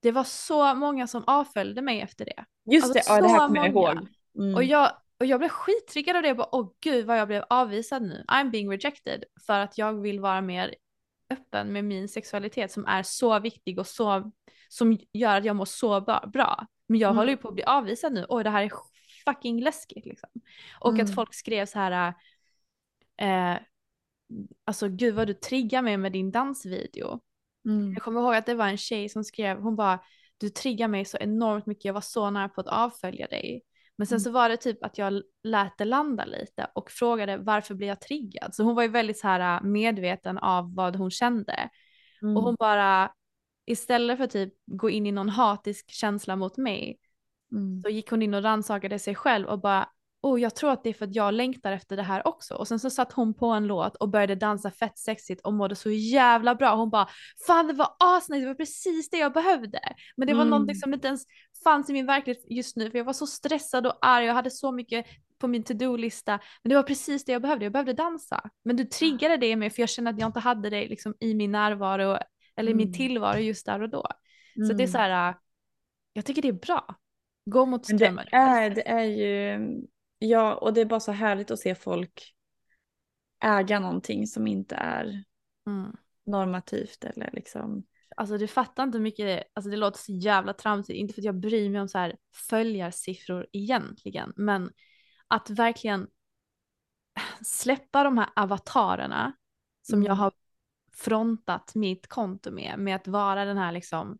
det 0.03 0.13
var 0.13 0.25
så 0.25 0.75
många 0.75 1.07
som 1.07 1.25
avföljde 1.27 1.83
mig 1.83 2.01
efter 2.01 2.25
det. 2.25 2.45
Just 2.71 2.87
Alltså, 2.87 3.13
det, 3.13 3.17
ja, 3.17 3.23
det 3.23 3.29
här 3.29 3.39
kommer 3.39 3.57
jag 3.57 3.69
ihåg. 3.69 4.09
Mm. 4.39 4.55
Och 4.55 4.65
jag, 4.65 4.91
och 5.21 5.27
jag 5.27 5.41
blev 5.41 5.49
skittriggad 5.49 6.17
av 6.17 6.23
det. 6.23 6.29
Jag 6.29 6.37
bara, 6.37 6.49
åh 6.55 6.73
gud 6.81 7.07
vad 7.07 7.19
jag 7.19 7.29
blev 7.29 7.45
avvisad 7.51 8.03
nu. 8.03 8.25
I'm 8.29 8.51
being 8.51 8.71
rejected. 8.71 9.25
För 9.47 9.61
att 9.61 9.79
jag 9.79 10.01
vill 10.01 10.21
vara 10.21 10.41
mer 10.41 10.75
öppen 11.31 11.73
med 11.73 11.85
min 11.85 12.09
sexualitet 12.09 12.73
som 12.73 12.87
är 12.87 13.03
så 13.03 13.39
viktig 13.39 13.79
och 13.79 13.87
så, 13.87 14.33
som 14.69 14.99
gör 15.13 15.37
att 15.39 15.45
jag 15.45 15.57
mår 15.57 15.65
så 15.65 16.01
bra. 16.33 16.67
Men 16.87 16.99
jag 17.01 17.09
Mm. 17.09 17.17
håller 17.19 17.31
ju 17.31 17.37
på 17.37 17.49
att 17.49 17.55
bli 17.55 17.65
avvisad 17.65 18.13
nu. 18.13 18.27
Oj 18.29 18.45
det 18.45 18.51
här 18.51 18.63
är 18.63 18.71
fucking 19.25 19.61
läskigt 19.63 20.07
liksom. 20.07 20.29
Och 20.81 20.93
Mm. 20.93 21.05
att 21.05 21.15
folk 21.15 21.35
skrev 21.35 21.67
så 21.67 21.79
här, 21.79 22.15
eh, 23.21 23.59
alltså 24.65 24.89
gud 24.89 25.15
vad 25.15 25.27
du 25.27 25.35
triggar 25.35 25.83
mig 25.83 25.97
med 25.97 26.13
din 26.13 26.31
dansvideo. 26.31 27.21
Mm. 27.65 27.93
Jag 27.93 28.03
kommer 28.03 28.21
ihåg 28.21 28.35
att 28.35 28.47
det 28.47 28.55
var 28.55 28.69
en 28.69 28.77
tjej 28.77 29.09
som 29.09 29.25
skrev, 29.25 29.61
hon 29.61 29.77
bara 29.77 29.99
du 30.39 30.49
triggar 30.49 30.89
mig 30.89 31.05
så 31.05 31.17
enormt 31.21 31.67
mycket, 31.67 31.85
jag 31.85 31.95
var 31.95 32.01
så 32.01 32.31
nära 32.31 32.49
på 32.49 32.61
att 32.61 32.67
avfölja 32.67 33.27
dig. 33.27 33.63
Men 33.97 34.07
sen 34.07 34.17
Mm. 34.17 34.21
så 34.21 34.31
var 34.31 34.49
det 34.49 34.57
typ 34.57 34.85
att 34.85 34.99
jag 34.99 35.23
lät 35.43 35.79
det 35.79 35.85
landa 35.85 36.25
lite 36.25 36.71
och 36.75 36.91
frågade 36.91 37.37
varför 37.37 37.75
blir 37.75 37.89
jag 37.89 38.01
triggad? 38.01 38.55
Så 38.55 38.63
hon 38.63 38.75
var 38.75 38.83
ju 38.83 38.89
väldigt 38.89 39.19
så 39.19 39.29
här 39.29 39.57
äh, 39.57 39.63
medveten 39.63 40.39
av 40.39 40.75
vad 40.75 40.97
hon 40.97 41.11
kände. 41.11 41.69
Mm. 42.23 42.37
Och 42.37 42.43
hon 42.43 42.57
bara, 42.59 43.13
istället 43.67 44.19
för 44.19 44.27
typ 44.27 44.55
gå 44.67 44.91
in 44.91 45.07
i 45.07 45.13
någon 45.13 45.29
hatisk 45.29 45.91
känsla 45.91 46.37
mot 46.37 46.57
mig, 46.57 46.99
Mm. 47.53 47.81
så 47.83 47.89
gick 47.89 48.11
hon 48.11 48.23
in 48.23 48.35
och 48.35 48.43
rannsakade 48.43 48.99
sig 48.99 49.15
själv 49.15 49.47
och 49.47 49.61
bara, 49.61 49.89
oh 50.25 50.41
jag 50.41 50.55
tror 50.55 50.71
att 50.71 50.85
det 50.85 50.91
är 50.91 50.95
för 50.95 51.05
att 51.05 51.15
jag 51.15 51.35
längtar 51.35 51.73
efter 51.73 51.97
det 51.97 52.03
här 52.03 52.27
också. 52.29 52.55
Och 52.55 52.69
sen 52.69 52.79
så 52.79 52.91
satt 52.91 53.13
hon 53.13 53.35
på 53.35 53.47
en 53.47 53.67
låt 53.67 53.97
och 53.97 54.09
började 54.09 54.35
dansa 54.35 54.71
fett 54.71 54.99
sexigt 54.99 55.41
och 55.41 55.53
mådde 55.55 55.75
så 55.77 55.91
jävla 55.91 56.55
bra. 56.55 56.75
Hon 56.75 56.91
bara, 56.91 57.09
fan 57.47 57.67
det 57.67 57.73
var 57.73 57.89
asnice, 57.99 58.41
det 58.41 58.47
var 58.47 58.55
precis 58.55 59.11
det 59.11 59.17
jag 59.19 59.33
behövde. 59.33 59.81
Men 60.17 60.29
det 60.29 60.35
var 60.35 60.41
Mm. 60.43 60.51
någonting 60.51 60.77
som 60.77 60.95
inte 60.95 61.09
ens 61.09 61.25
fanns 61.65 61.91
i 61.91 61.93
min 61.93 62.07
verklighet 62.07 62.45
just 62.51 62.77
nu 62.77 62.91
för 62.91 62.99
jag 62.99 63.05
var 63.05 63.13
så 63.13 63.27
stressad 63.27 63.87
och 63.87 63.99
arg, 64.01 64.25
jag 64.27 64.35
hade 64.35 64.51
så 64.51 64.73
mycket 64.73 65.07
på 65.39 65.49
min 65.49 65.63
to-do-lista. 65.65 66.41
Men 66.63 66.69
det 66.71 66.77
var 66.77 66.83
precis 66.83 67.25
det 67.25 67.33
jag 67.33 67.43
behövde, 67.43 67.65
jag 67.65 67.73
behövde 67.73 67.93
dansa. 67.93 68.51
Men 68.65 68.77
du 68.77 68.85
triggade 68.85 69.37
det 69.37 69.47
i 69.47 69.57
mig 69.57 69.71
för 69.71 69.83
jag 69.83 69.89
kände 69.89 70.11
att 70.11 70.19
jag 70.21 70.29
inte 70.29 70.41
hade 70.41 70.71
det 70.71 70.89
liksom 70.89 71.15
i 71.21 71.35
min 71.35 71.53
närvaro 71.53 72.19
eller 72.57 72.71
i 72.71 72.75
min 72.75 72.87
Mm. 72.89 72.93
tillvaro 72.99 73.39
just 73.39 73.67
där 73.67 73.83
och 73.83 73.89
då. 73.91 74.07
Så 74.55 74.61
det 74.73 74.83
är 74.83 74.87
Mm. 74.87 74.89
så 74.89 74.99
här, 74.99 75.29
äh, 75.31 75.35
jag 76.13 76.25
tycker 76.25 76.43
det 76.43 76.49
är 76.49 76.53
bra. 76.53 76.95
Gå 77.51 77.67
mot 77.67 77.89
Men 77.89 77.99
strömmen. 77.99 78.27
det 78.31 78.37
är, 78.37 78.71
det 78.71 78.89
är 78.89 79.05
ju, 79.05 79.59
ja 80.25 80.55
och 80.55 80.75
det 80.75 80.81
är 80.81 80.85
bara 80.85 81.01
så 81.01 81.13
härligt 81.13 81.51
att 81.51 81.59
se 81.59 81.75
folk 81.75 82.35
äga 83.45 83.81
någonting 83.81 84.27
som 84.27 84.47
inte 84.47 84.75
är 84.75 85.25
Mm. 85.67 85.97
normativt 86.27 87.05
eller 87.05 87.31
liksom. 87.33 87.87
Alltså 88.17 88.39
du 88.39 88.47
fattar 88.47 88.83
inte 88.83 88.99
hur 88.99 89.03
mycket, 89.03 89.45
alltså 89.55 89.71
det 89.71 89.77
låter 89.77 89.99
så 89.99 90.13
jävla 90.13 90.53
tramsigt, 90.53 90.97
inte 90.97 91.15
för 91.15 91.21
att 91.21 91.25
jag 91.25 91.41
bryr 91.41 91.71
mig 91.71 91.81
om 91.81 91.89
så 91.89 91.99
här 91.99 92.17
följarsiffror 92.49 93.47
egentligen, 93.53 94.33
men 94.37 94.71
att 95.29 95.51
verkligen 95.51 96.07
släppa 97.45 98.05
de 98.05 98.19
här 98.19 98.29
avatarerna 98.37 99.33
som 99.83 99.95
Mm. 99.99 100.07
jag 100.07 100.15
har 100.15 100.33
frontat 100.93 101.75
mitt 101.75 102.07
konto 102.07 102.51
med, 102.51 102.79
med 102.79 102.97
att 102.97 103.09
vara 103.09 103.45
den 103.45 103.57
här 103.59 103.73
liksom, 103.73 104.19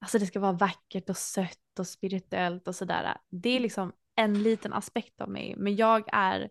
alltså 0.00 0.18
det 0.18 0.26
ska 0.26 0.40
vara 0.40 0.52
vackert 0.52 1.10
och 1.10 1.16
sött 1.16 1.78
och 1.78 1.86
spirituellt 1.86 2.68
och 2.68 2.74
sådär. 2.76 3.18
Det 3.28 3.48
är 3.48 3.60
liksom 3.60 3.92
en 4.14 4.42
liten 4.42 4.72
aspekt 4.72 5.20
av 5.20 5.30
mig, 5.30 5.54
men 5.58 5.76
jag 5.76 6.04
är 6.12 6.50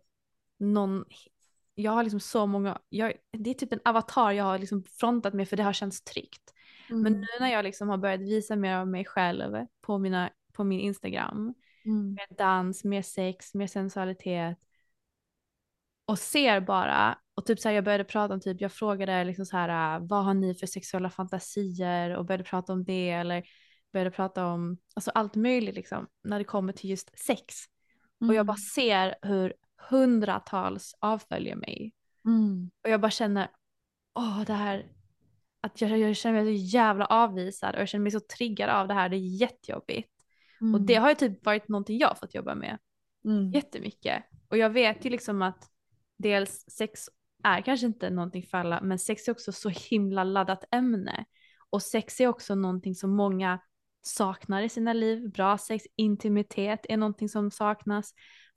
någon, 0.58 1.06
jag 1.76 1.92
har 1.92 2.04
liksom 2.04 2.20
så 2.20 2.46
många, 2.46 2.80
jag, 2.90 3.14
det 3.32 3.50
är 3.50 3.54
typ 3.54 3.74
en 3.74 3.80
avatar 3.86 4.32
jag 4.32 4.44
har 4.44 4.60
liksom 4.60 4.84
frontat 4.84 5.34
med 5.34 5.50
för 5.50 5.58
det 5.58 5.64
har 5.64 5.74
känts 5.74 6.02
tryggt. 6.02 6.54
Men 6.90 7.08
Mm. 7.14 7.22
nu 7.22 7.28
när 7.40 7.52
jag 7.52 7.64
liksom 7.64 7.90
har 7.90 7.98
börjat 7.98 8.22
visa 8.22 8.56
mer 8.56 8.76
av 8.76 8.88
mig 8.88 9.06
själv 9.06 9.66
på, 9.82 9.98
mina, 9.98 10.30
på 10.54 10.64
min 10.64 10.80
Instagram, 10.80 11.54
Mm. 11.86 12.14
mer 12.16 12.38
dans, 12.38 12.84
mer 12.84 13.02
sex, 13.02 13.54
mer 13.54 13.68
sensualitet 13.68 14.58
och 16.06 16.20
ser 16.20 16.60
bara, 16.62 17.18
och 17.34 17.46
typ 17.46 17.60
så 17.60 17.68
här 17.70 17.76
jag 17.76 17.84
började 17.84 18.04
prata 18.04 18.34
om 18.34 18.40
typ, 18.42 18.62
jag 18.62 18.72
frågade 18.72 19.24
liksom 19.24 19.46
så 19.46 19.58
här, 19.58 20.00
vad 20.00 20.26
har 20.26 20.34
ni 20.34 20.56
för 20.56 20.68
sexuella 20.68 21.10
fantasier 21.10 22.18
och 22.18 22.26
började 22.26 22.44
prata 22.44 22.74
om 22.74 22.84
det 22.84 23.10
eller 23.10 23.44
började 23.92 24.12
prata 24.12 24.46
om, 24.46 24.78
alltså 24.94 25.12
allt 25.12 25.36
möjligt 25.36 25.76
liksom, 25.76 26.08
när 26.24 26.40
det 26.40 26.46
kommer 26.46 26.74
till 26.74 26.90
just 26.90 27.20
sex. 27.20 27.56
Och 28.28 28.34
jag 28.34 28.46
bara 28.46 28.58
ser 28.58 29.16
hur 29.22 29.54
hundratals 29.90 30.96
avföljer 31.00 31.56
mig. 31.56 31.94
Mm. 32.26 32.72
Och 32.84 32.90
jag 32.90 33.02
bara 33.02 33.12
känner, 33.12 33.48
åh 34.16 34.42
det 34.42 34.54
här, 34.54 34.92
att 35.62 35.82
jag, 35.82 36.00
jag 36.00 36.16
känner 36.16 36.44
mig 36.44 36.58
så 36.58 36.78
jävla 36.78 37.06
avvisad 37.06 37.76
och 37.76 37.82
jag 37.82 37.90
känner 37.90 38.04
mig 38.04 38.12
så 38.12 38.20
triggad 38.20 38.70
av 38.70 38.88
det 38.88 38.94
här, 38.94 39.10
det 39.10 39.16
är 39.16 39.42
jättejobbigt. 39.42 40.10
Mm. 40.62 40.76
Och 40.76 40.82
det 40.82 40.96
har 40.96 41.10
ju 41.10 41.16
typ 41.16 41.46
varit 41.46 41.68
någonting 41.68 42.00
jag 42.00 42.20
fått 42.20 42.36
jobba 42.36 42.56
med 42.56 42.78
Mm. 43.26 43.52
jättemycket. 43.52 44.24
Och 44.48 44.58
jag 44.58 44.70
vet 44.70 45.06
ju 45.06 45.10
liksom 45.10 45.42
att 45.42 45.70
dels 46.18 46.66
sex 46.70 47.10
är 47.44 47.62
kanske 47.62 47.86
inte 47.86 48.10
någonting 48.10 48.44
för 48.44 48.58
alla, 48.58 48.82
men 48.82 49.00
sex 49.00 49.28
är 49.28 49.32
också 49.32 49.52
så 49.52 49.70
himla 49.70 50.24
laddat 50.24 50.64
ämne. 50.72 51.26
Och 51.70 51.82
sex 51.82 52.22
är 52.22 52.28
också 52.28 52.56
någonting 52.56 52.96
som 52.96 53.16
många 53.16 53.60
saknar 54.02 54.62
i 54.62 54.70
sina 54.70 54.94
liv. 54.94 55.30
Bra 55.32 55.58
sex, 55.58 55.86
intimitet 55.96 56.86
är 56.90 56.98
någonting 56.98 57.30
som 57.30 57.52
saknas. 57.52 58.14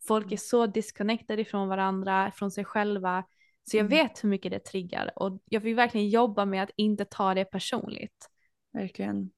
Folk 0.06 0.32
är 0.32 0.36
så 0.36 0.66
disconnected 0.66 1.40
ifrån 1.40 1.68
varandra, 1.68 2.32
från 2.34 2.50
sig 2.50 2.64
själva. 2.64 3.24
Så 3.70 3.76
jag 3.76 3.86
Mm. 3.86 3.90
vet 3.98 4.24
hur 4.24 4.28
mycket 4.28 4.52
det 4.52 4.58
triggar 4.58 5.12
och 5.16 5.42
jag 5.44 5.60
vill 5.60 5.74
verkligen 5.74 6.08
jobba 6.08 6.44
med 6.44 6.62
att 6.62 6.70
inte 6.76 7.04
ta 7.04 7.34
det 7.34 7.44
personligt. 7.44 8.30
Verkligen. 8.72 9.30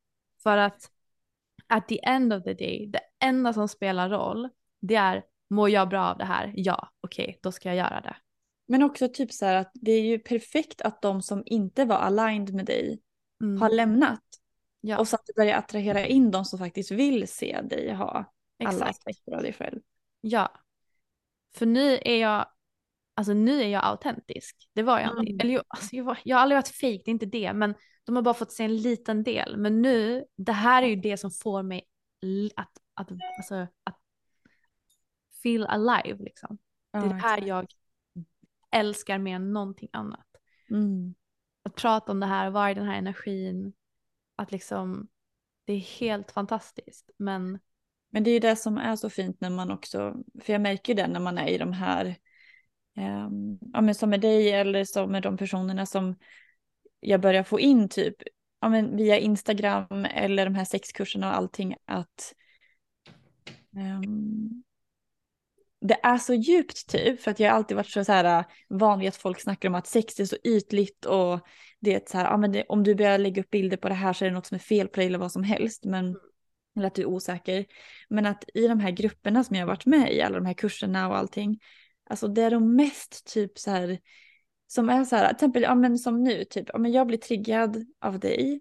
För 0.42 0.56
att 0.56 0.90
at 1.66 1.88
the 1.88 2.04
end 2.04 2.32
of 2.32 2.44
the 2.44 2.54
day, 2.54 2.86
det 2.86 3.00
enda 3.24 3.52
som 3.52 3.68
spelar 3.68 4.10
roll, 4.10 4.48
det 4.80 4.94
är 4.94 5.24
mår 5.50 5.70
jag 5.70 5.88
bra 5.88 6.06
av 6.06 6.18
det 6.18 6.24
här? 6.24 6.52
Ja, 6.56 6.88
okej, 7.00 7.38
då 7.42 7.52
ska 7.52 7.68
jag 7.68 7.76
göra 7.76 8.00
det. 8.00 8.16
Men 8.68 8.82
också 8.82 9.08
typ 9.08 9.32
så 9.32 9.46
här 9.46 9.54
att 9.54 9.70
det 9.74 9.92
är 9.92 10.02
ju 10.02 10.18
perfekt 10.18 10.80
att 10.80 11.02
de 11.02 11.22
som 11.22 11.42
inte 11.46 11.84
var 11.84 11.96
aligned 11.96 12.54
med 12.54 12.66
dig 12.66 13.00
Mm. 13.42 13.60
har 13.60 13.70
lämnat. 13.70 14.22
Ja, 14.86 14.98
Och 14.98 15.08
så 15.08 15.16
att 15.16 15.26
du 15.26 15.32
börjar 15.36 15.58
attrahera 15.58 16.06
in 16.06 16.30
de 16.30 16.44
som 16.44 16.58
faktiskt 16.58 16.90
vill 16.90 17.28
se 17.28 17.60
dig 17.60 17.92
ha 17.92 18.32
alla 18.64 18.70
exakt. 18.72 18.90
aspekter 18.90 19.32
av 19.32 19.42
dig 19.42 19.52
själv. 19.52 19.80
Ja. 20.20 20.52
För 21.54 21.66
nu 21.66 21.98
är 22.02 22.16
jag, 22.16 22.46
alltså 23.14 23.32
nu 23.34 23.62
är 23.62 23.68
jag 23.68 23.84
autentisk. 23.84 24.68
Det 24.72 24.82
var 24.82 25.00
jag 25.00 25.10
Mm. 25.12 25.26
inte. 25.26 25.44
Eller 25.44 25.54
jo, 25.54 25.60
alltså 25.68 25.96
jag, 25.96 26.04
var, 26.04 26.18
jag 26.24 26.36
har 26.36 26.42
aldrig 26.42 26.56
varit 26.56 26.68
fake, 26.68 27.02
det 27.04 27.08
är 27.08 27.12
inte 27.12 27.26
det. 27.26 27.52
Men 27.52 27.74
de 28.04 28.16
har 28.16 28.22
bara 28.22 28.34
fått 28.34 28.52
se 28.52 28.64
en 28.64 28.76
liten 28.76 29.22
del. 29.22 29.56
Men 29.56 29.82
nu, 29.82 30.24
det 30.36 30.52
här 30.52 30.82
är 30.82 30.86
ju 30.86 30.96
det 30.96 31.16
som 31.16 31.30
får 31.30 31.62
mig 31.62 31.88
att, 32.56 32.70
att, 32.94 33.08
alltså, 33.38 33.54
att 33.84 33.98
feel 35.42 35.66
alive 35.66 36.24
liksom. 36.24 36.58
Det 36.92 36.98
är 36.98 37.08
det 37.08 37.14
här 37.14 37.42
jag 37.42 37.66
älskar 38.70 39.18
mer 39.18 39.36
än 39.36 39.52
någonting 39.52 39.88
annat. 39.92 40.26
Mm. 40.70 41.14
Att 41.62 41.74
prata 41.74 42.12
om 42.12 42.20
det 42.20 42.26
här, 42.26 42.50
vara 42.50 42.70
i 42.70 42.74
den 42.74 42.86
här 42.86 42.98
energin. 42.98 43.72
Att 44.36 44.52
liksom, 44.52 45.08
det 45.64 45.72
är 45.72 45.78
helt 45.78 46.32
fantastiskt. 46.32 47.10
Men 47.16 47.58
Men 48.10 48.24
det 48.24 48.30
är 48.30 48.32
ju 48.32 48.40
det 48.40 48.56
som 48.56 48.78
är 48.78 48.96
så 48.96 49.10
fint 49.10 49.40
när 49.40 49.50
man 49.50 49.70
också, 49.70 50.16
för 50.42 50.52
jag 50.52 50.62
märker 50.62 50.92
ju 50.92 51.02
det 51.02 51.08
när 51.08 51.20
man 51.20 51.38
är 51.38 51.48
i 51.48 51.58
de 51.58 51.72
här, 51.72 52.06
eh, 52.96 53.28
ja 53.72 53.80
men 53.80 53.94
som 53.94 54.10
med 54.10 54.20
dig 54.20 54.52
eller 54.52 54.84
som 54.84 55.12
med 55.12 55.22
de 55.22 55.36
personerna 55.36 55.86
som 55.86 56.16
jag 57.00 57.20
börjar 57.20 57.42
få 57.42 57.60
in 57.60 57.88
typ, 57.88 58.14
ja 58.60 58.68
men 58.68 58.96
via 58.96 59.18
Instagram 59.18 60.04
eller 60.04 60.44
de 60.44 60.54
här 60.54 60.64
sexkurserna 60.64 61.28
och 61.30 61.36
allting 61.36 61.76
att 61.84 62.34
ehm, 63.76 64.62
det 65.80 66.00
är 66.02 66.18
så 66.18 66.34
djupt 66.34 66.88
typ, 66.88 67.20
för 67.20 67.30
att 67.30 67.40
jag 67.40 67.50
har 67.50 67.56
alltid 67.56 67.76
varit 67.76 67.90
så, 67.90 68.04
så 68.04 68.12
här 68.12 68.44
van 68.68 68.98
vid 68.98 69.08
att 69.08 69.16
folk 69.16 69.40
snackar 69.40 69.68
om 69.68 69.74
att 69.74 69.86
sex 69.86 70.20
är 70.20 70.24
så 70.24 70.36
ytligt 70.44 71.04
och 71.04 71.40
det 71.80 71.92
är 71.92 71.96
ett 71.96 72.08
så 72.08 72.18
här, 72.18 72.24
ja 72.24 72.36
men 72.36 72.52
det, 72.52 72.64
om 72.68 72.82
du 72.82 72.94
börjar 72.94 73.18
lägga 73.18 73.42
upp 73.42 73.50
bilder 73.50 73.76
på 73.76 73.88
det 73.88 73.94
här 73.94 74.12
så 74.12 74.24
är 74.24 74.28
det 74.28 74.34
något 74.34 74.46
som 74.46 74.54
är 74.54 74.58
fel 74.58 74.88
på 74.88 74.96
dig 74.96 75.06
eller 75.06 75.18
vad 75.18 75.32
som 75.32 75.42
helst, 75.42 75.84
men 75.84 76.16
eller 76.76 76.86
att 76.86 76.94
du 76.94 77.02
är 77.02 77.06
osäker. 77.06 77.66
Men 78.08 78.26
att 78.26 78.44
i 78.54 78.66
de 78.66 78.80
här 78.80 78.90
grupperna 78.90 79.44
som 79.44 79.56
jag 79.56 79.62
har 79.62 79.68
varit 79.68 79.86
med 79.86 80.12
i, 80.12 80.22
alla 80.22 80.38
de 80.38 80.46
här 80.46 80.54
kurserna 80.54 81.08
och 81.08 81.16
allting, 81.16 81.58
alltså 82.10 82.28
det 82.28 82.42
är 82.42 82.50
de 82.50 82.76
mest 82.76 83.26
typ 83.32 83.58
så 83.58 83.70
här, 83.70 83.98
som 84.66 84.88
är 84.88 85.04
så 85.04 85.16
här, 85.16 85.26
till 85.28 85.34
exempel, 85.34 85.62
ja 85.62 85.74
men 85.74 85.98
som 85.98 86.22
nu, 86.22 86.44
typ, 86.44 86.66
ja 86.72 86.78
men 86.78 86.92
jag 86.92 87.06
blir 87.06 87.18
triggad 87.18 87.86
av 88.00 88.18
dig, 88.18 88.60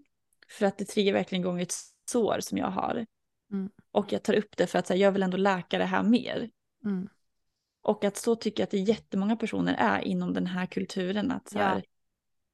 för 0.49 0.65
att 0.65 0.77
det 0.77 0.85
triggar 0.85 1.13
verkligen 1.13 1.41
igång 1.41 1.61
ett 1.61 1.73
sår 2.11 2.37
som 2.39 2.57
jag 2.57 2.67
har. 2.67 3.05
Mm. 3.51 3.69
Och 3.91 4.13
jag 4.13 4.23
tar 4.23 4.33
upp 4.33 4.57
det 4.57 4.67
för 4.67 4.79
att 4.79 4.89
här, 4.89 4.95
jag 4.95 5.11
vill 5.11 5.23
ändå 5.23 5.37
läka 5.37 5.77
det 5.77 5.85
här 5.85 6.03
mer. 6.03 6.49
mm, 6.85 7.07
Och 7.81 8.03
att 8.03 8.17
så 8.17 8.35
tycker 8.35 8.61
jag 8.61 8.65
att 8.65 8.71
det 8.71 8.77
jättemånga 8.77 9.35
personer 9.35 9.75
är 9.79 10.01
inom 10.01 10.33
den 10.33 10.47
här 10.47 10.65
kulturen. 10.65 11.31
Att 11.31 11.49
så 11.49 11.57
Ja. 11.57 11.81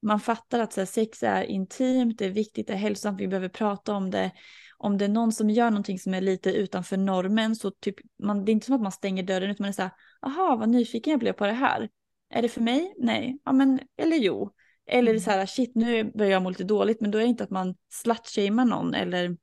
Man 0.02 0.20
fattar 0.20 0.60
att 0.60 0.74
så 0.74 0.82
här, 0.82 0.86
sex 0.86 1.24
är 1.24 1.44
intimt, 1.44 2.18
det 2.18 2.26
är 2.26 2.30
viktigt, 2.30 2.68
det 2.68 2.74
är 2.74 2.78
hälsosamt, 2.78 3.22
vi 3.22 3.28
behöver 3.28 3.50
prata 3.50 3.94
om 3.94 4.12
det. 4.12 4.32
Om 4.78 4.98
det 4.98 5.06
är 5.06 5.10
någon 5.10 5.32
som 5.32 5.50
gör 5.50 5.70
någonting 5.70 6.00
som 6.00 6.14
är 6.14 6.22
lite 6.22 6.52
utanför 6.52 6.98
normen 6.98 7.56
så 7.56 7.72
typ, 7.72 7.96
man, 8.24 8.46
det 8.46 8.52
är 8.52 8.54
inte 8.54 8.66
som 8.66 8.76
att 8.76 8.82
man 8.82 8.92
stänger 8.92 9.24
dörren 9.24 9.52
utan 9.52 9.64
man 9.64 9.70
är 9.70 9.74
så 9.74 9.82
här, 9.82 9.92
aha 10.22 10.56
vad 10.56 10.70
nyfiken 10.70 11.12
jag 11.12 11.20
blev 11.20 11.34
på 11.34 11.46
det 11.46 11.54
här. 11.54 11.90
Är 12.30 12.42
det 12.42 12.50
för 12.50 12.62
mig? 12.62 12.94
Nej, 12.98 13.40
ja 13.46 13.52
men 13.52 13.80
eller 13.98 14.18
jo. 14.18 14.52
Eller 14.86 15.12
Mm. 15.12 15.22
så 15.22 15.32
här, 15.32 15.46
shit 15.46 15.76
nu 15.76 16.04
börjar 16.04 16.32
jag 16.32 16.42
må 16.44 16.50
lite 16.50 16.64
dåligt 16.64 17.02
men 17.02 17.12
då 17.12 17.18
är 17.18 17.22
det 17.22 17.28
inte 17.30 17.44
att 17.44 17.50
man 17.50 17.76
slutshamear 17.90 18.66
någon 18.66 18.94
eller 18.94 19.38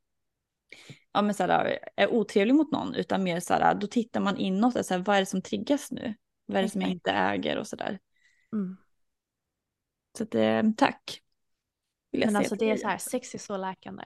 ja, 1.13 1.23
men 1.23 1.35
så 1.35 1.43
här, 1.43 1.79
är 1.97 2.13
otrevlig 2.13 2.55
mot 2.55 2.73
någon 2.73 2.95
utan 2.95 3.23
mer 3.23 3.41
så 3.41 3.55
här, 3.55 3.75
då 3.75 3.87
tittar 3.87 4.21
man 4.21 4.37
inåt, 4.37 4.87
så 4.87 4.95
här, 4.95 5.01
vad 5.01 5.17
är 5.17 5.21
det 5.21 5.27
som 5.27 5.43
triggas 5.43 5.91
nu? 5.91 6.15
Vad 6.47 6.59
är 6.59 6.63
det 6.63 6.69
som 6.69 6.81
jag 6.81 6.91
inte 6.91 7.11
äger 7.11 7.59
och 7.59 7.67
sådär. 7.67 7.99
Mm. 8.53 8.77
Så 10.19 10.25
att, 10.25 10.35
eh, 10.35 10.62
tack. 10.77 11.21
Men 12.12 12.37
alltså 12.37 12.55
det 12.57 12.71
är 12.71 12.77
så 12.77 12.89
här, 12.89 12.99
sex 12.99 13.35
är 13.35 13.39
så 13.39 13.57
läkande. 13.57 14.05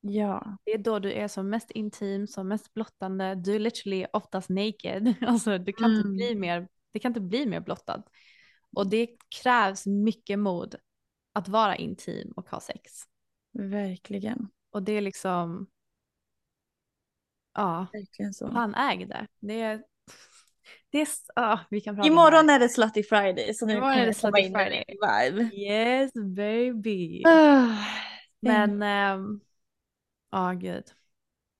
Ja, 0.00 0.56
Det 0.64 0.70
är 0.72 0.78
då 0.78 0.98
du 0.98 1.12
är 1.12 1.28
som 1.28 1.50
mest 1.50 1.70
intim, 1.70 2.26
som 2.26 2.48
mest 2.48 2.74
blottande. 2.74 3.34
Du 3.34 3.54
är 3.54 3.58
literally 3.58 4.06
oftast 4.12 4.48
naked. 4.48 5.14
Alltså 5.26 5.58
du 5.58 5.72
kan 5.72 5.90
inte 5.90 6.00
Mm. 6.08 6.16
bli 6.16 6.34
mer, 6.34 6.68
det 6.92 6.98
kan 6.98 7.10
inte 7.10 7.20
bli 7.20 7.46
mer 7.46 7.60
blottad. 7.60 8.02
Och 8.76 8.86
det 8.90 9.08
krävs 9.42 9.86
mycket 9.86 10.38
mod 10.38 10.76
att 11.32 11.48
vara 11.48 11.76
intim 11.76 12.32
och 12.36 12.48
ha 12.48 12.60
sex. 12.60 12.92
verkligen. 13.52 14.48
Och 14.70 14.82
det 14.82 14.92
är 14.92 15.00
liksom, 15.00 15.66
ja, 17.54 17.86
Verkligen 17.92 18.34
så. 18.34 18.48
han 18.52 18.74
äger 18.74 19.06
det. 19.06 19.26
Det 19.40 19.60
är, 19.60 19.84
det 20.90 21.00
är, 21.00 21.08
ja, 21.34 21.60
vi 21.70 21.80
kan 21.80 21.94
prata 21.94 22.06
Imorgon 22.08 22.50
är 22.50 22.58
det 22.58 22.68
Slutty 22.68 23.02
Friday 23.02 23.54
så 23.54 23.66
nu 23.66 23.72
Imorgon 23.72 23.98
är 23.98 24.06
det 24.06 24.14
Slutty 24.14 24.42
Friday. 24.42 24.84
vibe. 24.88 25.56
Yes 25.56 26.12
baby. 26.36 27.22
Ah, 27.26 27.68
Men, 28.40 28.82
ehm, 28.82 29.40
ja 30.30 30.52
gud. 30.52 30.84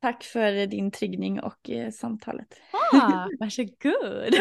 Tack 0.00 0.24
för 0.24 0.66
din 0.66 0.90
triggning 0.90 1.40
och 1.40 1.70
eh, 1.70 1.90
samtalet. 1.90 2.60
Ah, 2.92 3.26
varsågod. 3.40 4.34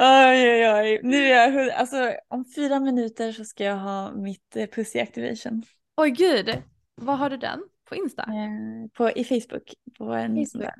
Oj, 0.00 0.50
oj, 0.50 0.68
oj. 0.74 1.00
Nu 1.02 1.16
är 1.24 1.52
jag, 1.52 1.70
alltså 1.70 2.14
om 2.28 2.44
fyra 2.56 2.80
minuter 2.80 3.32
så 3.32 3.44
ska 3.44 3.64
jag 3.64 3.76
ha 3.76 4.12
mitt 4.12 4.56
eh, 4.56 4.66
pussy 4.66 5.00
activation. 5.00 5.62
Oj 5.96 6.10
gud, 6.10 6.62
vad 6.94 7.18
har 7.18 7.30
du 7.30 7.36
den? 7.36 7.60
På 7.88 7.94
Insta? 7.94 8.22
Eh, 8.22 8.88
på, 8.92 9.10
I 9.10 9.24
Facebook. 9.24 9.74
På 9.98 10.04
en 10.12 10.46
Facebook. 10.46 10.70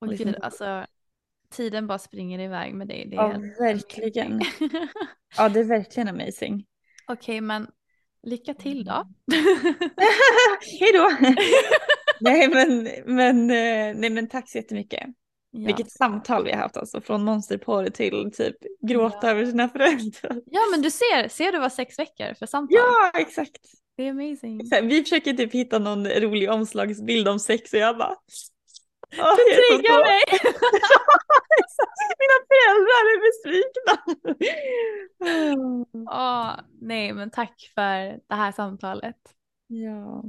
Oj 0.00 0.08
liksom- 0.08 0.26
gud, 0.26 0.36
alltså 0.42 0.86
tiden 1.50 1.86
bara 1.86 1.98
springer 1.98 2.38
iväg 2.40 2.74
med 2.74 2.88
dig. 2.88 3.06
Det 3.10 3.16
är 3.16 3.20
Ja, 3.20 3.40
verkligen. 3.64 4.40
Ja, 5.36 5.48
det 5.48 5.60
är 5.60 5.64
verkligen 5.64 6.08
amazing. 6.08 6.64
Okej, 7.08 7.40
men 7.40 7.66
lycka 8.22 8.54
till 8.54 8.84
då. 8.84 8.92
Hej 10.80 10.92
då! 10.92 11.10
nej, 12.20 12.48
men, 12.48 12.88
men, 13.16 13.50
eh, 13.50 14.00
nej 14.00 14.10
men 14.10 14.28
tack 14.28 14.50
så 14.50 14.58
jättemycket. 14.58 15.02
ja. 15.50 15.66
Vilket 15.66 15.90
samtal 15.90 16.44
vi 16.44 16.50
har 16.52 16.58
haft 16.58 16.76
alltså. 16.76 17.00
Från 17.00 17.24
monsterporr 17.24 17.90
till 17.90 18.30
typ 18.36 18.56
gråta 18.88 19.18
Ja. 19.22 19.30
över 19.30 19.46
sina 19.46 19.68
föräldrar. 19.68 20.40
ja, 20.46 20.60
men 20.70 20.82
du 20.82 20.90
ser, 20.90 21.28
ser 21.28 21.52
du 21.52 21.58
vad 21.58 21.72
sex 21.72 21.98
veckor 21.98 22.34
för 22.34 22.46
samtal? 22.46 22.76
Ja, 22.80 23.10
exakt. 23.20 23.60
Det 23.96 24.02
är 24.06 24.10
amazing. 24.10 24.60
Vi 24.82 25.02
försöker 25.02 25.32
typ 25.32 25.52
hitta 25.54 25.78
någon 25.78 26.06
rolig 26.06 26.50
omslagsbild 26.50 27.28
om 27.28 27.38
sex 27.38 27.72
och 27.72 27.78
jag 27.78 27.98
bara... 27.98 28.14
Du 29.16 29.22
"Åh, 29.22 29.28
jag 29.28 29.50
är 29.50 29.56
så 29.56 29.68
triggar 29.68 29.96
på." 29.98 30.02
mig! 30.04 30.22
Mina 32.20 32.38
föräldrar 32.50 33.02
är 33.12 33.18
besvikna. 33.26 33.92
Åh, 36.10 36.60
nej, 36.80 37.12
men 37.12 37.30
tack 37.30 37.72
för 37.74 38.20
det 38.28 38.34
här 38.34 38.52
samtalet. 38.52 39.16
ja. 39.66 40.22